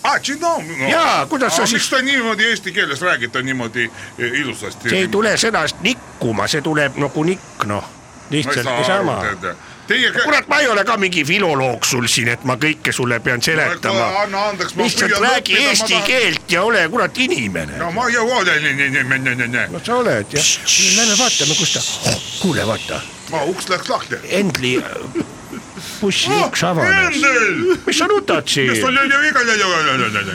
aa, 0.07 0.19
Tšino. 0.19 0.51
Jaa, 0.89 1.25
kuidas 1.25 1.55
sa 1.55 1.61
miks 1.61 1.71
siis- 1.75 1.89
ta 1.89 2.01
niimoodi 2.01 2.45
eesti 2.51 2.71
keeles 2.71 3.01
räägib, 3.01 3.31
ta 3.31 3.41
niimoodi 3.41 3.83
eh, 4.19 4.31
ilusasti. 4.41 4.89
see 4.89 4.99
ei 5.05 5.07
tule 5.07 5.33
sõnast 5.37 5.81
nikkuma, 5.81 6.47
see 6.47 6.61
tuleb 6.61 6.95
nagu 6.97 7.23
nikk 7.23 7.65
noh, 7.65 7.83
lihtsalt 8.29 8.65
niisama. 8.77 9.21
Teie 9.87 10.09
kä- 10.11 10.23
kurat, 10.23 10.47
ma 10.51 10.57
ei 10.59 10.67
ole 10.67 10.83
ka 10.83 10.97
mingi 10.99 11.21
filoloog 11.25 11.85
sul 11.87 12.07
siin, 12.11 12.27
et 12.27 12.43
ma 12.43 12.55
kõike 12.59 12.91
sulle 12.91 13.19
pean 13.23 13.41
seletama. 13.41 14.07
anna 14.23 14.41
andeks, 14.49 14.75
ma 14.75 14.83
lihtsalt 14.83 15.11
räägi 15.21 15.53
õppida, 15.55 15.69
eesti 15.69 15.93
tahan- 15.93 16.03
keelt 16.07 16.51
ja 16.51 16.63
ole 16.63 16.81
kurat 16.89 17.17
inimene. 17.17 17.77
no 17.77 17.91
ma 17.91 18.07
ei 18.09 18.17
ole, 18.17 18.59
nii, 18.59 19.67
no 19.71 19.79
sa 19.83 19.95
oled 19.95 20.25
jah, 20.33 20.43
lähme 20.97 21.15
vaatame, 21.17 21.55
kus 21.55 21.71
ta, 21.73 21.81
kuule 22.41 22.67
vaata, 22.67 22.99
ma 23.31 23.43
uks 23.43 23.69
läks 23.69 23.89
lahti. 23.89 24.15
Endli 24.29 24.83
avanes. 26.63 27.15
Endel, 27.15 27.77
mis 27.85 27.97
sa 27.97 28.07
nutad 28.07 28.47
siin 28.47 28.71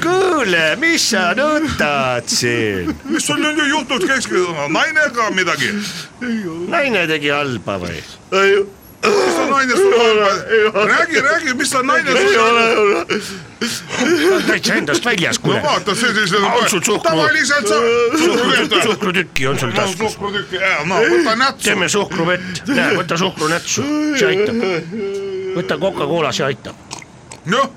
kuule, 0.03 0.77
mis 0.77 1.11
sa 1.11 1.35
nutad 1.35 2.27
siin? 2.27 2.95
mis 3.05 3.27
sul 3.27 3.45
on 3.45 3.57
ju 3.59 3.65
juhtunud 3.65 4.07
keskele, 4.09 4.69
nainega 4.69 5.31
midagi? 5.31 5.73
naine 6.69 7.07
tegi 7.11 7.33
halba 7.33 7.79
või? 7.83 7.99
mis 9.03 9.35
sa 9.35 9.47
naine 9.51 9.77
sul 9.77 9.95
on? 9.99 10.89
räägi, 10.89 11.21
räägi, 11.21 11.55
mis 11.59 11.71
sa 11.71 11.83
naine 11.83 12.11
sul 12.11 12.37
on? 12.43 13.07
ta 13.63 14.35
on 14.35 14.43
täitsa 14.47 14.75
endast 14.75 15.05
väljas, 15.05 15.39
no 15.39 15.43
kuule. 15.43 15.63
vaata, 15.63 15.95
see 15.95 16.15
siis 16.15 16.33
on 16.35 17.01
tavaliselt 17.03 17.69
sa 17.69 17.75
suhkrutükki 18.85 19.47
on 19.47 19.59
sul 19.59 19.71
no 19.71 19.77
taskus. 19.77 20.13
suhkrutükki, 20.13 20.63
no 20.87 21.03
võta 21.03 21.37
nätsu. 21.37 21.65
teeme 21.65 21.89
suhkruvett, 21.89 22.65
näe, 22.67 22.97
võta 22.99 23.19
suhkrunätsu, 23.19 23.87
see 24.19 24.33
aitab. 24.33 25.31
Võta 25.57 25.79
Coca-Cola, 25.79 26.33
see 26.33 26.47
aitab. 26.47 26.99
noh, 27.53 27.71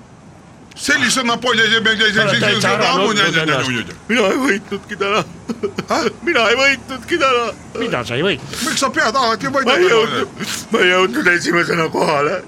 sellisena 0.76 1.38
ennast. 3.42 3.94
mina 4.10 4.28
ei 4.28 4.40
võitnudki 4.44 4.98
täna. 5.00 5.24
mina 6.28 6.48
ei 6.52 6.58
võitnudki 6.60 7.20
täna. 7.20 7.46
mida 7.80 8.04
sa 8.06 8.18
ei 8.20 8.26
võitnud? 8.26 8.56
miks 8.68 8.84
sa 8.84 8.90
pead 8.94 9.16
alati 9.16 9.52
võitma? 9.56 9.78
ma 10.72 10.82
ei 10.84 10.90
jõudnud 10.92 11.30
esimesena 11.32 11.88
kohale. 11.94 12.42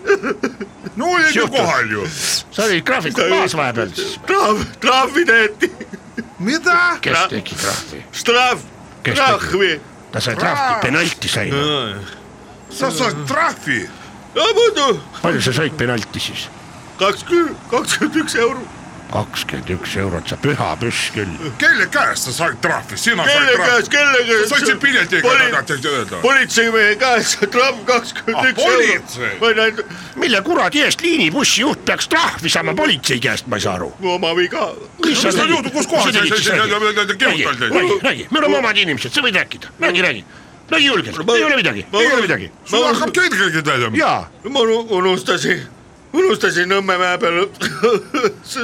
no 0.96 1.12
olid 1.16 1.36
ju 1.36 1.48
kohal 1.54 1.92
ju. 1.92 2.08
sa 2.52 2.66
olid 2.66 2.84
graafikut 2.88 3.32
maas 3.32 3.56
vahepeal 3.56 3.94
siis. 3.96 4.18
trahv, 4.28 4.66
trahvi 4.84 5.26
tehti. 5.30 5.72
mida? 6.40 6.98
kes 7.02 7.30
tegi 7.32 7.62
trahvi? 7.62 8.04
trahv, 8.32 8.66
Kes 9.08 9.16
trahvi. 9.22 9.72
ta 10.12 10.20
sai 10.20 10.36
trahvi, 10.36 10.82
penalti 10.84 11.32
sai. 11.32 11.48
sa 12.70 12.92
saad 12.92 13.24
trahvi. 13.30 13.86
Muidu 14.38 15.00
palju 15.22 15.42
sa 15.42 15.54
said 15.54 15.78
penalti 15.78 16.20
siis? 16.20 16.48
kakskümmend, 17.00 17.56
kakskümmend 17.72 18.16
üks 18.24 18.36
euro. 18.42 18.62
kakskümmend 19.12 19.70
üks 19.78 19.94
eurot, 20.02 20.26
sa 20.30 20.36
püha 20.42 20.70
püss 20.82 21.12
küll. 21.16 21.36
kelle 21.62 21.86
käest 21.94 22.26
sa 22.28 22.32
said 22.36 22.58
trahvi, 22.62 22.98
sina 22.98 23.24
said 23.26 23.38
kelle 23.38 23.54
trahvi 23.56 23.72
käest, 23.72 23.92
kelle 23.94 24.24
käest? 24.30 24.50
sa 24.50 24.60
said 24.66 24.80
piletiga 24.82 25.22
Poli- 25.28 25.52
tagasi 25.54 25.88
öelda. 25.92 26.22
politseimehe 26.26 26.96
käest 27.04 27.38
see 27.38 27.48
trahv 27.54 27.78
Ah, 27.78 27.86
kakskümmend 27.92 28.50
üks 28.52 28.64
politsei. 28.64 29.24
euro. 29.24 29.38
ma 29.42 29.48
ei 29.54 29.56
näinud, 29.62 29.94
mille 30.16 30.42
kuradi 30.50 30.82
eest 30.88 31.02
liinibussijuht 31.06 31.86
peaks 31.86 32.08
trahvi 32.12 32.50
saama 32.50 32.74
politsei 32.76 33.20
käest, 33.24 33.48
ma 33.48 33.56
ei 33.62 33.62
saa 33.68 33.78
aru. 33.80 33.94
oma 34.16 34.34
viga. 34.36 34.68
mis 35.06 35.22
sa 35.22 35.32
tegid 35.32 35.72
kus 35.72 35.88
kohas 35.88 36.12
sa 36.14 36.20
tegid 36.20 37.22
räägi, 37.22 38.02
räägi, 38.04 38.28
me 38.32 38.40
oleme 38.40 38.58
omad 38.58 38.78
inimesed, 38.78 39.12
sa 39.14 39.22
võid 39.22 39.36
rääkida, 39.40 39.68
räägi, 39.80 40.02
räägi. 40.02 40.26
Räägi 40.70 40.86
julgelt, 40.86 41.18
ei 41.36 41.44
ole 41.44 41.56
midagi, 41.56 41.86
ei 41.94 42.14
ole 42.14 42.22
midagi. 42.22 42.52
sul 42.66 42.84
hakkab 42.84 43.12
kedagi 43.14 43.64
tegema. 43.64 43.98
jaa, 43.98 44.30
ma 44.50 44.60
unu- 44.60 44.88
unustasin, 44.90 45.62
unustasin 46.14 46.70
Nõmme 46.70 46.98
mäe 46.98 47.18
peal 47.18 47.46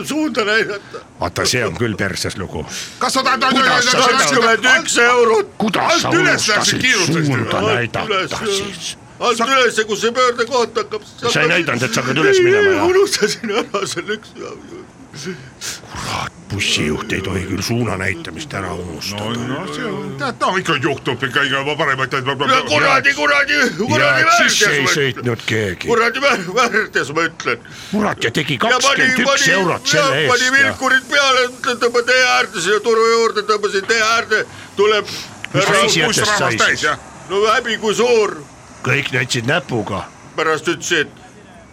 suunda 0.10 0.46
näidata. 0.46 1.04
vaata, 1.20 1.46
see 1.46 1.66
on 1.66 1.78
küll 1.78 1.96
perses 1.96 2.38
lugu. 2.38 2.66
kas 3.00 3.14
sa 3.14 3.24
tahad. 3.24 3.44
Sa 3.84 3.98
kakskümmend 4.10 4.68
üks 4.80 4.98
eurot. 4.98 5.56
kuidas 5.58 6.02
sa 6.02 6.12
üles 6.12 6.50
unustasid 6.50 6.86
suunda 7.26 7.62
näidata 7.62 8.06
üles. 8.06 8.38
siis? 8.46 8.98
alt 9.20 9.40
ülesse, 9.40 9.84
kus 9.88 10.02
see 10.02 10.12
pöördekoht 10.12 10.76
hakkab. 10.76 11.04
sa 11.30 11.42
ei 11.42 11.48
näidanud, 11.48 11.84
et 11.84 11.94
sa 11.94 12.02
hakkad 12.02 12.24
üles 12.26 12.40
minema 12.44 12.80
ja 12.80 12.84
unustasin 12.84 13.52
ära 13.62 13.88
selle 13.88 14.20
üks. 14.20 14.36
kurat, 15.14 16.32
bussijuht 16.50 17.12
ei 17.14 17.22
tohi 17.22 17.44
küll 17.48 17.62
suuna 17.62 17.96
näitamist 17.98 18.54
ära 18.54 18.72
no, 18.74 18.82
unustada. 18.82 19.46
no 19.48 19.66
see 19.74 19.86
on, 19.86 20.16
tead, 20.20 20.40
no 20.42 20.52
ikka 20.58 20.78
juhtub 20.82 21.24
ikka 21.24 21.44
iga 21.48 21.62
paremaid. 21.78 22.16
kuradi, 22.70 23.14
kuradi, 23.14 23.54
ja 23.54 23.68
kuradi 23.78 24.26
et 24.26 24.34
siis 24.40 24.62
ei 24.68 24.82
ma 24.84 24.94
sõitnud 24.96 25.46
keegi. 25.46 25.88
kuradi 25.88 26.24
väärtes 26.24 27.14
ma 27.14 27.28
ütlen. 27.30 27.68
kurat 27.92 28.24
ja 28.24 28.32
tegi 28.32 28.58
pani, 28.58 28.74
kakskümmend 28.76 29.24
üks 29.24 29.30
pani, 29.32 29.52
eurot 29.58 29.94
selle 29.94 30.28
pani 30.32 30.48
eest 30.48 30.48
ja 30.48 30.56
vilkurid 30.58 31.10
peale, 31.14 31.46
tõmbas 31.86 32.08
tee 32.10 32.24
äärde 32.36 32.66
siia 32.68 32.80
turu 32.90 33.08
juurde, 33.12 33.46
tõmbasin 33.50 33.90
tee 33.90 34.02
äärde, 34.10 34.46
tuleb. 34.80 35.18
Mis 35.54 35.70
reisijatest 35.70 36.38
sai 36.38 36.58
siis? 36.58 36.88
no 37.30 37.46
häbi 37.52 37.78
kui 37.82 37.96
suur, 37.96 38.40
kõik 38.86 39.14
näitasid 39.14 39.46
näpuga 39.50 40.08
pärast 40.36 40.68
ütles, 40.74 41.06
et 41.06 41.23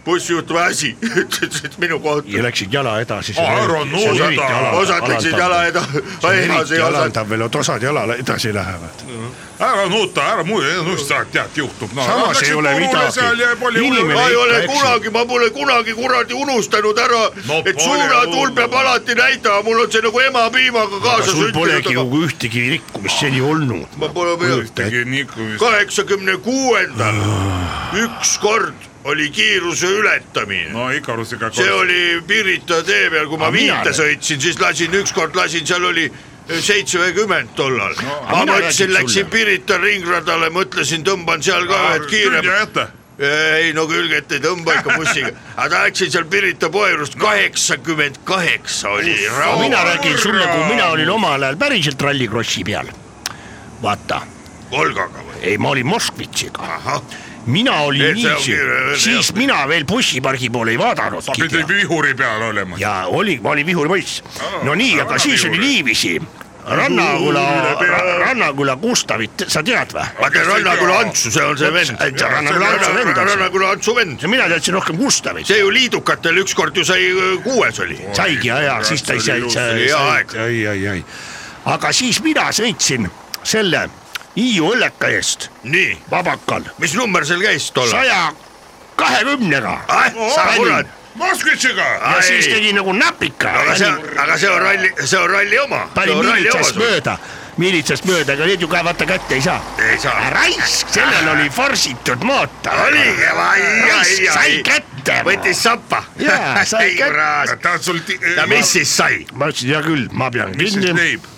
bussijuht 0.05 0.53
väsi, 0.53 0.95
ütles, 1.01 1.61
et 1.65 1.77
minu 1.77 1.99
kohta. 1.99 2.29
ja 2.29 2.43
läksid 2.43 2.73
jala 2.73 2.99
edasi. 3.01 3.35
ära 3.37 3.85
nuusata. 3.85 4.71
osad 4.71 5.07
läksid 5.07 5.37
jala 5.37 5.65
edasi, 5.65 6.03
edasi 6.43 6.75
ja 6.75 6.85
osad. 6.85 6.95
alandav 6.95 7.29
veel, 7.29 7.45
et 7.45 7.55
osad 7.55 7.83
jala 7.83 8.05
edasi 8.15 8.53
lähevad. 8.53 9.05
ära 9.59 9.85
nuuta, 9.89 10.25
ära 10.33 10.43
muidu, 10.43 10.83
nuusta, 10.83 11.25
tead, 11.31 11.49
juhtub 11.55 11.93
no,. 11.93 12.05
Samas 12.05 12.41
ei 12.41 12.53
ole 12.53 12.73
midagi. 12.79 13.19
Ma 14.13 14.27
ei 14.29 14.35
ole 14.35 14.61
kunagi, 14.67 15.09
ma 15.09 15.25
pole 15.25 15.49
kunagi 15.49 15.93
kuradi 15.93 16.33
unustanud 16.33 16.97
ära 16.97 17.21
No 17.47 17.61
et 17.65 17.79
suunatul 17.79 18.51
peab 18.55 18.73
alati 18.73 19.15
näitama, 19.15 19.61
mul 19.63 19.85
on 19.85 19.91
see 19.91 20.01
nagu 20.01 20.19
emapiimaga 20.19 20.91
aga 20.91 21.01
kaasas 21.05 21.35
sul 21.37 21.51
polegi 21.53 21.93
aga 21.93 21.97
nagu 22.01 22.21
ühtegi 22.25 22.63
rikkumist 22.75 23.19
seni 23.23 23.41
olnud. 23.41 23.97
ma 24.01 24.09
pole 24.09 24.37
veel, 24.41 24.65
kaheksakümne 25.59 26.37
kuuendal 26.45 27.21
ükskord 28.01 28.90
oli 29.03 29.29
kiiruse 29.29 29.87
ületamine 29.87 30.69
no 30.69 30.89
Ikarusiga. 30.89 31.49
see 31.53 31.71
oli 31.71 32.21
Pirita 32.27 32.83
tee 32.83 33.09
peal, 33.09 33.27
kui 33.27 33.37
ma 33.37 33.49
Aga 33.49 33.57
viite 33.57 33.93
sõitsin, 33.97 34.41
siis 34.41 34.59
lasin 34.61 34.93
ükskord 34.93 35.35
lasin, 35.35 35.65
seal 35.67 35.85
oli 35.85 36.11
seitsekümmend 36.59 37.53
tollal 37.55 37.93
no,. 38.03 38.17
ma 38.29 38.45
mõtlesin, 38.45 38.93
läksin. 38.93 39.29
Pirita 39.31 39.77
ringradale, 39.81 40.49
mõtlesin, 40.53 41.05
tõmban 41.07 41.43
seal 41.45 41.67
ka 41.69 41.79
ühed 41.89 42.09
kiirem. 42.09 42.41
külje 42.41 42.57
ette. 42.63 42.87
ei 43.61 43.73
no 43.77 43.85
külget 43.89 44.31
ei 44.31 44.41
tõmba 44.41 44.75
ikka 44.79 44.97
bussiga, 44.97 45.31
aga 45.55 45.85
läksin 45.87 46.11
seal 46.13 46.27
Pirita 46.29 46.69
poe 46.73 46.89
juurest, 46.91 47.17
kaheksakümmend 47.21 48.21
kaheksa 48.25 48.89
oli. 48.97 49.15
mina 49.61 49.83
räägin 49.83 50.17
sulle, 50.17 50.45
kui 50.47 50.67
mina 50.75 50.91
olin 50.93 51.09
omal 51.09 51.41
ajal 51.41 51.57
päriselt 51.57 52.01
rallikrossi 52.01 52.63
peal. 52.63 52.93
vaata, 53.81 54.21
Volgaga 54.71 55.25
või? 55.25 55.41
ei, 55.41 55.57
ma 55.57 55.69
olin 55.69 55.87
Moskvitšiga. 55.87 57.01
Mina 57.45 57.79
olin 57.81 58.15
kiire-, 58.15 58.97
siis 58.97 59.33
mina 59.33 59.63
veel 59.67 59.85
bussipargi 59.85 60.49
poole 60.49 60.71
ei 60.75 60.77
sa 60.77 60.81
vaadanudki 60.81 61.41
pidid. 61.41 61.67
vihuri 61.67 62.13
peal 62.13 62.41
olema. 62.51 62.77
ja 62.79 63.05
oli, 63.07 63.39
ma 63.43 63.49
olin 63.55 63.65
vihuripoiss. 63.65 64.23
no 64.63 64.75
nii, 64.75 65.01
aga 65.01 65.17
siis 65.17 65.45
oli 65.45 65.57
niiviisi, 65.57 66.19
Rannaküla, 66.61 67.43
Rannaküla 68.19 68.75
Gustavit, 68.77 69.45
sa 69.49 69.63
tead 69.65 69.95
või? 69.95 70.03
tean 70.21 70.43
Rannaküla 70.45 70.99
Antsu, 70.99 71.31
see 71.33 71.45
on 71.45 71.57
see 71.57 71.71
vend. 71.73 71.95
Rannaküla 72.21 72.67
Antsu 72.75 72.91
vend. 72.93 73.17
Rannaküla 73.17 73.71
Antsu 73.75 73.95
vend. 73.97 74.27
mina 74.29 74.47
teadsin 74.51 74.77
rohkem 74.77 74.97
Gustavit. 74.97 75.47
see 75.47 75.57
ju 75.59 75.71
liidukatel 75.73 76.37
ükskord 76.43 76.77
ju 76.77 76.85
sai 76.85 77.09
öö, 77.09 77.37
kuues 77.43 77.79
oli. 77.79 77.97
saigi 78.13 78.47
ja, 78.47 78.61
ja 78.61 78.83
siis 78.83 79.03
ta 79.03 79.17
sai, 79.19 79.41
ai, 79.91 80.67
ai, 80.67 80.87
ai. 80.87 81.03
aga 81.65 81.91
siis 81.91 82.21
mina 82.21 82.51
sõitsin 82.53 83.09
selle 83.43 83.89
Hiiu 84.35 84.69
õlleka 84.71 85.09
eest 85.11 85.49
nii, 85.63 85.97
vabakal 86.11 86.63
mis 86.79 86.93
number 86.95 87.25
seal 87.27 87.41
käis 87.43 87.71
tollal? 87.75 87.91
saja 87.91 88.31
kahekümnega. 88.95 89.77
sa 90.35 90.45
kurat, 90.55 90.87
Moskvitšiga. 91.15 91.83
ja 91.83 92.15
Ai. 92.15 92.23
siis 92.23 92.47
tegi 92.47 92.73
nagu 92.73 92.93
näpika. 92.93 93.49
aga 93.51 93.75
see, 93.75 93.91
aga 94.23 94.37
see 94.37 94.49
on 94.49 94.61
ralli, 94.61 94.91
see 95.03 95.19
on 95.19 95.29
ralli 95.29 95.59
oma. 95.59 95.81
panin 95.95 96.17
miilitsast 96.23 96.79
mööda, 96.79 97.17
miilitsast 97.59 98.07
mööda, 98.07 98.37
aga 98.37 98.47
need 98.47 98.63
ju 98.63 98.69
ka 98.71 98.83
vaata 98.87 99.05
kätte 99.09 99.35
ei 99.35 99.41
saa. 99.43 99.59
ei 99.89 99.99
saa. 99.99 100.29
raisk, 100.31 100.87
sellel 100.95 101.27
oli 101.33 101.49
forsitud 101.51 102.23
mootor. 102.23 102.79
oligi, 102.87 103.27
ai, 103.27 103.59
ai, 103.59 103.83
raisk 103.89 104.31
sai 104.31 104.55
ai. 104.55 104.63
kätte. 104.63 105.19
võttis 105.27 105.63
sappa. 105.67 106.03
Jaa, 106.21 106.63
sai 106.65 106.95
kätte. 107.01 107.59
ta 107.61 107.75
on 107.75 107.83
sul. 107.83 107.99
ja 108.37 108.47
mis 108.47 108.71
siis 108.79 108.97
sai? 108.97 109.25
ma 109.33 109.51
ütlesin, 109.51 109.75
hea 109.75 109.83
küll, 109.91 110.07
ma 110.15 110.31
pean 110.31 110.55
mis 110.55 110.71
siis 110.73 110.85
kinni, 110.85 110.95
teeb? 111.01 111.29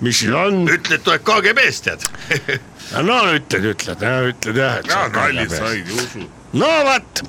Mis 0.00 0.22
siis 0.22 0.32
on. 0.36 0.64
ütle, 0.68 0.98
et 0.98 1.04
tuleb 1.04 1.24
KGB-st 1.26 1.90
tead. 1.90 2.06
no 3.08 3.20
ütled, 3.34 3.68
ütled, 3.72 4.06
ütled 4.30 4.60
jah, 4.60 4.80
ja 4.86 5.04
rallid 5.12 5.52
said, 5.52 5.90
usu. 5.90 6.24
no 6.56 6.70
vot, 6.86 7.22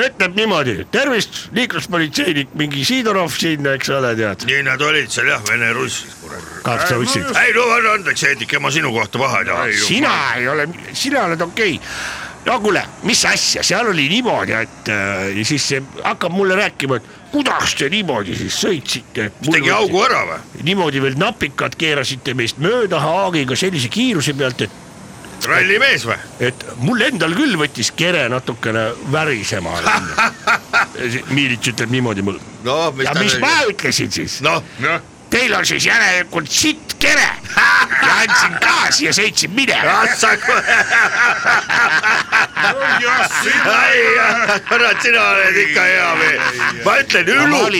ütleb 0.00 0.36
niimoodi, 0.38 0.76
tervist, 0.94 1.44
liikluspolitseinik, 1.56 2.54
mingi 2.58 2.84
Sidorov 2.86 3.34
siin, 3.34 3.66
eks 3.74 3.92
ole, 3.94 4.14
tead. 4.18 4.46
nii 4.50 4.66
nad 4.66 4.82
olid 4.82 5.12
seal 5.12 5.30
jah, 5.32 5.42
vene 5.48 5.72
russ. 5.76 6.04
kaks 6.64 6.90
sa 6.90 6.98
võtsid. 7.00 7.30
ei 7.42 7.54
no 7.56 7.66
andeks, 7.94 8.26
Heedik, 8.28 8.56
ema 8.58 8.72
sinu 8.74 8.92
kohta 8.94 9.22
paha 9.22 9.42
ei 9.42 9.50
taha. 9.50 9.66
sina 9.86 10.14
ei 10.38 10.48
ole, 10.50 10.68
sina 10.92 11.26
oled 11.28 11.42
okei 11.50 11.76
okay. 11.76 12.46
no 12.46 12.60
kuule, 12.62 12.86
mis 13.10 13.26
asja, 13.28 13.66
seal 13.66 13.90
oli 13.92 14.08
niimoodi, 14.12 14.56
et 14.62 14.94
äh, 14.94 15.42
siis 15.42 15.68
see 15.74 15.84
hakkab 16.02 16.34
mulle 16.34 16.58
rääkima, 16.62 17.02
et 17.02 17.23
kuidas 17.34 17.74
te 17.78 17.88
niimoodi 17.90 18.36
siis 18.38 18.56
sõitsite. 18.62 19.30
tegi 19.50 19.70
augu 19.74 20.02
ära 20.04 20.22
või? 20.28 20.64
niimoodi 20.68 21.02
veel 21.02 21.18
napikad 21.18 21.74
keerasite 21.78 22.34
meist 22.38 22.60
mööda 22.62 23.00
haagiga 23.02 23.58
sellise 23.58 23.90
kiiruse 23.92 24.36
pealt, 24.38 24.66
et, 24.66 24.76
rallimees 25.48 26.06
või? 26.06 26.18
et 26.48 26.66
mul 26.84 27.02
endal 27.08 27.34
küll 27.36 27.58
võttis 27.58 27.90
kere 27.96 28.26
natukene 28.32 28.86
värisema. 29.12 29.74
miilits 31.36 31.74
ütleb 31.74 31.90
niimoodi 31.90 32.22
mul. 32.26 32.38
no 32.66 32.78
mis 32.94 33.10
ja 33.10 33.16
mis 33.18 33.36
ma 33.42 33.56
ütlesin 33.70 34.14
siis? 34.14 34.38
noh, 34.46 34.62
Teil 35.34 35.54
on 35.54 35.66
siis 35.66 35.86
järelikult 35.86 36.50
sitt 36.50 36.94
kere 37.02 37.28
ja 38.06 38.14
andsin 38.22 38.52
gaasi 38.62 39.06
ja 39.08 39.12
sõitsin 39.12 39.50
minema. 39.50 40.04
kurat, 44.68 45.02
sina 45.02 45.24
oled 45.32 45.58
ikka 45.64 45.82
hea 45.88 46.12
mees. 46.20 46.62
ma 46.84 46.94
ütlen, 47.02 47.32
noor. 47.50 47.74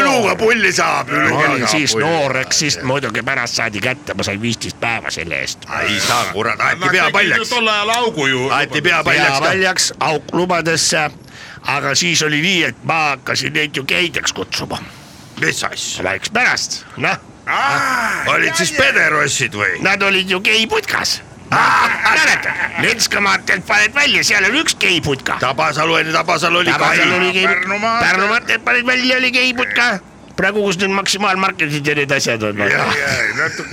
Üluga 0.00 0.34
pulli 0.40 0.72
saab. 0.72 1.14
ma 1.30 1.38
olin 1.44 1.68
siis 1.68 1.94
noor, 1.96 2.36
eks 2.42 2.58
siis 2.64 2.80
muidugi 2.82 3.22
pärast 3.22 3.62
saadi 3.62 3.80
kätte, 3.80 4.14
ma 4.14 4.26
sain 4.26 4.42
viisteist 4.42 4.80
päeva 4.80 5.10
selle 5.14 5.40
eest. 5.46 5.70
ei 5.86 6.00
saa, 6.00 6.24
kurat, 6.32 6.60
aeti 6.60 6.90
pea 6.90 7.10
paljaks. 7.12 7.48
tol 7.54 7.68
ajal 7.68 7.94
augu 8.00 8.26
ju. 8.26 8.48
aeti 8.50 8.82
pea 8.82 9.04
pea 9.04 9.04
paljaks. 9.04 9.40
paljaks, 9.46 9.92
auk 10.00 10.24
lubadesse. 10.32 11.10
aga 11.62 11.94
siis 11.94 12.22
oli 12.22 12.42
nii, 12.42 12.62
et 12.64 12.84
ma 12.84 13.02
hakkasin 13.14 13.52
neid 13.52 13.76
ju 13.76 13.84
geideks 13.84 14.32
kutsuma. 14.32 14.82
Mis 15.40 15.62
asja? 15.64 16.04
väiks 16.04 16.32
pärast, 16.32 16.82
noh, 16.96 17.16
olid 18.32 18.54
siis 18.58 18.72
pederossid 18.76 19.54
või? 19.54 19.78
nad 19.84 20.02
olid 20.02 20.30
ju 20.30 20.40
geiputkas. 20.40 21.20
mäletad, 21.50 22.82
Lenskamaatelt 22.82 23.66
paned 23.66 23.94
välja, 23.94 24.24
seal 24.26 24.44
on 24.48 24.56
üks 24.58 24.74
geiputka. 24.82 25.38
Tabasalu 25.40 26.00
enne 26.02 26.12
Tabasalu 26.12 26.58
oli 26.64 26.72
Tabasal 26.72 27.12
Kai. 27.14 27.44
Pärnumaalt. 27.46 28.02
Pärnumaalt 28.02 28.50
paned 28.64 28.86
välja, 28.86 29.16
oli 29.16 29.30
geiputka. 29.30 29.98
praegu, 30.36 30.62
kus 30.66 30.78
need 30.80 30.92
maksimaalmarketid 30.96 31.86
ja 31.86 31.96
need 31.98 32.12
asjad 32.12 32.42
on. 32.46 32.62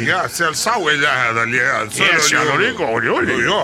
ja 0.07 0.23
seal 0.31 0.55
Saue 0.57 0.95
lähedal 1.01 1.53
ja 1.53 1.85
seal 1.91 2.51
oli, 2.55 2.73
oli, 2.79 3.09
oli. 3.09 3.43
no 3.43 3.61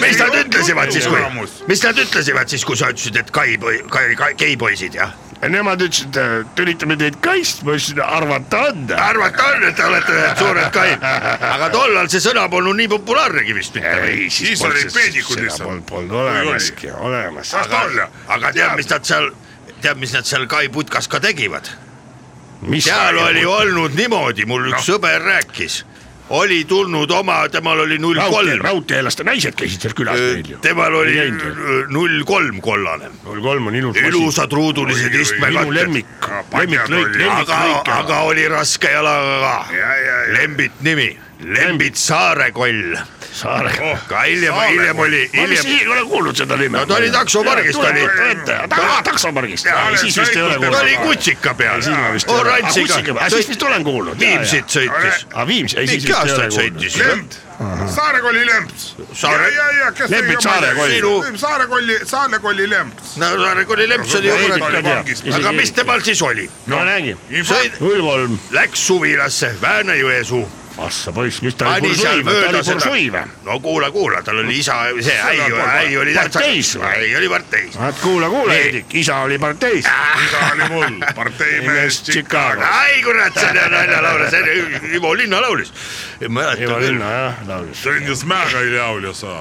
mis 0.00 0.18
nad 0.18 0.36
ütlesid 0.42 0.92
siis, 0.92 1.06
kui, 1.06 1.48
mis 1.68 1.82
nad 1.84 2.04
ütlesid 2.04 2.44
siis, 2.54 2.64
kui 2.64 2.76
sa 2.76 2.92
ütlesid, 2.92 3.16
et 3.20 3.32
Kai, 3.34 3.56
Kai, 3.90 4.14
Kai, 4.18 4.34
geipoisid 4.38 4.96
jah? 4.98 5.14
Nemad 5.38 5.82
ütlesid, 5.84 6.16
tülitame 6.58 6.96
teid 6.98 7.18
kaist, 7.22 7.62
ma 7.66 7.76
ütlesin, 7.76 8.00
arvata 8.02 8.62
on. 8.70 8.86
arvata 8.96 9.50
on, 9.52 9.66
et 9.68 9.76
te 9.78 9.84
olete 9.86 10.14
need 10.16 10.40
suured 10.42 10.70
kaid, 10.74 11.04
aga 11.52 11.68
tollal 11.74 12.08
see 12.10 12.22
sõna 12.24 12.48
polnud 12.50 12.78
nii 12.80 12.90
populaarnegi 12.96 13.54
vist 13.54 13.76
mitte. 13.78 13.92
ei, 14.08 14.30
Siis 14.34 14.64
olid 14.66 14.90
peedikud 14.94 15.44
lihtsalt. 15.44 15.84
Polnud 15.88 16.16
olemaski, 16.24 16.90
olemas. 16.96 17.52
aga, 17.60 18.08
aga 18.34 18.54
tead, 18.56 18.74
mis 18.80 18.90
nad 18.90 19.06
seal, 19.06 19.30
tead, 19.82 20.00
mis 20.00 20.16
nad 20.16 20.26
seal 20.26 20.48
Kai 20.50 20.66
putkas 20.72 21.06
ka 21.12 21.22
tegivad? 21.22 21.70
Seal 22.80 23.18
oli 23.18 23.44
olnud 23.44 23.94
niimoodi, 23.94 24.46
mul 24.48 24.70
üks 24.72 24.88
sõber 24.88 25.22
rääkis, 25.22 25.84
oli 26.34 26.64
tulnud 26.68 27.10
oma, 27.10 27.38
temal 27.52 27.80
oli 27.84 27.98
null 27.98 28.18
kolm, 28.30 28.60
raudteelaste 28.64 29.24
naised 29.24 29.56
käisid 29.56 29.86
seal 29.86 29.94
külas 29.96 30.18
meil 30.20 30.50
ju. 30.52 30.58
temal 30.64 30.94
oli 31.00 31.16
null 31.94 32.24
kolm 32.28 32.60
kollane, 32.64 33.12
null 33.24 33.40
kolm 33.44 33.70
on 33.70 33.78
ilus. 33.78 33.96
ilusad 34.02 34.52
ruudulised 34.52 35.08
minu 35.12 35.24
istmekattad, 35.24 35.72
lemmik, 35.78 36.28
lemmiklõik, 36.52 37.16
aga, 37.30 37.62
lemmiklõik. 37.62 37.94
aga 37.96 38.20
oli 38.28 38.48
raske 38.52 38.92
jalaga 38.92 39.38
ka. 39.44 39.80
Lembit 40.34 40.84
nimi, 40.84 41.08
Lembit. 41.38 41.96
Saarekoll, 41.96 42.96
Saare. 43.38 43.72
ka 44.08 44.20
hiljem, 44.26 44.54
hiljem 44.68 44.98
oli, 44.98 45.30
ma 45.34 45.44
vist 45.50 45.64
ei 45.70 45.86
ole 45.88 46.04
kuulnud 46.10 46.36
seda 46.36 46.56
nime. 46.56 46.78
No 46.78 46.86
ta 46.86 46.96
oli 46.98 47.10
taksopargist, 47.14 47.80
ta 47.80 47.88
oli- 47.88 49.02
taksopargist, 49.04 49.64
Jaa, 49.66 49.96
siis 49.96 50.16
vist 50.20 50.36
ei 50.36 50.42
ole 50.42 50.54
sõitnud. 50.54 50.72
ta 50.72 50.80
oli 50.80 50.96
kuulnud. 50.96 51.16
kutsika 51.16 51.54
peal 51.54 51.82
Siin 51.82 51.96
ma 51.96 52.12
vist 52.12 52.30
oranžiga 52.30 52.94
kutsiga, 52.94 53.28
siis 53.30 53.48
vist 53.48 53.62
olen 53.62 53.84
kuulnud. 53.84 54.18
Viimsit 54.18 54.66
sõitis, 54.68 55.26
aga 55.32 55.46
Viims, 55.46 55.74
ei 55.74 55.86
siis 55.86 56.04
vist 56.04 56.24
ei 56.24 56.32
ole 56.34 56.48
kuulnud. 56.48 57.36
Saarekolli 57.94 58.46
lemps. 58.46 58.94
Saare- 59.12 59.52
ja, 59.54 59.70
ja, 59.78 59.92
kes 59.92 60.10
Lembit 60.10 60.40
Saarekoll. 60.40 60.90
Sinu- 60.90 61.38
Saarekolli, 61.38 61.98
Saarekolli 62.04 62.70
lemps. 62.70 63.16
no 63.16 63.26
Saarekolli 63.26 63.88
lemps 63.88 64.14
oli 64.14 64.28
ju 64.28 64.34
teab. 64.36 64.84
vangis. 64.84 65.22
aga 65.34 65.52
mis 65.52 65.72
temal 65.72 66.00
siis 66.00 66.22
oli? 66.22 66.50
no 66.66 66.84
nägi, 66.84 67.16
null 67.80 68.00
kolm, 68.02 68.38
läks 68.50 68.86
suvilasse 68.86 69.54
Väänajõesuu, 70.78 70.86
assa 70.86 71.12
poiss, 71.12 71.42
mis 71.42 71.54
ta 71.54 71.68
oli 71.74 71.80
bursui 71.80 72.22
või, 72.24 72.34
ta 72.42 72.48
oli 72.48 72.62
seda 72.64 72.74
bursui 72.74 73.10
või?. 73.10 73.22
no 73.44 73.60
kuula, 73.60 73.90
kuula, 73.90 74.22
tal 74.22 74.38
oli 74.38 74.58
isa, 74.58 74.76
see 75.00 75.14
äi, 75.14 75.40
äi 75.40 75.96
oli 75.96 76.14
või? 76.14 76.84
äi 76.86 77.16
oli 77.16 77.28
parteis. 77.28 77.78
vaat 77.78 78.00
kuula, 78.02 78.28
kuula. 78.28 78.52
Heidik, 78.52 78.94
isa 78.94 79.16
oli 79.26 79.38
parteis. 79.38 79.84
isa 79.84 80.50
oli 80.52 80.68
mul, 80.72 80.98
parteimees 81.14 82.02
Chicago. 82.02 82.62
ai 82.62 83.02
kurat, 83.02 83.34
see 83.34 83.50
on 83.50 83.72
naljalaul, 83.72 84.26
see 84.30 84.42
on 84.42 84.90
Ivo 84.94 85.14
Linna 85.14 85.40
laulis. 85.42 85.72
Ivo 86.20 86.80
Linna 86.80 87.12
jah, 87.12 87.46
laulis. 87.46 87.84
Tõnis 87.84 88.26
Mägi 88.28 88.58
oli 88.62 88.76
laulja 88.76 89.14
sa. 89.14 89.38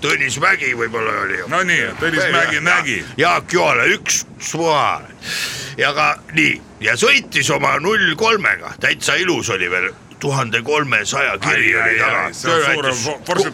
Tõnis 0.00 0.36
Mägi 0.38 0.74
võib-olla 0.78 1.16
oli. 1.24 1.40
no 1.50 1.62
nii, 1.66 1.88
Tõnis 2.00 2.26
Mägi 2.32 2.60
nägi. 2.62 3.00
Jaak 3.18 3.52
Joala 3.52 3.88
üks 3.90 4.24
suva 4.38 5.00
ja 5.78 5.90
ka 5.96 6.12
nii 6.32 6.60
ja 6.80 6.94
sõitis 6.96 7.50
oma 7.52 7.74
null 7.82 8.14
kolmega, 8.16 8.72
täitsa 8.80 9.16
ilus 9.20 9.50
oli 9.50 9.68
veel, 9.70 9.90
tuhande 10.20 10.62
kolmesaja 10.62 11.38
kiri 11.38 11.76
oli 11.82 11.98
taga, 11.98 12.30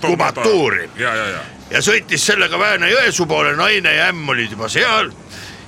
kubatuuri. 0.00 0.90
Ja, 0.96 1.14
ja, 1.14 1.26
ja. 1.26 1.40
ja 1.70 1.82
sõitis 1.82 2.26
sellega 2.26 2.58
Väänä-Jõesuu 2.58 3.26
poole, 3.26 3.56
naine 3.56 3.94
ja 3.94 4.08
ämm 4.12 4.28
olid 4.28 4.50
juba 4.50 4.68
seal. 4.68 5.10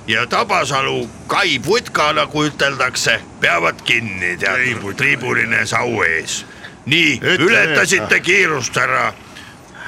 Ja 0.07 0.25
Tabasalu 0.27 1.09
Kai 1.27 1.59
putka, 1.59 2.09
nagu 2.17 2.43
üteldakse, 2.47 3.19
peavad 3.39 3.81
kinni, 3.85 4.35
tead, 4.41 4.81
triibuline 4.97 5.65
sau 5.69 6.01
ees. 6.03 6.45
nii, 6.89 7.19
ületasite 7.21 8.19
kiirust, 8.19 8.75
härra, 8.75 9.13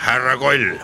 härra 0.06 0.38
Koll. 0.38 0.78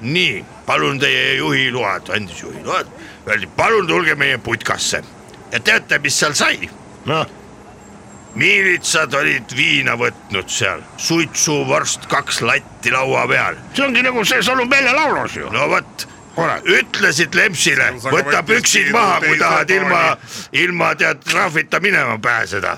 nii, 0.00 0.44
palun 0.66 0.98
teie 1.00 1.34
juhiload, 1.34 2.10
andis 2.12 2.42
juhiload, 2.42 2.86
öeldi 3.26 3.48
palun 3.56 3.86
tulge 3.86 4.14
meie 4.14 4.38
putkasse. 4.38 5.02
Ja 5.52 5.60
teate, 5.60 5.98
mis 5.98 6.18
seal 6.18 6.34
sai? 6.34 6.70
noh, 7.06 7.26
miilitsad 8.36 9.14
olid 9.14 9.56
viina 9.56 9.96
võtnud 9.98 10.50
seal, 10.52 10.82
suitsuvorst 11.00 12.06
kaks 12.10 12.42
latti 12.44 12.92
laua 12.92 13.24
peal 13.30 13.56
see 13.72 13.86
ongi 13.86 14.04
nagu 14.04 14.24
see 14.24 14.42
Solumbella 14.44 14.92
laulus 14.96 15.38
ju. 15.40 15.50
no 15.52 15.68
vot 15.72 16.06
Kurat., 16.36 16.66
ütlesid 16.68 17.32
Lempsile, 17.32 17.86
Sa 17.96 18.10
võta 18.12 18.42
püksid 18.44 18.90
maha, 18.92 19.22
kui 19.24 19.38
tahad 19.40 19.70
ilma 19.72 20.00
ilma 20.52 20.90
tead 21.00 21.22
trahvita 21.24 21.80
minema 21.80 22.18
pääseda. 22.20 22.74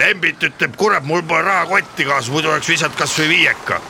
Lembit 0.00 0.40
ütleb, 0.48 0.72
kurat, 0.80 1.04
mul 1.04 1.20
pole 1.28 1.42
rahakotti 1.44 2.06
kaasas, 2.08 2.30
muidu 2.32 2.48
oleks 2.54 2.72
visanud 2.72 2.96
kasvõi 2.96 3.28
viieka. 3.34 3.80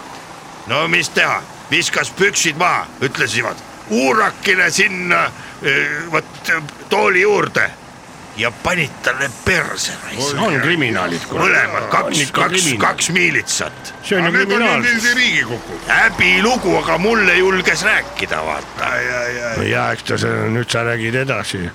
no 0.67 0.89
mis 0.91 1.09
teha, 1.15 1.39
viskas 1.71 2.11
püksid 2.19 2.59
maha, 2.59 2.87
ütlesid, 3.01 3.63
uurakile 3.95 4.71
sinna 4.75 5.29
eh, 5.63 6.11
vot 6.11 6.53
tooli 6.91 7.23
juurde 7.23 7.71
ja 8.37 8.51
panid 8.63 8.91
talle 9.03 9.31
perse. 9.45 9.93
on 10.39 10.61
kriminaalid. 10.61 11.25
mõlemad 11.33 11.89
kaks, 11.91 12.31
kaks, 12.33 12.69
kaks 12.79 13.11
miilitsat. 13.11 13.95
see 14.03 14.19
on 14.19 14.29
ju 14.29 14.33
kriminaal. 14.33 14.81
nüüd 14.85 15.09
Riigikokku. 15.15 15.81
häbilugu, 15.87 16.77
aga 16.83 16.99
mulle 16.99 17.35
julges 17.39 17.83
rääkida, 17.83 18.45
vaata. 18.45 18.93
ja 19.65 19.91
eks 19.93 20.03
ta 20.03 20.19
see, 20.19 20.49
nüüd 20.53 20.71
sa 20.71 20.85
räägid 20.85 21.15
edasi. 21.25 21.67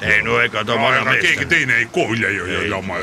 Ei 0.00 0.22
no 0.22 0.38
ega 0.40 0.64
ta 0.64 0.76
vana 0.78 1.00
aga 1.02 1.16
keegi 1.18 1.44
mees. 1.44 1.50
teine 1.50 1.76
ei 1.82 1.86
kuule 1.92 2.30
ju, 2.32 2.46
ju 2.46 2.62
jama, 2.70 3.00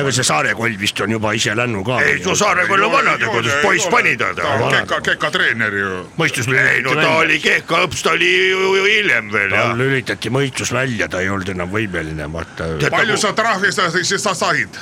aga 0.00 0.12
see 0.12 0.26
Saarekoll 0.26 0.76
vist 0.80 1.00
on 1.00 1.14
juba 1.16 1.32
ise 1.36 1.54
lännu 1.56 1.84
ka. 1.84 2.00
ei, 2.04 2.20
su 2.22 2.34
Saarekoll 2.36 2.84
on 2.84 2.92
vanadekodus, 2.92 3.56
poiss 3.62 3.88
pani 3.92 4.16
ta 4.20 4.32
ta 4.36 4.54
on 4.58 4.74
keka, 4.74 5.00
keka 5.10 5.32
treener 5.34 5.74
ju. 5.80 6.04
mõistus 6.20 6.50
ei 6.52 6.84
no 6.86 6.94
ta 6.98 7.16
oli 7.22 7.40
kehka 7.42 7.84
õps, 7.86 8.04
ta 8.04 8.14
oli 8.18 8.30
ju 8.50 8.74
ju 8.76 8.86
hiljem 8.86 9.32
veel 9.32 9.56
tal 9.56 9.76
lülitati 9.80 10.32
mõistus 10.32 10.72
välja, 10.74 11.08
ta 11.08 11.24
ei 11.24 11.32
olnud 11.32 11.54
enam 11.54 11.70
võimeline, 11.72 12.28
vaata. 12.32 12.72
Palju 12.90 13.16
sa 13.20 13.32
trahvi 13.36 13.72
sa 13.72 13.90
siis 13.94 14.16
sa 14.22 14.34
said? 14.36 14.80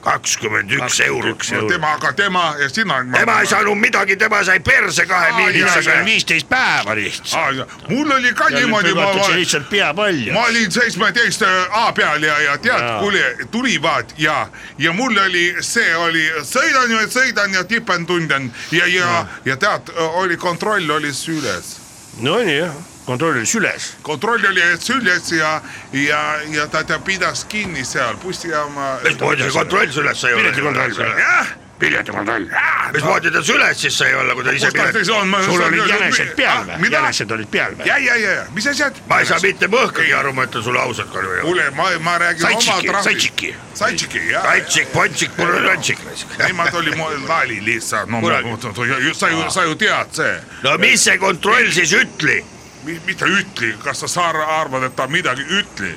Kakskümmend 0.00 0.70
üks 0.70 1.00
eurot. 1.04 1.44
tema, 1.68 1.92
aga 1.92 2.12
tema 2.12 2.54
ja 2.60 2.68
sina. 2.68 3.04
tema 3.12 3.40
ei 3.40 3.46
saanud 3.46 3.78
midagi, 3.78 4.16
tema 4.16 4.42
sai 4.44 4.60
perse 4.60 5.06
kahe 5.06 5.32
miilitsaga. 5.36 6.04
viisteist 6.04 6.48
päeva 6.48 6.94
lihtsalt. 6.94 7.88
mul 7.88 8.10
oli 8.10 8.32
ka 8.34 8.48
niimoodi, 8.48 8.94
ma, 8.94 9.12
lihtsalt 9.34 9.70
peapall 9.70 10.32
ma 10.32 10.44
olin 10.46 10.72
seitsmeteist 10.72 11.42
A 11.70 11.92
peal 11.92 12.22
ja, 12.22 12.38
ja 12.40 12.58
tead 12.58 13.00
kuule, 13.00 13.36
tulivad 13.50 14.14
ja, 14.18 14.48
ja 14.78 14.92
mul 14.92 15.16
oli, 15.24 15.56
see 15.60 15.96
oli, 15.96 16.24
sõidan 16.42 16.90
ja 16.90 17.04
sõidan 17.08 17.54
ja 17.54 17.64
tipen 17.64 18.06
tunnen 18.06 18.52
ja, 18.72 18.86
ja, 18.86 19.26
ja 19.44 19.56
tead, 19.56 19.92
oli 20.22 20.36
kontroll 20.36 20.90
oli 20.90 21.12
süles. 21.14 21.76
Nonii 22.20 22.58
jah, 22.58 22.74
kontroll 23.08 23.36
oli 23.36 23.46
süles. 23.46 23.92
kontroll 24.02 24.44
oli 24.50 24.64
süles 24.80 25.32
ja, 25.32 25.60
ja, 25.92 26.20
ja 26.52 26.66
ta, 26.68 26.84
ta 26.84 26.98
pidas 26.98 27.44
kinni 27.48 27.84
seal 27.84 28.16
bussijaama. 28.22 28.98
mismoodi 29.04 29.46
see 29.46 29.54
kontroll 29.56 29.96
süles 29.96 30.20
sai 30.20 30.34
olla? 30.34 30.50
Piletikontroll 30.52 30.92
või? 30.98 31.22
jah, 31.22 31.52
piletikontroll. 31.80 32.50
mismoodi 32.92 33.32
ta 33.32 33.42
süles 33.48 33.80
siis 33.80 33.96
sai 33.98 34.12
olla, 34.14 34.34
kui 34.36 34.44
ta 34.44 34.52
ise 34.58 34.70
pilet 34.74 34.98
sul 35.06 35.64
olid 35.68 35.88
jänesed 35.88 36.34
peal 36.36 36.66
või? 36.66 36.80
mida? 36.82 37.00
jänesed 37.00 37.32
olid 37.38 37.48
peal 37.54 37.78
või? 37.78 37.88
ja, 37.88 37.96
ja, 38.08 38.18
ja, 38.24 38.34
ja 38.40 38.44
mis 38.58 38.68
asjad? 38.74 39.00
ma 39.08 39.22
ei 39.22 39.30
saa 39.30 39.40
mitte 39.46 39.70
mõhkagi 39.72 40.12
aru, 40.18 40.34
ma 40.36 40.44
ütlen 40.50 40.66
sulle 40.68 40.84
ausalt, 40.84 41.12
Kalvi. 41.14 41.40
kuule, 41.46 41.70
ma, 41.78 41.88
ma 42.04 42.18
räägin 42.24 42.44
oma 42.50 42.60
trahvist. 42.60 43.08
saitsiki. 43.08 43.54
Saitsiki, 43.78 44.22
jah. 44.34 44.44
Kaitsik, 44.44 44.92
pontsik, 44.92 45.32
purrantsik. 45.38 46.04
nemad 46.42 46.74
oli 46.74 46.92
nali 47.24 47.58
lihtsalt, 47.64 48.12
no 48.12 48.20
ma- 48.20 49.14
sa 49.14 49.32
ju, 49.32 49.50
sa 49.50 49.64
ju 49.64 49.80
tead 49.80 50.14
see, 50.20 50.38
no 50.68 50.76
mis 50.82 51.08
see 51.08 51.18
kontroll 51.24 51.72
siis 51.72 51.96
ütli? 51.96 52.42
Mitte 52.84 53.26
ütle, 53.26 53.72
kas 53.84 54.04
sa 54.06 54.28
arvad, 54.30 54.82
et 54.82 54.96
ta 54.96 55.06
midagi 55.06 55.42
ütli. 55.42 55.94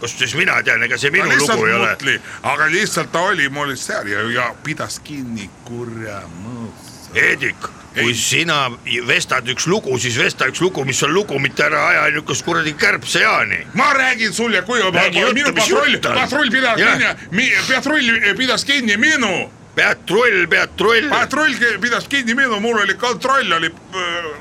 kust 0.00 0.18
siis 0.18 0.34
mina 0.38 0.60
tean, 0.62 0.82
ega 0.82 0.94
see 0.98 1.10
ta 1.10 1.16
minu 1.16 1.38
lugu 1.40 1.64
ei 1.66 1.72
ole. 1.74 1.86
mõtli, 1.88 2.20
aga 2.46 2.68
lihtsalt 2.70 3.10
ta 3.12 3.24
oli 3.32 3.48
mul 3.48 3.74
seal 3.76 4.06
ja, 4.06 4.22
ja 4.30 4.54
pidas 4.62 5.00
kinni 5.02 5.50
kurjamus. 5.64 6.86
Heedik, 7.14 7.66
kui 7.96 8.14
sina 8.14 8.68
vestad 9.08 9.48
üks 9.50 9.66
lugu, 9.66 9.98
siis 9.98 10.18
vesta 10.20 10.46
üks 10.46 10.62
lugu, 10.62 10.84
mis 10.86 11.02
on 11.02 11.12
lugu, 11.16 11.38
mitte 11.42 11.66
ära 11.66 11.82
aja 11.88 12.06
niisugust 12.12 12.46
kuradi 12.46 12.72
kärbsejaani. 12.78 13.66
ma 13.74 13.92
räägin 13.92 14.32
sulle, 14.32 14.62
kui 14.62 14.78
juttu, 14.78 15.34
minu 15.34 15.52
mis 15.52 15.64
patrull, 15.64 15.98
patrull 16.14 16.50
pidas 16.50 16.76
kinni, 16.78 17.52
patrull 17.74 18.36
pidas 18.36 18.64
kinni 18.64 18.96
minu 18.96 19.50
Peatrull. 19.78 21.08
patrull 21.12 21.54
ki- 21.58 21.78
pidas 21.80 22.08
kinni 22.10 22.34
minu, 22.34 22.58
mul 22.60 22.80
oli 22.82 22.94
kontroll 22.98 23.52
oli, 23.58 23.70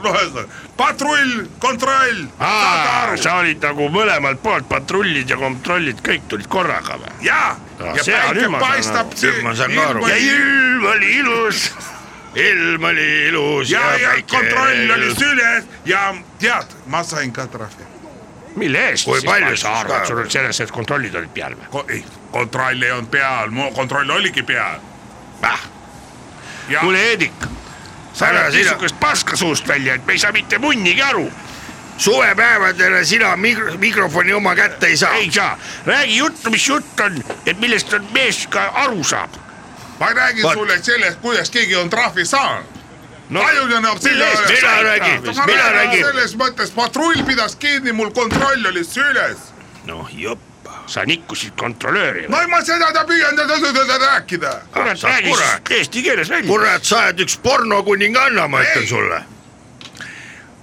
noh, 0.03 0.13
ühesõnaga 0.13 0.47
patrull, 0.77 1.47
kontroll, 1.59 2.23
sa 3.17 3.35
olid 3.41 3.61
nagu 3.65 3.88
mõlemalt 3.93 4.41
poolt 4.43 4.67
patrullid 4.69 5.29
ja 5.29 5.38
kontrollid, 5.41 6.01
kõik 6.05 6.27
tulid 6.29 6.47
korraga 6.51 6.97
või? 7.01 7.13
ja, 7.25 7.55
ja 7.79 8.03
päike 8.05 8.49
paistab. 8.59 9.13
Nüüd 9.21 9.43
ma 9.45 9.53
saan 9.57 9.77
aru. 9.85 10.07
ja 10.07 10.17
ilm 10.17 10.85
oli 10.93 11.13
ilus. 11.19 11.63
ilm 12.38 12.83
oli 12.91 13.07
ilus 13.27 13.69
ja, 13.73 13.81
ja 13.97 14.09
päike 14.15 14.27
kontroll 14.35 14.91
oli 14.97 15.13
süles 15.17 15.65
ja 15.85 16.13
tead, 16.39 16.75
ma 16.85 17.01
sain 17.03 17.31
ka 17.33 17.47
trahvi. 17.47 17.85
mille 18.57 18.83
eest 18.89 19.05
Kui 19.05 19.21
palju 19.25 19.57
sa 19.57 19.79
arvad, 19.79 20.05
sul 20.05 20.21
oli 20.21 20.29
selles, 20.33 20.59
et 20.61 20.71
kontrollid 20.71 21.15
olid 21.15 21.33
peal 21.33 21.55
või? 21.57 21.83
ei, 21.93 22.03
kontroll 22.31 22.81
ei 22.83 22.91
olnud 22.91 23.09
peal, 23.11 23.49
mu 23.49 23.71
kontroll 23.73 24.09
oligi 24.19 24.43
peal. 24.43 24.79
Ah, 25.41 25.59
kuule, 26.79 26.97
Heedik, 26.97 27.33
sa 28.13 28.27
Ära 28.27 28.49
niisugust 28.49 28.95
paska 28.99 29.35
suust 29.38 29.67
välja, 29.67 29.95
et 29.95 30.05
me 30.05 30.13
ei 30.13 30.19
saa 30.19 30.31
mitte 30.31 30.57
munnigi 30.57 31.01
aru. 31.01 31.31
suvepäevadele 31.97 33.05
sina 33.05 33.35
mikro, 33.35 33.73
mikrofoni 33.77 34.33
oma 34.33 34.55
kätte 34.55 34.88
ei 34.88 34.97
saa. 34.97 35.11
ei 35.13 35.31
saa, 35.31 35.57
räägi 35.85 36.17
juttu, 36.17 36.49
mis 36.49 36.67
jutt 36.67 36.99
on, 36.99 37.23
et 37.45 37.59
millest 37.59 37.93
on 37.93 38.07
mees 38.13 38.47
ka 38.47 38.61
aru 38.61 39.03
saab. 39.03 39.29
ma 39.99 40.13
räägin 40.13 40.43
Vot. 40.43 40.53
sulle 40.53 40.83
sellest, 40.83 41.19
kuidas 41.21 41.49
keegi 41.49 41.75
on 41.75 41.89
trahvi 41.89 42.25
saanud. 42.25 42.65
no 43.29 43.41
palju 43.41 43.67
ta 43.67 43.79
näeb 43.79 44.03
mille 44.03 44.25
eest 44.25 44.49
Mina 44.49 44.83
räägin. 44.83 45.21
Mina 45.45 45.71
räägin 45.71 46.05
selles 46.05 46.35
mõttes, 46.35 46.71
patrull 46.75 47.23
pidas 47.25 47.55
kinni, 47.55 47.91
mul 47.91 48.09
kontroll 48.09 48.65
oli 48.65 48.83
süles. 48.83 49.38
noh, 49.85 50.09
joppa. 50.11 50.56
Sa 50.88 51.03
nikkusid 51.07 51.55
kontrolööri 51.59 52.25
või? 52.27 52.33
no 52.33 52.43
ma 52.51 52.61
seda 52.65 52.91
ta 52.95 53.05
püüan 53.07 53.38
rääkida. 53.38 54.53
kurat, 54.73 54.99
sa 54.99 55.07
räägi 55.07 55.29
kurat. 55.29 55.61
siis 55.67 55.79
eesti 55.79 56.03
keeles 56.03 56.29
välja. 56.29 56.47
kurat, 56.51 56.83
sa 56.83 57.01
oled 57.07 57.25
üks 57.25 57.39
pornokuninganna, 57.43 58.47
ma 58.47 58.61
ütlen 58.63 58.88
sulle. 58.88 59.23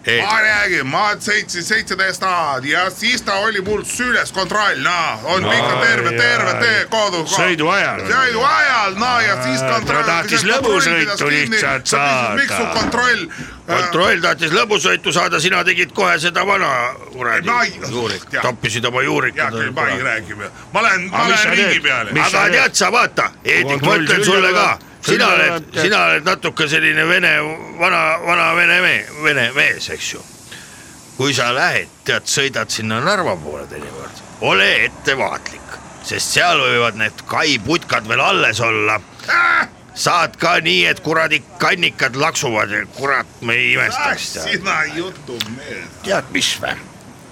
ei, 0.06 0.20
ma 0.22 0.40
räägin, 0.40 0.86
ma 0.86 1.04
sõitsin 1.16 1.64
seitseteist 1.64 2.22
aastat 2.28 2.68
ja 2.68 2.84
siis 2.90 3.22
ta 3.22 3.38
oli 3.44 3.60
mul 3.64 3.84
süles 3.88 4.32
kontroll, 4.32 4.80
no 4.84 5.20
on 5.24 5.42
No, 5.42 5.52
ikka 5.52 5.80
terve, 5.80 6.12
terve 6.18 6.54
tee 6.60 6.84
kodu. 6.92 7.24
Sõidu 7.28 7.68
ajal. 7.72 8.04
sõidu 8.08 8.44
ajal, 8.48 8.96
no 9.00 9.12
ja 9.20 9.42
siis 9.42 9.60
ta 9.60 9.78
kontroll. 9.78 10.04
tahtis 10.04 10.44
lõbusõitu 10.44 11.30
lihtsalt 11.30 11.86
saada. 11.86 12.34
miks 12.40 12.56
su 12.56 12.66
kontroll? 12.80 13.28
Kontroll 13.66 14.20
tahtis 14.22 14.52
lõbusõitu 14.52 15.12
saada, 15.12 15.40
sina 15.40 15.62
tegid 15.64 15.92
kohe 15.96 16.16
seda 16.20 16.44
vana 16.46 16.70
kuradi 17.12 17.48
juurik, 17.90 18.26
tappisid 18.34 18.84
oma 18.84 19.02
juurikud 19.04 19.40
hea 19.40 19.50
küll, 19.54 19.70
ma 19.76 19.86
ei. 19.88 20.02
räägi, 20.02 20.36
ma 20.72 20.82
lähen, 20.82 21.06
ma 21.10 21.28
lähen 21.28 21.56
ringi 21.56 21.80
peale. 21.84 22.16
Aga 22.26 22.48
tead 22.52 22.76
sa, 22.80 22.90
vaata, 22.92 23.30
Heedik, 23.44 23.84
ma 23.86 23.96
ütlen 24.00 24.24
sulle 24.24 24.52
ka 24.56 24.66
sina 25.04 25.28
oled, 25.32 25.70
sina 25.76 26.02
oled 26.08 26.28
natuke 26.28 26.68
selline 26.68 27.06
vene, 27.08 27.32
vana, 27.80 28.02
vana 28.24 28.52
vene 28.56 28.80
me,, 28.84 28.94
vene 29.24 29.50
mees, 29.56 29.88
eks 29.94 30.12
ju. 30.14 30.22
kui 31.16 31.34
sa 31.36 31.52
lähed, 31.54 31.90
tead, 32.04 32.26
sõidad 32.26 32.72
sinna 32.74 32.98
Narva 33.04 33.36
poole 33.38 33.68
teinekord, 33.70 34.22
ole 34.48 34.68
ettevaatlik, 34.88 35.78
sest 36.04 36.36
seal 36.36 36.60
võivad 36.60 36.98
need 37.00 37.24
kaiputkad 37.30 38.08
veel 38.10 38.24
alles 38.24 38.60
olla. 38.60 38.98
Saad 39.94 40.36
ka 40.36 40.56
nii, 40.60 40.86
et 40.86 41.00
kuradi 41.00 41.42
kannikad 41.58 42.16
laksuvad 42.16 42.72
kurat, 42.96 43.26
me 43.40 43.54
ei 43.54 43.72
imestaks 43.72 44.32
sina 44.32 44.84
jutumees. 44.84 45.86
tead, 46.02 46.24
mis 46.30 46.56
vä? 46.60 46.76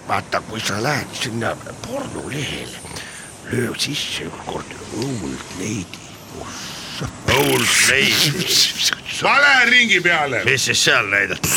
vaata, 0.09 0.41
kui 0.41 0.61
sa 0.61 0.83
lähed 0.83 1.15
sinna 1.23 1.57
pornolehele, 1.87 2.79
löö 3.51 3.75
sisse 3.79 4.25
ükskord 4.25 4.77
Lady. 5.59 6.03
Old 7.29 7.67
Lady, 7.89 8.47
ma 9.23 9.41
lähen 9.41 9.69
ringi 9.69 10.01
peale. 10.01 10.45
mis 10.45 10.65
siis 10.65 10.85
seal 10.85 11.07
näidati? 11.07 11.49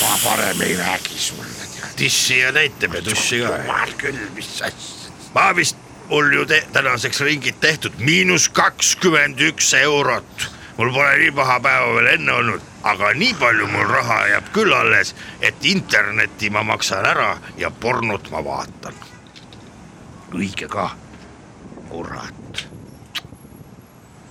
ma 0.00 0.18
parem 0.24 0.60
ei 0.60 0.76
räägi 0.76 1.18
sulle, 1.18 1.66
tissi 1.96 2.38
ja 2.38 2.52
näitab 2.52 2.94
ja 2.94 3.02
tussi 3.02 3.40
ka. 3.40 3.56
jumal 3.56 3.92
küll, 3.98 4.18
mis 4.34 4.62
asja. 4.62 5.12
ma 5.34 5.56
vist, 5.56 5.76
mul 6.08 6.32
ju 6.32 6.46
te, 6.46 6.62
tänaseks 6.72 7.20
ringid 7.20 7.58
tehtud, 7.60 7.92
miinus 7.98 8.48
kakskümmend 8.48 9.40
üks 9.40 9.74
eurot. 9.74 10.50
mul 10.76 10.92
pole 10.92 11.16
nii 11.18 11.32
paha 11.32 11.60
päeva 11.60 11.94
veel 11.96 12.06
enne 12.06 12.32
olnud, 12.32 12.64
aga 12.82 13.12
nii 13.16 13.34
palju 13.40 13.66
mul 13.66 13.88
raha 13.88 14.18
jääb 14.28 14.50
küll 14.52 14.74
alles, 14.76 15.14
et 15.40 15.64
internetti 15.64 16.50
ma 16.50 16.62
maksan 16.62 17.06
ära 17.06 17.38
ja 17.56 17.70
pornot 17.70 18.30
ma 18.30 18.44
vaatan. 18.44 18.94
õige 20.34 20.68
ka, 20.68 20.90
kurat. 21.88 22.66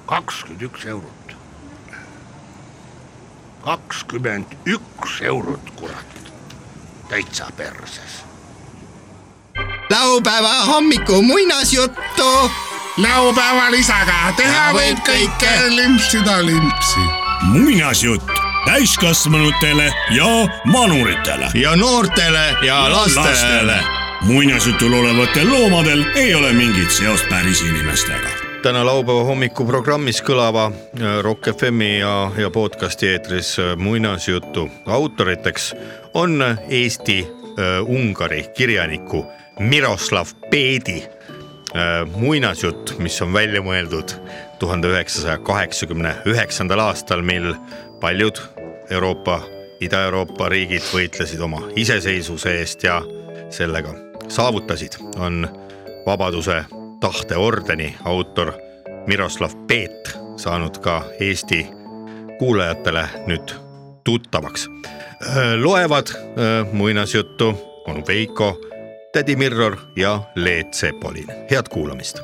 kakskümmend 0.05 0.61
üks 0.61 0.86
eurot. 0.86 1.36
kakskümmend 3.65 4.55
üks 4.65 5.21
eurot, 5.21 5.73
kurat. 5.76 6.21
täitsa 7.09 7.49
perses. 7.57 8.24
Laupäeva 9.89 10.53
hommiku 10.53 11.21
muinasjuttu. 11.21 12.51
laupäeval 12.97 13.73
isaga 13.73 14.33
teha 14.37 14.73
võib 14.73 14.99
kõike, 15.07 15.51
limpsida 15.75 16.45
limpsi. 16.45 16.99
muinasjutt 17.41 18.31
täiskasvanutele 18.65 19.93
ja 20.15 20.47
manuritele. 20.65 21.49
ja 21.53 21.75
noortele 21.75 22.55
ja 22.61 22.91
lastele. 22.91 23.79
muinasjutul 24.21 24.93
olevatel 24.93 25.49
loomadel 25.49 26.05
ei 26.15 26.35
ole 26.35 26.53
mingit 26.53 26.91
seost 26.91 27.29
päris 27.29 27.61
inimestega 27.61 28.29
täna 28.63 28.85
laupäeva 28.85 29.23
hommikuprogrammis 29.23 30.23
kõlava 30.25 30.71
äh, 30.71 31.19
Rock 31.21 31.51
FM-i 31.57 31.99
ja, 31.99 32.31
ja 32.37 32.49
podcast'i 32.49 33.07
eetris 33.07 33.59
äh, 33.59 33.75
muinasjutu 33.77 34.69
autoriteks 34.85 35.75
on 36.13 36.43
Eesti-Ungari 36.69 38.45
kirjaniku 38.57 39.25
Miroslav 39.59 40.27
Peedi 40.51 41.03
äh, 41.03 42.05
muinasjutt, 42.15 42.97
mis 42.99 43.21
on 43.21 43.33
välja 43.33 43.61
mõeldud 43.63 44.15
tuhande 44.59 44.89
üheksasaja 44.91 45.37
kaheksakümne 45.47 46.15
üheksandal 46.27 46.81
aastal, 46.83 47.21
mil 47.23 47.53
paljud 48.01 48.41
Euroopa, 48.91 49.39
Ida-Euroopa 49.79 50.49
riigid 50.51 50.83
võitlesid 50.91 51.41
oma 51.41 51.61
iseseisvuse 51.75 52.57
eest 52.59 52.83
ja 52.83 53.01
sellega 53.49 53.95
saavutasid, 54.27 54.99
on 55.19 55.47
Vabaduse 56.05 56.65
tahteordeni 57.01 57.95
autor 58.03 58.53
Miroslav 59.07 59.55
Peet 59.67 60.17
saanud 60.37 60.77
ka 60.83 61.03
Eesti 61.19 61.63
kuulajatele 62.39 63.07
nüüd 63.27 63.55
tuttavaks. 64.03 64.69
loevad 65.63 66.11
äh, 66.11 66.73
muinasjuttu 66.73 67.53
onu 67.87 68.03
Veiko, 68.07 68.57
tädi 69.16 69.36
Mirror 69.36 69.78
ja 69.95 70.22
Leet 70.36 70.74
Sepolin, 70.74 71.28
head 71.51 71.70
kuulamist 71.72 72.20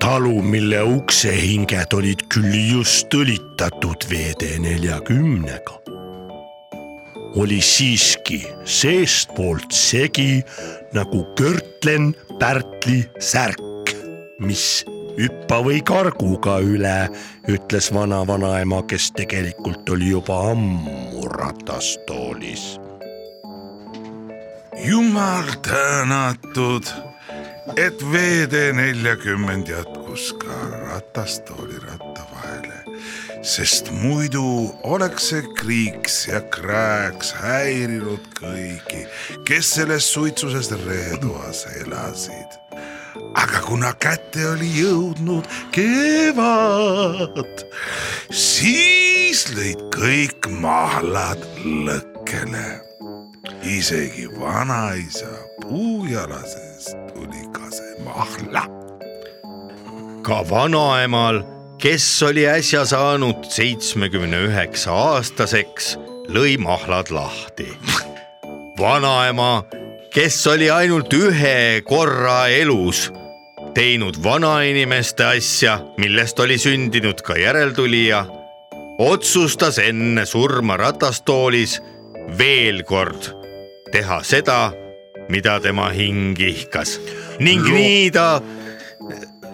talu, 0.00 0.42
mille 0.42 0.82
uksehinged 0.82 1.94
olid 1.96 2.26
küll 2.28 2.52
just 2.52 3.14
õlitatud 3.16 4.04
VD 4.10 4.58
neljakümnega, 4.60 5.78
oli 7.40 7.62
siiski 7.64 8.42
seestpoolt 8.68 9.72
segi 9.72 10.42
nagu 10.92 11.24
Körtlen 11.40 12.12
Pärtli 12.36 13.00
särk, 13.16 13.96
mis 14.38 14.84
hüppa 15.16 15.62
või 15.64 15.80
karguga 15.80 16.60
üle, 16.60 16.98
ütles 17.48 17.88
vana-vanaema, 17.88 18.84
kes 18.84 19.14
tegelikult 19.16 19.88
oli 19.96 20.12
juba 20.12 20.42
ammu 20.52 21.24
ratastoolis. 21.40 22.74
Jumal 24.84 25.44
tänatud, 25.62 26.86
et 27.76 28.02
VD 28.12 28.72
neljakümmend 28.72 29.68
jätkus 29.68 30.32
ka 30.40 30.58
ratastooli 30.72 31.78
ratta 31.86 32.26
vahele, 32.32 33.00
sest 33.42 33.90
muidu 33.90 34.44
oleks 34.82 35.30
see 35.32 35.42
kriiks 35.58 36.26
ja 36.28 36.40
krääks 36.40 37.32
häirinud 37.40 38.30
kõiki, 38.40 39.06
kes 39.48 39.74
selles 39.78 40.12
suitsuses 40.12 40.70
reetoas 40.86 41.66
elasid 41.82 42.60
aga 43.36 43.60
kuna 43.64 43.92
kätte 44.00 44.44
oli 44.48 44.68
jõudnud 44.78 45.48
kevad, 45.74 47.64
siis 48.32 49.46
lõid 49.56 49.86
kõik 49.94 50.50
mahlad 50.60 51.42
lõkkele. 51.64 52.85
Isegi 53.62 54.28
vanaisa 54.40 55.26
puujalasest 55.62 56.96
tuli 57.14 57.48
kase 57.52 57.96
mahla. 58.04 58.62
ka 60.22 60.50
vanaemal, 60.50 61.42
kes 61.78 62.22
oli 62.22 62.48
äsja 62.48 62.84
saanud 62.84 63.44
seitsmekümne 63.48 64.40
üheksa 64.48 64.92
aastaseks, 64.92 65.96
lõi 66.28 66.58
mahlad 66.58 67.10
lahti. 67.10 67.68
vanaema, 68.80 69.64
kes 70.14 70.46
oli 70.46 70.70
ainult 70.70 71.12
ühe 71.12 71.82
korra 71.84 72.46
elus 72.46 73.12
teinud 73.74 74.16
vanainimeste 74.24 75.24
asja, 75.24 75.78
millest 75.98 76.40
oli 76.40 76.58
sündinud 76.58 77.20
ka 77.20 77.36
järeltulija, 77.36 78.24
otsustas 78.98 79.78
enne 79.78 80.24
surma 80.26 80.78
ratastoolis 80.80 81.82
veel 82.38 82.82
kord 82.88 83.35
teha 83.96 84.18
seda, 84.28 84.72
mida 85.32 85.56
tema 85.64 85.86
hing 85.88 86.36
ihkas 86.36 86.98
ning 87.40 87.64
Lo 87.64 87.72
nii 87.72 88.10
ta 88.12 88.42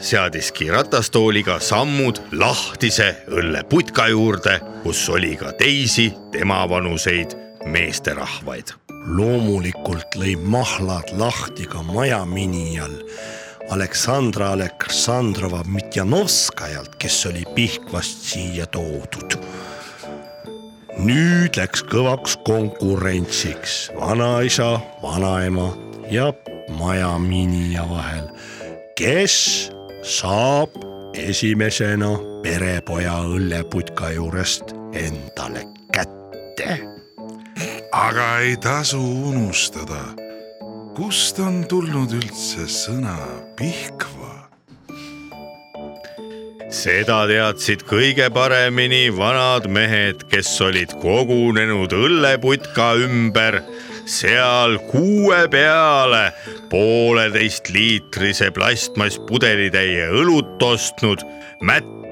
seadiski 0.02 0.66
ratastooliga 0.72 1.60
sammud 1.62 2.18
lahtise 2.40 3.06
õlleputka 3.30 4.08
juurde, 4.10 4.56
kus 4.82 5.04
oli 5.14 5.36
ka 5.38 5.52
teisi 5.54 6.08
temavanuseid 6.34 7.36
meesterahvaid. 7.70 8.74
loomulikult 9.14 10.18
lõi 10.18 10.34
mahlad 10.36 11.14
lahti 11.18 11.66
ka 11.70 11.82
majaminijal 11.86 12.98
Aleksandra 13.70 14.52
Aleksandrova 14.56 15.62
Mitjanovskajalt, 15.66 16.98
kes 16.98 17.26
oli 17.30 17.44
Pihkvast 17.54 18.26
siia 18.32 18.66
toodud. 18.66 19.38
Nüüd 21.02 21.56
läks 21.58 21.82
kõvaks 21.90 22.36
konkurentsiks 22.46 23.90
vanaisa, 23.98 24.76
vanaema 25.02 25.72
ja 26.10 26.30
majaminija 26.78 27.84
vahel, 27.90 28.28
kes 28.98 29.36
saab 30.06 30.76
esimesena 31.18 32.12
perepoja 32.42 33.18
õlleputka 33.26 34.12
juurest 34.14 34.74
endale 34.94 35.66
kätte. 35.94 36.78
aga 37.92 38.28
ei 38.40 38.56
tasu 38.56 39.02
unustada 39.28 40.02
kust 40.96 41.38
on 41.40 41.64
tulnud 41.68 42.12
üldse 42.12 42.68
sõna 42.68 43.16
Pihkva? 43.56 44.41
Seda 46.72 47.22
teadsid 47.28 47.82
kõige 47.88 48.28
paremini 48.32 49.10
vanad 49.12 49.66
mehed, 49.68 50.24
kes 50.32 50.48
olid 50.64 50.94
kogunenud 51.02 51.92
õlleputka 51.92 52.92
ümber, 53.04 53.60
seal 54.08 54.78
kuue 54.88 55.42
peale 55.52 56.24
pooleteist 56.72 57.68
liitrise 57.74 58.48
plastmasspudelitäie 58.56 60.08
õlut 60.22 60.64
ostnud, 60.64 61.22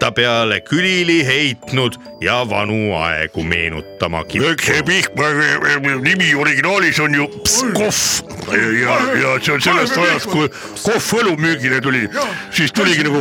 mätta 0.00 0.12
peale 0.12 0.60
külili 0.60 1.26
heitnud 1.26 1.94
ja 2.20 2.46
vanu 2.50 2.94
aegu 2.96 3.42
meenutama 3.44 4.24
kippunud. 4.24 4.60
see 4.64 4.82
Pihkma 4.82 5.24
nimi 6.00 6.34
originaalis 6.34 7.00
on 7.00 7.14
ju 7.14 7.28
Pskov 7.44 7.98
ja, 8.80 8.96
ja 9.20 9.34
see 9.44 9.52
on 9.54 9.60
sellest 9.60 9.96
ajast, 9.96 10.30
kui 10.32 10.48
kohv 10.84 11.10
õlu 11.20 11.36
müügile 11.36 11.82
tuli, 11.84 12.08
siis 12.50 12.72
tuligi 12.72 13.04
nagu 13.04 13.20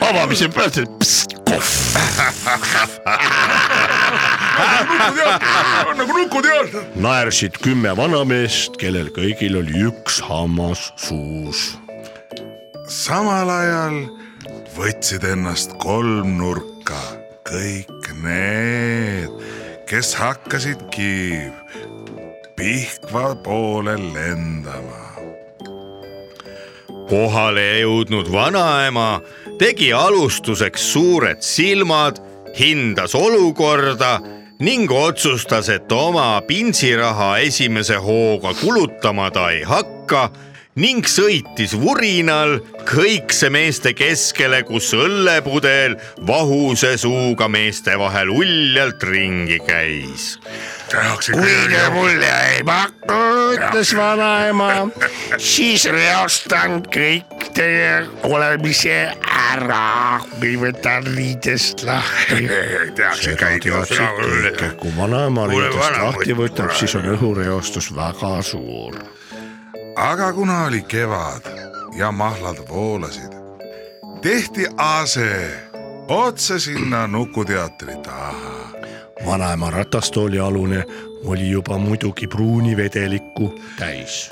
avamise 0.00 0.48
pealt 0.48 0.74
see 0.74 0.90
Pskov. 0.98 1.70
nagu 5.94 6.18
nukuteater. 6.18 6.90
naersid 6.96 7.62
kümme 7.62 7.94
vanameest, 7.96 8.80
kellel 8.82 9.14
kõigil 9.14 9.62
oli 9.62 9.86
üks 9.92 10.18
hammas 10.26 10.90
suus. 10.98 11.76
samal 12.90 13.50
ajal 13.50 14.15
võtsid 14.76 15.24
ennast 15.24 15.72
kolmnurka 15.80 16.98
kõik 17.48 18.10
need, 18.20 19.32
kes 19.88 20.12
hakkasidki 20.20 21.48
Pihkva 22.56 23.34
poole 23.44 23.96
lendama. 24.00 25.02
kohale 27.06 27.64
jõudnud 27.84 28.26
vanaema 28.32 29.20
tegi 29.60 29.92
alustuseks 29.94 30.88
suured 30.92 31.44
silmad, 31.44 32.18
hindas 32.58 33.14
olukorda 33.14 34.18
ning 34.58 34.90
otsustas, 34.90 35.68
et 35.68 35.92
oma 35.92 36.40
pintsiraha 36.48 37.36
esimese 37.46 37.96
hooga 38.02 38.52
kulutama 38.58 39.30
ta 39.30 39.50
ei 39.54 39.62
hakka 39.62 40.30
ning 40.76 41.06
sõitis 41.08 41.72
vurinal 41.72 42.58
kõikse 42.84 43.48
meeste 43.52 43.94
keskele, 43.96 44.60
kus 44.68 44.90
õllepudel 44.96 45.96
vahuse 46.28 46.92
suuga 47.00 47.48
meeste 47.48 47.96
vahel 47.96 48.28
uljalt 48.34 49.06
ringi 49.08 49.56
käis. 49.64 50.36
kui 51.32 51.56
te 51.72 51.82
mulle 51.94 52.28
ei 52.50 52.60
paku, 52.68 53.16
ütles 53.56 53.94
vanaema, 53.96 54.70
siis 55.40 55.88
reostan 55.88 56.82
kõik 56.92 57.48
teie 57.56 58.04
olemise 58.28 59.00
ära, 59.32 60.20
kui 60.36 60.54
võtan 60.60 61.08
riidest 61.16 61.86
lahti. 61.88 62.44
teadsid 63.00 63.40
kõik, 63.40 63.72
et 64.52 64.80
kui 64.80 64.96
vanaema 65.00 65.48
riidest 65.48 66.00
lahti 66.02 66.36
võtab, 66.36 66.76
siis 66.76 67.00
on 67.00 67.14
õhureostus 67.16 67.94
väga 67.96 68.42
suur 68.44 69.15
aga 69.96 70.32
kuna 70.32 70.64
oli 70.64 70.82
kevad 70.82 71.42
ja 71.96 72.12
mahlad 72.12 72.56
voolasid, 72.68 73.32
tehti 74.22 74.66
ase 74.76 75.50
otse 76.08 76.58
sinna 76.58 77.06
Nukuteatri 77.06 77.96
taha. 77.96 78.56
vanaema 79.26 79.70
ratastoolialune 79.70 80.84
oli 81.24 81.50
juba 81.50 81.78
muidugi 81.78 82.26
pruuni 82.26 82.76
vedelikku 82.76 83.58
täis. 83.78 84.30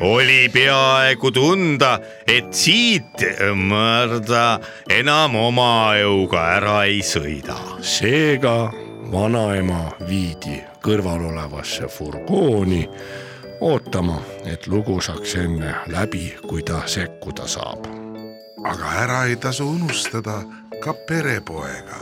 oli 0.00 0.48
peaaegu 0.48 1.30
tunda, 1.30 1.98
et 2.26 2.54
siit 2.54 3.26
mõrda 3.54 4.60
enam 4.90 5.36
oma 5.36 5.94
jõuga 5.98 6.46
ära 6.56 6.84
ei 6.84 7.02
sõida. 7.02 7.58
seega 7.80 8.72
vanaema 9.12 9.90
viidi 10.08 10.62
kõrval 10.84 11.26
olevasse 11.32 11.88
furgooni 11.88 12.88
ootama, 13.64 14.20
et 14.44 14.66
lugu 14.66 15.00
saaks 15.00 15.34
enne 15.40 15.72
läbi, 15.88 16.34
kui 16.48 16.62
ta 16.62 16.82
sekkuda 16.86 17.46
saab. 17.48 17.86
aga 18.64 18.90
ära 19.00 19.24
ei 19.28 19.36
tasu 19.36 19.68
unustada 19.68 20.42
ka 20.84 20.94
perepoega, 21.08 21.98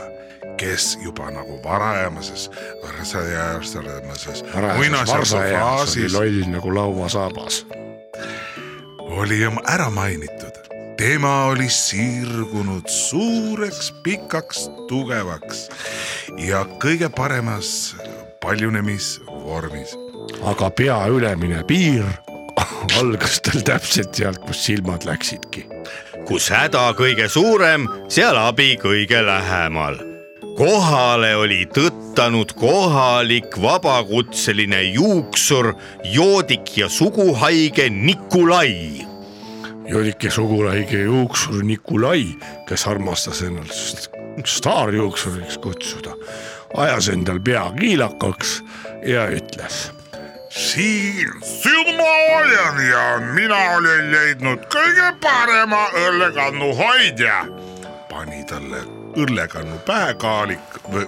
kes 0.57 0.97
juba 1.03 1.31
nagu 1.31 1.59
varsaeas 1.63 3.75
oli 3.75 4.43
muinasjutufaasis 4.77 6.13
loll 6.13 6.43
nagu 6.51 6.75
lauasaabas. 6.75 7.65
oli 8.99 9.39
ära 9.67 9.89
mainitud. 9.89 10.53
tema 10.97 11.45
oli 11.45 11.69
sirgunud 11.69 12.87
suureks, 12.87 13.93
pikaks, 14.03 14.69
tugevaks 14.87 15.69
ja 16.37 16.65
kõige 16.79 17.09
paremas 17.09 17.95
paljunemisvormis. 18.41 20.12
Aga 20.43 20.69
pea 20.69 20.99
ülemine 21.07 21.63
piir 21.67 22.05
algas 22.99 23.39
tal 23.43 23.61
täpselt 23.65 24.15
sealt, 24.17 24.41
kus 24.45 24.65
silmad 24.67 25.05
läksidki. 25.07 25.65
kus 26.27 26.47
häda 26.53 26.93
kõige 26.95 27.27
suurem, 27.27 27.87
seal 28.07 28.37
abi 28.39 28.75
kõige 28.81 29.23
lähemal. 29.25 29.97
kohale 30.57 31.35
oli 31.35 31.65
tõttanud 31.75 32.53
kohalik 32.55 33.57
vabakutseline 33.61 34.83
juuksur, 34.93 35.73
joodik 36.03 36.77
ja 36.77 36.89
suguhaige 36.89 37.89
Nikolai. 37.89 39.07
Jodike 39.87 40.29
sugulaige 40.31 41.01
juuksur 41.03 41.63
Nikolai, 41.63 42.27
kes 42.67 42.87
armastas 42.87 43.41
ennast 43.41 44.09
staarjuuksuriks 44.45 45.57
kutsuda, 45.57 46.15
ajas 46.77 47.09
endal 47.13 47.41
pea 47.43 47.65
kiilakaks 47.79 48.61
ja 49.05 49.27
ütles. 49.27 49.91
siin, 50.53 51.27
ma 51.97 52.37
olen 52.37 52.87
ja 52.89 53.19
mina 53.33 53.57
olen 53.77 54.11
leidnud 54.11 54.65
kõige 54.69 55.09
parema 55.21 55.87
õllekannu 55.97 56.73
hoidja. 56.77 57.45
pani 58.09 58.43
talle 58.45 58.83
õllekannu 59.17 59.79
päekaalik 59.85 60.77
või 60.93 61.05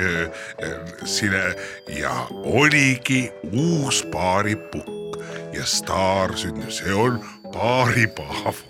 äh, 0.00 0.26
äh, 0.62 0.72
sine 1.04 1.54
ja 1.94 2.26
oligi 2.42 3.30
uus 3.52 4.02
paaripukk 4.12 5.20
ja 5.54 5.66
staar 5.66 6.34
sündis, 6.34 6.82
see 6.82 6.94
on 6.94 7.22
paaripaavu. 7.54 8.66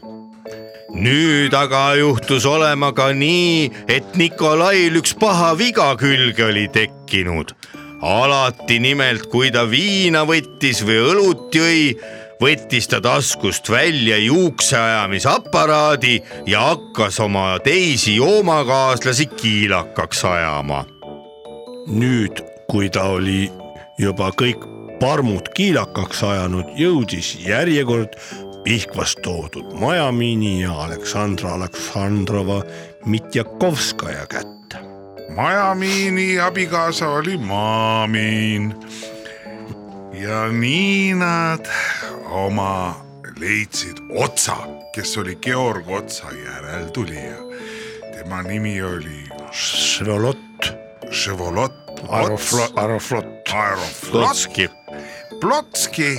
nüüd 0.93 1.55
aga 1.55 1.95
juhtus 1.95 2.45
olema 2.47 2.93
ka 2.93 3.13
nii, 3.13 3.71
et 3.89 4.17
Nikolail 4.17 5.01
üks 5.01 5.17
paha 5.17 5.55
viga 5.59 5.95
külge 5.97 6.45
oli 6.45 6.69
tekkinud. 6.69 7.57
Alati 8.01 8.79
nimelt, 8.79 9.27
kui 9.33 9.51
ta 9.51 9.65
viina 9.71 10.25
võttis 10.29 10.83
või 10.87 10.99
õlut 11.13 11.55
jõi, 11.55 11.95
võttis 12.41 12.89
ta 12.91 13.01
taskust 13.03 13.71
välja 13.71 14.19
juukseajamisaparaadi 14.23 16.19
ja 16.47 16.61
hakkas 16.71 17.21
oma 17.21 17.59
teisi 17.65 18.17
joomakaaslasi 18.17 19.27
kiilakaks 19.27 20.25
ajama. 20.25 20.85
nüüd, 21.89 22.43
kui 22.69 22.91
ta 22.91 23.03
oli 23.17 23.51
juba 23.99 24.29
kõik 24.31 24.67
parmud 25.01 25.49
kiilakaks 25.55 26.23
ajanud, 26.23 26.77
jõudis 26.77 27.39
järjekord 27.47 28.19
Pihkvast 28.65 29.23
toodud 29.23 29.73
Majamiini 29.81 30.63
ja 30.63 30.75
Aleksandra 30.85 31.55
Aleksandrova 31.55 32.63
Mitjakovskaja 33.07 34.27
kätte 34.27 34.58
Majamiini 35.36 36.40
abikaasa 36.40 37.10
oli 37.10 37.38
Maamiin . 37.38 38.76
ja 40.14 40.48
nii 40.48 41.14
nad 41.14 41.66
oma 42.30 42.96
leidsid 43.40 43.98
Otsa , 44.16 44.56
kes 44.96 45.18
oli 45.18 45.36
Georg 45.36 45.90
Otsa 45.90 46.28
järeltulija . 46.46 47.36
tema 48.18 48.42
nimi 48.44 48.82
oli 48.84 49.24
Švolot , 49.52 50.38
Ševolot 51.12 51.74
Aeroflot , 52.10 52.78
Aeroflot , 52.78 53.26
Aeroflot 53.54 54.12
Plotski , 54.12 54.70
Plotski 55.42 56.18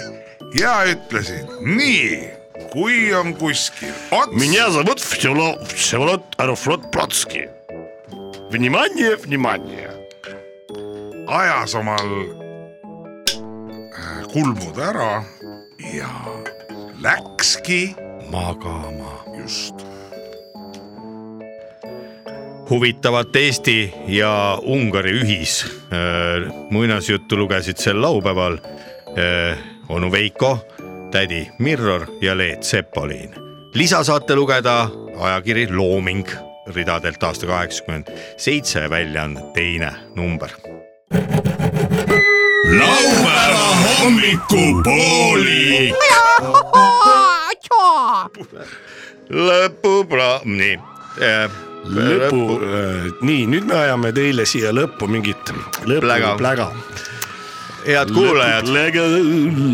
ja 0.59 0.75
ütlesid 0.91 1.47
nii , 1.61 2.29
kui 2.73 3.15
on 3.15 3.35
kuskil 3.35 3.95
ots , 4.11 4.33
Меня 4.33 4.71
зовут 4.71 4.99
Всеволод 5.01 6.23
Аэрофлот 6.39 6.91
Плотский . 6.91 7.49
Внимание , 8.51 9.17
внимание . 9.17 9.91
ajas 11.27 11.75
omal 11.75 12.11
äh, 13.93 14.25
kulmud 14.33 14.79
ära 14.79 15.25
ja 15.95 16.11
läkski 17.03 17.95
magama . 18.31 19.25
just 19.39 19.75
huvitavat 22.71 23.37
Eesti 23.37 23.93
ja 24.09 24.59
Ungari 24.63 25.11
ühis 25.21 25.65
äh, 25.93 26.53
muinasjuttu 26.71 27.37
lugesid 27.37 27.77
sel 27.77 28.03
laupäeval 28.03 28.59
äh, 29.17 29.59
onu 29.89 30.13
Veiko , 30.13 30.59
tädi 31.11 31.51
Mirror 31.59 32.07
ja 32.21 32.37
Leet 32.37 32.63
Sepolin . 32.63 33.35
lisa 33.75 34.05
saate 34.05 34.35
lugeda 34.35 34.89
ajakiri 35.21 35.69
Looming 35.71 36.29
ridadelt 36.76 37.24
aasta 37.24 37.46
kaheksakümmend 37.48 38.08
seitse, 38.38 38.90
väljaanne 38.90 39.42
teine 39.54 39.92
number. 40.16 40.50
laupäeva 42.80 43.76
hommikupooli. 44.00 45.94
lõpupla-, 49.30 50.42
nii 50.46 50.80
äh,. 51.22 51.50
lõpu, 51.90 52.60
nii 53.22 53.46
nüüd 53.50 53.68
me 53.70 53.78
ajame 53.78 54.12
teile 54.16 54.46
siia 54.50 54.74
lõppu 54.76 55.08
mingit 55.10 55.54
lõpu 55.86 56.06
Pläga. 56.38 56.72
head 57.86 58.12
kuulajad, 58.14 58.68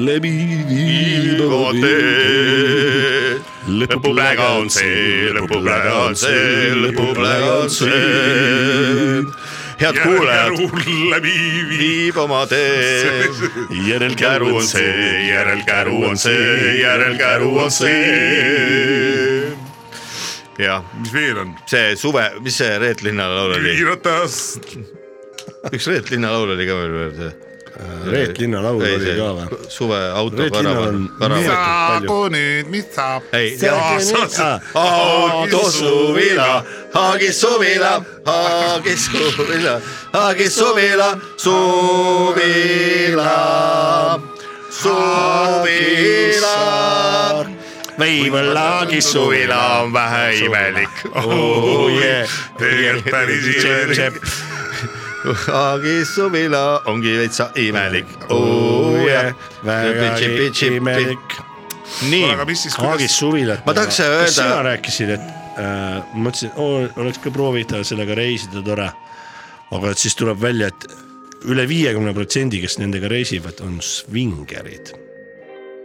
läbi 0.05 0.33
viiva 0.69 1.71
tee. 1.81 3.34
Lõpupläga 3.80 4.47
on 4.59 4.69
see, 4.71 5.30
lõpupläga 5.36 5.93
on 6.05 6.15
see, 6.17 6.71
lõpupläga 6.80 7.51
on 7.63 7.69
see. 7.73 9.23
head 9.80 9.99
kuulajad, 9.99 10.59
läbi 11.11 11.36
viib. 11.69 12.17
oma 12.17 12.45
tee. 12.47 13.28
järelkäru 13.89 14.55
on 14.55 14.67
see, 14.67 15.28
järelkäru 15.30 16.03
on 16.09 16.17
see, 16.17 16.76
järelkäru 16.82 17.51
on 17.65 17.71
see. 17.71 19.55
jah, 20.59 20.84
mis 20.99 21.13
veel 21.13 21.41
on? 21.43 21.55
see 21.69 21.95
suve, 21.99 22.30
mis 22.41 22.61
see 22.61 22.78
Reet 22.80 23.03
Linna 23.03 23.28
laul 23.32 23.57
oli, 23.59 23.76
üks 25.73 25.89
Reet 25.91 26.13
Linna 26.13 26.32
laul 26.32 26.55
oli 26.55 26.69
ka 26.69 26.80
veel 26.84 26.95
veel 27.01 27.17
see. 27.19 27.44
Reet 28.05 28.38
Linna 28.39 28.61
laul 28.63 28.80
oli 28.80 29.15
ka 29.17 29.26
või? 29.36 29.45
suve 29.67 29.97
auto 30.15 30.38
Reet 30.39 30.53
Linnal 30.55 30.76
karavan 30.76 30.95
on, 30.95 31.09
karavan. 31.19 31.43
saagu 31.49 32.19
nüüd, 32.32 32.69
mis 32.71 32.86
saab? 32.95 33.21
ei, 33.36 33.57
Ah, 34.76 35.32
autosuvila, 35.41 36.63
Haagis 36.93 37.41
suvila, 37.41 37.93
Haagis 38.26 39.05
suvila, 39.11 39.73
Haagis 40.13 40.55
suvila, 40.55 41.09
suvila, 41.36 43.34
suvila. 44.71 46.55
võib-olla 47.99 48.63
Haagis 48.71 49.11
suvila 49.11 49.59
on 49.84 49.93
vähe 49.93 50.26
imelik. 50.45 50.95
oh 51.15 51.89
yeah, 51.91 52.28
tegelikult 52.59 53.11
päris 53.11 53.45
imelik. 53.55 54.21
Haagis 55.34 56.15
suvila 56.15 56.82
ongi 56.86 57.15
veitsa 57.17 57.49
imelik. 57.55 58.09
oh 58.30 58.97
yeah, 59.05 59.34
väga 59.65 60.17
imelik. 60.69 61.39
nii 62.09 62.30
aga 62.34 62.45
mis 62.45 62.65
siis, 62.65 62.76
Haagis 62.78 62.97
kuidas, 62.97 63.17
suvilat. 63.19 63.65
Ma 63.65 63.73
tahaks 63.73 63.97
kas 63.97 64.05
öelda- 64.09 64.36
sina 64.36 64.61
rääkisid, 64.65 65.09
et 65.09 65.21
äh, 65.61 66.03
mõtlesin, 66.13 66.51
oleks 66.97 67.21
ka 67.23 67.32
proovida 67.32 67.84
sellega 67.84 68.15
reisida, 68.15 68.61
tore. 68.65 68.91
aga 69.71 69.91
et 69.91 69.97
siis 69.97 70.15
tuleb 70.15 70.41
välja, 70.41 70.67
et 70.67 70.88
üle 71.45 71.67
viiekümne 71.69 72.13
protsendi, 72.13 72.61
kes 72.61 72.78
nendega 72.82 73.09
reisivad, 73.11 73.61
on 73.65 73.80
svingerid. 73.82 75.05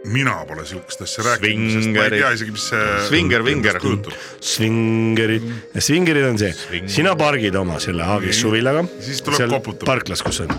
Mina 0.05 0.33
pole 0.49 0.65
siukest 0.65 1.03
asja 1.05 1.23
rääkinud, 1.27 1.75
sest 1.75 1.91
ma 1.93 2.05
ei 2.07 2.15
tea 2.17 2.31
isegi, 2.37 2.55
mis 2.55 2.69
see. 2.71 2.85
Svinger, 3.07 3.43
vinger. 3.45 3.81
Svingerid 4.41 5.49
svingerid 5.77 6.29
on 6.31 6.39
see, 6.41 6.53
sina 6.89 7.13
pargid 7.19 7.55
oma 7.59 7.77
selle 7.83 8.07
Haagis 8.07 8.41
suvilaga. 8.41 8.85
Siis 8.99 9.21
tuleb 9.25 9.49
koputab. 9.57 9.85
parklas, 9.93 10.23
kus 10.25 10.41
on 10.45 10.55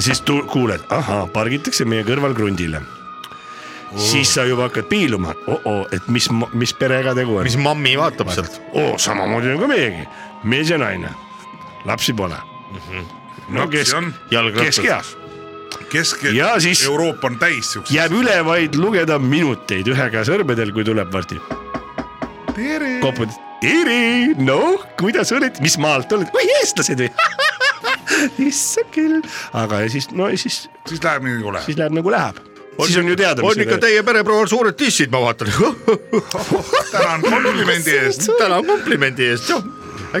siis 0.00 0.22
kuuled, 0.52 0.80
ahah, 0.88 1.28
pargitakse 1.32 1.84
meie 1.88 2.04
kõrval 2.06 2.34
krundile 2.36 2.80
oh.. 2.80 4.00
siis 4.00 4.32
sa 4.34 4.44
juba 4.48 4.68
hakkad 4.68 4.88
piiluma 4.90 5.34
oh, 5.46 5.60
-oh, 5.64 5.86
et 5.94 6.08
mis, 6.08 6.28
mis 6.52 6.74
perega 6.74 7.14
tegu 7.14 7.36
on. 7.36 7.44
mis 7.44 7.58
mammi 7.60 7.96
vaatab 7.98 8.32
sealt? 8.34 8.60
oo, 8.72 8.98
samamoodi 8.98 9.56
ka 9.60 9.70
meiegi, 9.70 10.06
mees 10.44 10.70
ja 10.70 10.78
naine, 10.78 11.12
lapsi 11.84 12.12
pole 12.12 12.36
mm. 12.36 12.78
-hmm. 12.78 13.04
no 13.48 13.68
jalgrattas. 14.30 14.76
keskeas, 14.76 15.16
Kesk-Euroopa 15.90 17.26
on 17.26 17.38
täis 17.40 17.72
siukseid. 17.74 17.96
jääb 17.96 18.14
üle 18.14 18.36
vaid 18.46 18.76
lugeda 18.78 19.18
minuteid 19.18 19.88
ühe 19.90 20.10
käe 20.12 20.26
sõrmedel, 20.28 20.70
kui 20.74 20.84
tuleb 20.86 21.10
tere. 22.54 22.92
kopud, 23.02 23.32
tere, 23.62 24.34
noh, 24.38 24.84
kuidas 25.00 25.32
oled, 25.34 25.58
mis 25.64 25.76
maalt 25.82 26.12
oled, 26.14 26.30
oi 26.36 26.46
eestlased 26.60 27.02
või? 27.02 27.10
issand 28.50 28.92
küll, 28.94 29.18
aga 29.56 29.82
ja 29.84 29.90
siis, 29.92 30.10
no 30.14 30.28
ja 30.30 30.38
siis, 30.38 30.62
siis 30.88 31.02
läheb 31.04 31.26
nii 31.26 31.40
nagu 31.40 31.54
läheb. 31.56 31.66
siis 31.66 31.78
läheb 31.80 31.96
nagu 31.98 32.12
läheb. 32.14 32.40
siis 32.84 32.98
on 33.00 33.10
ju 33.10 33.16
teada, 33.18 33.44
on 33.46 33.64
ikka 33.64 33.80
teie 33.82 34.04
pereproual 34.06 34.48
suured 34.50 34.78
tissid, 34.78 35.10
ma 35.12 35.22
vaatan. 35.24 35.50
tänan 36.94 37.26
komplimendi 37.26 37.96
eest. 38.02 38.30
tänan 38.38 38.66
komplimendi 38.66 39.30
eest, 39.32 39.50
jah. 39.50 39.64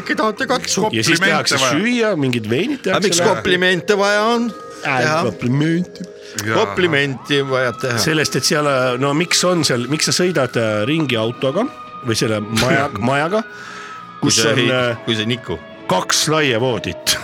äkki 0.00 0.18
tahate 0.18 0.48
katsuda? 0.50 0.90
ja 0.96 1.04
siis 1.04 1.22
tehakse 1.22 1.60
süüa, 1.62 2.16
mingid 2.16 2.50
veinid 2.50 2.90
aga 2.90 3.04
miks 3.04 3.20
tehakse. 3.20 3.34
komplimente 3.34 3.98
vaja 3.98 4.26
on? 4.34 4.50
teha, 4.84 5.20
komplimenti. 5.26 6.06
komplimenti 6.54 7.40
vaja 7.48 7.72
teha. 7.72 7.98
sellest, 8.02 8.36
et 8.40 8.46
seal, 8.46 8.68
no 9.02 9.12
miks 9.18 9.42
on 9.48 9.64
seal, 9.66 9.86
miks 9.92 10.10
sa 10.10 10.16
sõidad 10.16 10.56
äh, 10.60 10.82
ringi 10.88 11.18
autoga 11.20 11.66
või 12.06 12.18
selle 12.18 12.40
maja, 12.40 12.88
majaga, 13.10 13.44
kus 14.22 14.40
on, 14.46 14.62
kui 15.06 15.18
see 15.18 15.28
niku. 15.28 15.58
kaks 15.90 16.26
laia 16.32 16.60
voodit. 16.62 17.16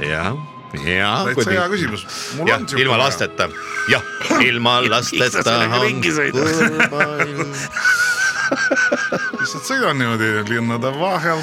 jah, 0.00 0.34
ja. 0.84 1.12
täitsa 1.28 1.50
hea 1.50 1.68
küsimus. 1.72 2.06
mul 2.38 2.52
jah 2.52 2.62
on, 2.62 2.68
ilma 2.80 3.00
lasteta, 3.04 3.50
jah, 3.92 4.10
ilma 4.44 4.80
lasteta 4.94 5.42
sellega 5.42 5.80
on 5.80 5.88
ringi 5.88 6.16
sõidad? 6.20 6.52
kõrval. 6.90 7.46
lihtsalt 9.40 9.66
sõidan 9.66 9.98
niimoodi 10.00 10.28
linnade 10.50 10.90
vahel. 11.00 11.40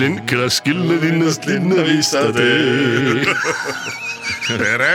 linn 0.00 0.20
kõlas 0.28 0.60
külla 0.64 0.98
linnast 1.02 1.46
linna 1.48 1.84
viisatee, 1.86 3.34
tere. 4.48 4.92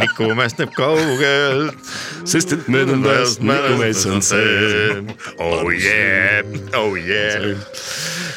Niku 0.00 0.30
mästab 0.38 0.72
kaugelt. 0.76 1.76
sest 2.24 2.52
et 2.56 2.68
möödunud 2.68 3.08
ajast 3.10 3.44
Nikumees 3.44 4.06
on 4.06 4.22
see. 4.22 5.04
oh 5.38 5.70
yeah, 5.72 6.44
oh 6.76 6.96
yeah. 6.96 7.56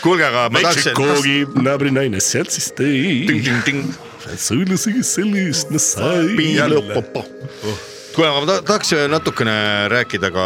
kuulge, 0.01 0.25
aga 0.27 0.49
ma 0.49 0.63
tahaksin. 0.63 0.93
Meksikoogi 0.93 1.63
naabrinaine 1.63 2.21
sealt 2.23 2.51
siis 2.55 2.71
tõi, 2.77 3.31
sõõlusega 4.39 5.03
selle 5.07 5.47
eest 5.47 5.73
nad 5.73 5.83
sai. 5.83 6.27
kuule, 8.15 8.29
ma 8.31 8.45
ta- 8.45 8.61
tahaks 8.61 8.91
natukene 9.09 9.55
rääkida 9.89 10.29
ka, 10.31 10.45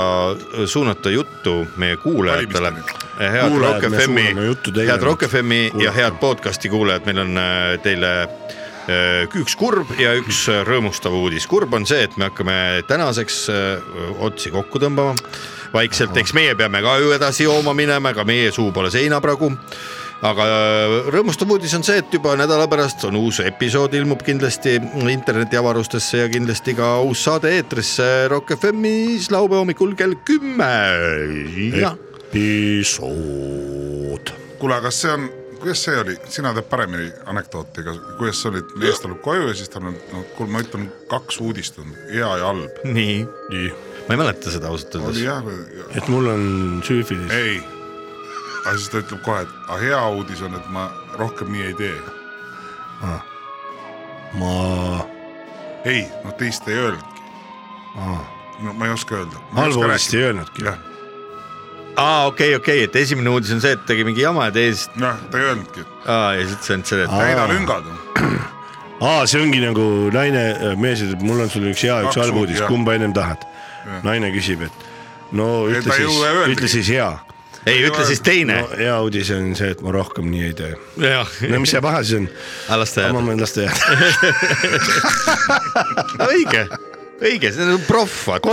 suunata 0.65 1.09
juttu 1.09 1.67
meie 1.77 1.97
kuulajatele. 1.97 2.71
head 3.19 3.49
Kuulajad, 3.49 3.81
Rock 3.83 3.93
FM-i 4.03 4.87
head 4.87 5.01
Rock 5.03 5.23
FM-i 5.27 5.71
ja 5.83 5.91
head 5.91 6.19
podcast'i 6.21 6.69
kuulajad, 6.69 7.05
meil 7.05 7.17
on 7.25 7.37
äh, 7.37 7.75
teile 7.83 8.11
äh, 8.23 9.37
üks 9.41 9.55
kurb 9.57 9.91
ja 9.99 10.13
üks 10.19 10.45
äh, 10.51 10.61
rõõmustav 10.67 11.13
uudis. 11.17 11.47
kurb 11.47 11.73
on 11.73 11.85
see, 11.85 12.03
et 12.07 12.17
me 12.17 12.29
hakkame 12.29 12.83
tänaseks 12.87 13.39
äh, 13.49 13.93
otsi 14.19 14.51
kokku 14.53 14.79
tõmbama. 14.79 15.15
Vaikselt, 15.73 16.15
eks 16.17 16.31
meie 16.33 16.55
peame 16.55 16.79
ka 16.81 16.93
ju 17.01 17.11
edasi 17.11 17.43
jooma 17.43 17.73
minema, 17.75 18.13
ega 18.15 18.23
meie 18.23 18.51
suu 18.55 18.71
pole 18.71 18.87
seinapragu 18.91 19.51
aga 20.25 20.45
äh, 20.49 21.09
rõõmustav 21.13 21.51
uudis 21.53 21.73
on 21.77 21.83
see, 21.85 21.99
et 22.01 22.13
juba 22.13 22.33
nädala 22.39 22.67
pärast 22.69 23.03
on 23.07 23.15
uus 23.19 23.39
episood, 23.43 23.93
ilmub 23.97 24.21
kindlasti 24.25 24.77
internetiavarustesse 25.13 26.23
ja 26.23 26.27
kindlasti 26.31 26.73
ka 26.77 26.87
uus 27.05 27.23
saade 27.27 27.51
eetrisse 27.57 28.27
Rock 28.31 28.47
FM-is 28.57 29.29
laupäeva 29.33 29.61
hommikul 29.61 29.93
kell 29.99 30.15
kümme. 30.25 30.73
episood. 32.27 34.25
kuule, 34.57 34.73
aga 34.73 34.89
kas 34.89 35.01
see 35.03 35.11
on, 35.13 35.29
kuidas 35.61 35.83
see 35.85 35.97
oli, 36.01 36.15
sina 36.33 36.53
tead 36.57 36.65
paremini 36.69 37.11
anekdooti, 37.29 37.81
aga 37.85 37.93
kuidas 38.17 38.41
sa 38.41 38.49
olid, 38.49 38.67
mees 38.81 38.99
tuleb 39.03 39.21
koju 39.21 39.43
ja 39.51 39.55
siis 39.57 39.69
tal 39.69 39.85
on, 39.91 39.95
no 40.13 40.25
kuule, 40.37 40.49
ma 40.51 40.59
ütlen 40.65 40.89
kaks 41.11 41.35
uudist 41.45 41.77
on 41.83 41.89
hea 42.09 42.33
ja 42.41 42.45
halb. 42.49 42.73
nii, 42.83 43.17
nii, 43.53 43.67
ma 44.07 44.17
ei 44.17 44.21
mäleta 44.25 44.51
seda 44.53 44.73
ausalt 44.73 44.97
öeldes. 44.97 45.19
et 45.93 46.07
mul 46.09 46.25
on 46.33 46.43
süüfilis. 46.85 47.33
ei. 47.37 47.76
Aga 48.67 48.77
siis 48.77 48.91
ta 48.91 49.01
ütleb 49.01 49.21
kohe, 49.23 49.43
et 49.45 49.53
aga 49.67 49.77
hea 49.81 49.99
uudis 50.17 50.41
on, 50.43 50.55
et 50.57 50.71
ma 50.73 50.87
rohkem 51.19 51.51
nii 51.53 51.69
ei 51.69 51.75
tee. 51.77 51.95
ma, 54.37 54.51
ei, 55.87 56.03
noh 56.25 56.35
teist 56.39 56.67
ei 56.67 56.81
öelnudki. 56.81 57.23
no 58.65 58.73
ma 58.73 58.89
ei 58.89 58.93
oska 58.95 59.21
öelda. 59.21 59.41
halba 59.55 59.85
uudist 59.85 60.13
ei 60.13 60.25
öelnudki. 60.27 60.67
aa, 61.95 62.25
okei, 62.25 62.55
okei, 62.55 62.83
et 62.83 62.95
esimene 62.95 63.31
uudis 63.31 63.53
on 63.55 63.63
see, 63.63 63.71
et 63.77 63.85
tegi 63.87 64.03
mingi 64.07 64.25
jama 64.25 64.49
ja 64.49 64.55
teisest, 64.59 64.99
jah, 64.99 65.21
ta 65.31 65.39
ei 65.39 65.51
öelnudki, 65.51 65.87
aa 66.05 66.33
ja 66.35 66.43
siis 66.43 66.57
ütles 66.57 66.75
ainult 66.75 66.91
selle, 66.91 67.07
et 67.07 67.15
täida 67.15 67.47
lüngad. 67.53 67.87
aa, 69.11 69.23
see 69.29 69.45
ongi 69.45 69.63
nagu 69.63 69.87
naine, 70.13 70.43
mees 70.81 71.05
ütleb, 71.07 71.23
mul 71.29 71.45
on 71.45 71.53
sulle 71.53 71.71
üks 71.71 71.87
hea, 71.87 72.01
üks 72.09 72.19
halb 72.19 72.43
uudis, 72.43 72.61
kumba 72.67 72.97
ennem 72.99 73.15
tahad? 73.15 73.47
naine 74.03 74.27
küsib, 74.33 74.65
et 74.67 74.87
no 75.31 75.63
ütle 75.71 75.95
siis 75.95 76.19
ütle 76.51 76.67
siis 76.67 76.91
hea. 76.91 77.07
Ei 77.67 77.83
ütle 77.87 78.05
siis 78.07 78.21
teine 78.25 78.61
no. 78.63 78.67
hea 78.79 78.95
uudis 79.03 79.29
on 79.35 79.51
see, 79.57 79.69
et 79.75 79.81
ma 79.85 79.91
rohkem 79.95 80.27
nii 80.31 80.43
ei 80.49 80.53
tee. 80.57 80.73
no 81.51 81.59
mis 81.63 81.73
see 81.75 81.81
paha 81.83 82.03
siis 82.03 82.21
on? 82.21 82.27
las 82.81 82.93
ta 82.95 83.07
ma 83.07 83.07
jääb, 83.07 83.17
mõtlen, 83.27 83.41
las 83.43 83.53
ta 83.55 83.65
jääb. 83.65 83.77
õige, 86.31 86.63
õige, 87.21 87.51
see 87.55 87.67
on 87.75 87.83
proff, 87.87 88.17
vaata, 88.31 88.47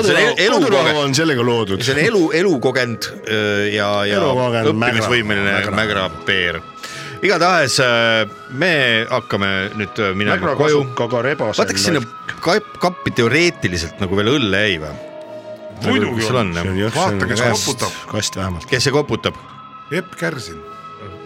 kodurahu 0.57 1.03
on 1.05 1.17
sellega 1.17 1.47
loodud. 1.47 1.83
see 1.85 1.97
on 1.97 2.03
elu, 2.05 2.23
elukogenud 2.43 3.11
öö, 3.25 3.65
ja, 3.75 3.89
ja 4.09 4.21
õppimisvõimeline 4.73 5.57
mägra- 5.59 5.75
mägrapeer. 5.81 6.61
igatahes 7.25 7.79
öö, 7.85 8.27
me 8.61 8.75
hakkame 9.11 9.51
nüüd 9.79 9.99
öö, 10.05 10.13
minema 10.19 10.55
koju. 10.59 10.85
vaata, 11.59 11.73
kas 11.73 11.89
sinna 11.91 12.05
kap- 12.45 12.79
kappi 12.83 13.15
teoreetiliselt 13.17 14.01
nagu 14.03 14.17
veel 14.21 14.35
õlle 14.39 14.65
jäi 14.69 14.79
või? 14.85 14.95
Muidugi 15.83 16.25
on 16.27 16.29
see 16.29 16.39
on 16.41 16.55
jah? 16.55 16.71
jah, 16.79 16.95
Vaata, 16.95 17.27
kes 17.27 17.39
see 17.39 17.51
on 17.51 17.59
koputab. 17.59 17.91
kast, 17.91 18.13
kast 18.13 18.37
vähemalt. 18.37 18.67
kes 18.71 18.85
see 18.87 18.95
koputab? 18.95 19.35
Epp 19.93 20.15
Kärsin, 20.21 20.61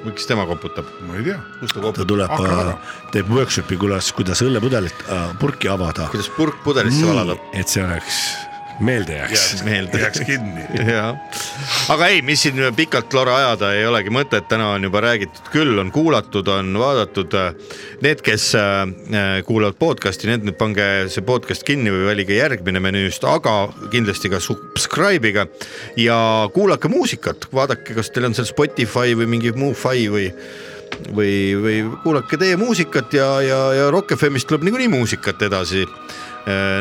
miks 0.04 0.26
tema 0.26 0.46
koputab? 0.48 0.88
ma 1.06 1.16
ei 1.20 1.24
tea. 1.28 1.38
ta 1.74 1.92
ta 2.00 2.04
tuleb 2.04 2.30
Hakka 2.30 2.58
ära., 2.64 2.74
teeb 3.14 3.30
workshopi, 3.32 3.78
kuidas, 3.80 4.12
kuidas 4.16 4.42
õllepudelit 4.46 5.04
äh, 5.08 5.28
purki 5.40 5.70
avada. 5.72 6.08
kuidas 6.12 6.30
purk 6.36 6.62
pudelisse 6.64 7.06
valada? 7.06 7.38
et 7.52 7.68
see 7.68 7.84
oleks, 7.84 8.22
meelde 8.80 9.16
jääks. 9.16 9.62
meelde. 9.64 9.98
jääks 9.98 10.20
kinni. 10.20 10.64
aga 11.88 12.06
ei, 12.06 12.22
mis 12.22 12.42
siin 12.42 12.60
pikalt 12.76 13.14
lore 13.14 13.32
ajada 13.34 13.72
ei 13.74 13.86
olegi 13.86 14.12
mõtet, 14.14 14.46
täna 14.50 14.70
on 14.76 14.86
juba 14.86 15.02
räägitud 15.04 15.50
küll, 15.52 15.78
on 15.80 15.92
kuulatud, 15.94 16.48
on 16.52 16.78
vaadatud. 16.78 17.34
Need, 18.04 18.22
kes 18.24 18.50
äh, 18.58 19.42
kuulavad 19.46 19.78
podcast'i, 19.80 20.30
need 20.30 20.46
nüüd 20.46 20.58
pange 20.60 20.86
see 21.12 21.24
podcast 21.26 21.66
kinni 21.66 21.92
või 21.94 22.08
valige 22.12 22.38
järgmine 22.38 22.82
menüüst, 22.82 23.26
aga 23.26 23.56
kindlasti 23.92 24.30
ka 24.32 24.40
subscribe 24.42 25.32
iga 25.32 25.48
ja 25.98 26.18
kuulake 26.54 26.90
muusikat, 26.92 27.50
vaadake, 27.54 27.96
kas 27.98 28.12
teil 28.14 28.30
on 28.30 28.38
seal 28.38 28.48
Spotify 28.48 29.16
või 29.18 29.30
mingi 29.36 29.54
muu 29.56 29.74
fai 29.76 30.06
või 30.12 30.30
või, 31.14 31.32
või 31.62 31.76
kuulake 32.02 32.38
teie 32.40 32.56
muusikat 32.56 33.12
ja, 33.14 33.28
ja, 33.44 33.58
ja 33.76 33.90
Rock 33.92 34.16
FM-ist 34.16 34.48
tuleb 34.48 34.64
niikuinii 34.66 34.90
muusikat 34.92 35.42
edasi 35.46 35.84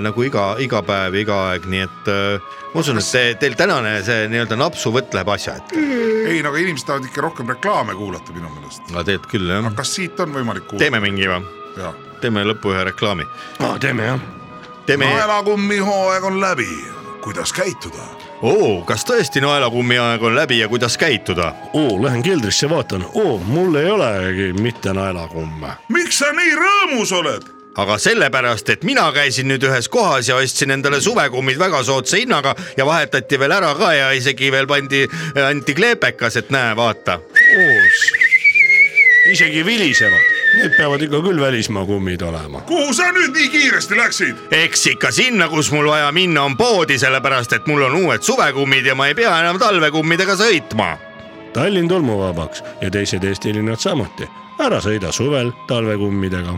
nagu 0.03 0.23
iga, 0.23 0.55
iga 0.63 0.81
päev, 0.85 1.15
iga 1.19 1.37
aeg, 1.49 1.65
nii 1.67 1.83
et 1.83 2.09
äh, 2.11 2.57
ma 2.73 2.83
usun, 2.83 2.99
et 3.01 3.11
te, 3.11 3.23
teil 3.41 3.55
tänane 3.59 3.97
see 4.05 4.27
nii-öelda 4.31 4.57
napsuvõtt 4.59 5.15
läheb 5.17 5.31
asja 5.33 5.57
ette. 5.59 5.79
ei, 6.27 6.41
no 6.43 6.51
aga 6.51 6.61
inimesed 6.61 6.87
tahavad 6.87 7.07
ikka 7.09 7.23
rohkem 7.25 7.49
reklaame 7.55 7.95
kuulata 7.97 8.35
minu 8.35 8.51
meelest. 8.53 8.83
aga 8.91 9.03
tegelikult 9.07 9.31
küll 9.31 9.55
jah, 9.55 9.71
kas 9.77 9.95
siit 9.97 10.19
on 10.23 10.35
võimalik 10.35 10.67
kuulata? 10.67 10.83
teeme 10.85 11.01
mingi 11.03 11.29
või? 11.31 11.41
teeme 12.21 12.45
lõppu 12.47 12.75
ühe 12.75 12.85
reklaami. 12.91 13.27
teeme 13.81 14.11
jah. 14.11 14.29
teeme, 14.85 15.09
naelakummi 15.09 15.81
hooaeg 15.89 16.29
on 16.31 16.39
läbi, 16.41 16.69
kuidas 17.25 17.53
käituda? 17.55 18.07
oo, 18.41 18.85
kas 18.87 19.05
tõesti 19.09 19.41
naelakummi 19.41 19.97
aeg 19.97 20.23
on 20.23 20.35
läbi 20.37 20.61
ja 20.61 20.69
kuidas 20.71 20.97
käituda? 21.01 21.53
oo, 21.73 21.97
lähen 22.03 22.23
keldrisse, 22.23 22.69
vaatan, 22.69 23.05
oo, 23.13 23.37
mul 23.37 23.75
ei 23.81 23.91
olegi 23.91 24.53
mitte 24.61 24.93
naelakumme. 24.93 25.77
miks 25.89 26.23
sa 26.23 26.33
nii 26.35 26.57
rõõmus 26.61 27.13
oled? 27.17 27.56
Aga 27.77 27.97
sellepärast, 27.97 28.69
et 28.69 28.83
mina 28.83 29.05
käisin 29.13 29.47
nüüd 29.51 29.63
ühes 29.69 29.89
kohas 29.89 30.29
ja 30.29 30.35
ostsin 30.41 30.73
endale 30.73 31.01
suvekummid 31.01 31.59
väga 31.59 31.83
soodsa 31.83 32.17
hinnaga 32.17 32.55
ja 32.77 32.85
vahetati 32.85 33.39
veel 33.39 33.53
ära 33.53 33.73
ka 33.77 33.91
ja 33.93 34.11
isegi 34.17 34.51
veel 34.51 34.67
pandi, 34.67 35.05
anti 35.45 35.75
kleepekas, 35.77 36.39
et 36.41 36.49
näe, 36.49 36.75
vaata. 36.75 37.19
isegi 39.31 39.65
vilisevad, 39.65 40.31
need 40.57 40.73
peavad 40.77 41.01
ikka 41.05 41.21
küll 41.21 41.41
välismaa 41.41 41.85
kummid 41.85 42.21
olema. 42.21 42.61
kuhu 42.61 42.93
sa 42.93 43.11
nüüd 43.11 43.35
nii 43.35 43.49
kiiresti 43.53 43.97
läksid? 43.97 44.39
eks 44.51 44.87
ikka 44.93 45.11
sinna, 45.11 45.49
kus 45.49 45.71
mul 45.71 45.89
vaja 45.89 46.11
minna 46.11 46.47
on 46.49 46.57
poodi, 46.57 46.97
sellepärast 46.97 47.53
et 47.53 47.67
mul 47.67 47.85
on 47.89 47.99
uued 48.05 48.25
suvekummid 48.25 48.85
ja 48.85 48.95
ma 48.95 49.07
ei 49.07 49.15
pea 49.15 49.35
enam 49.43 49.59
talvekummidega 49.59 50.37
sõitma. 50.39 50.95
Tallinn 51.53 51.89
tolmuvabaks 51.89 52.63
ja 52.81 52.89
teised 52.91 53.23
Eesti 53.23 53.53
linnad 53.53 53.79
samuti. 53.79 54.29
ära 54.59 54.81
sõida 54.81 55.11
suvel 55.13 55.51
talvekummidega 55.67 56.57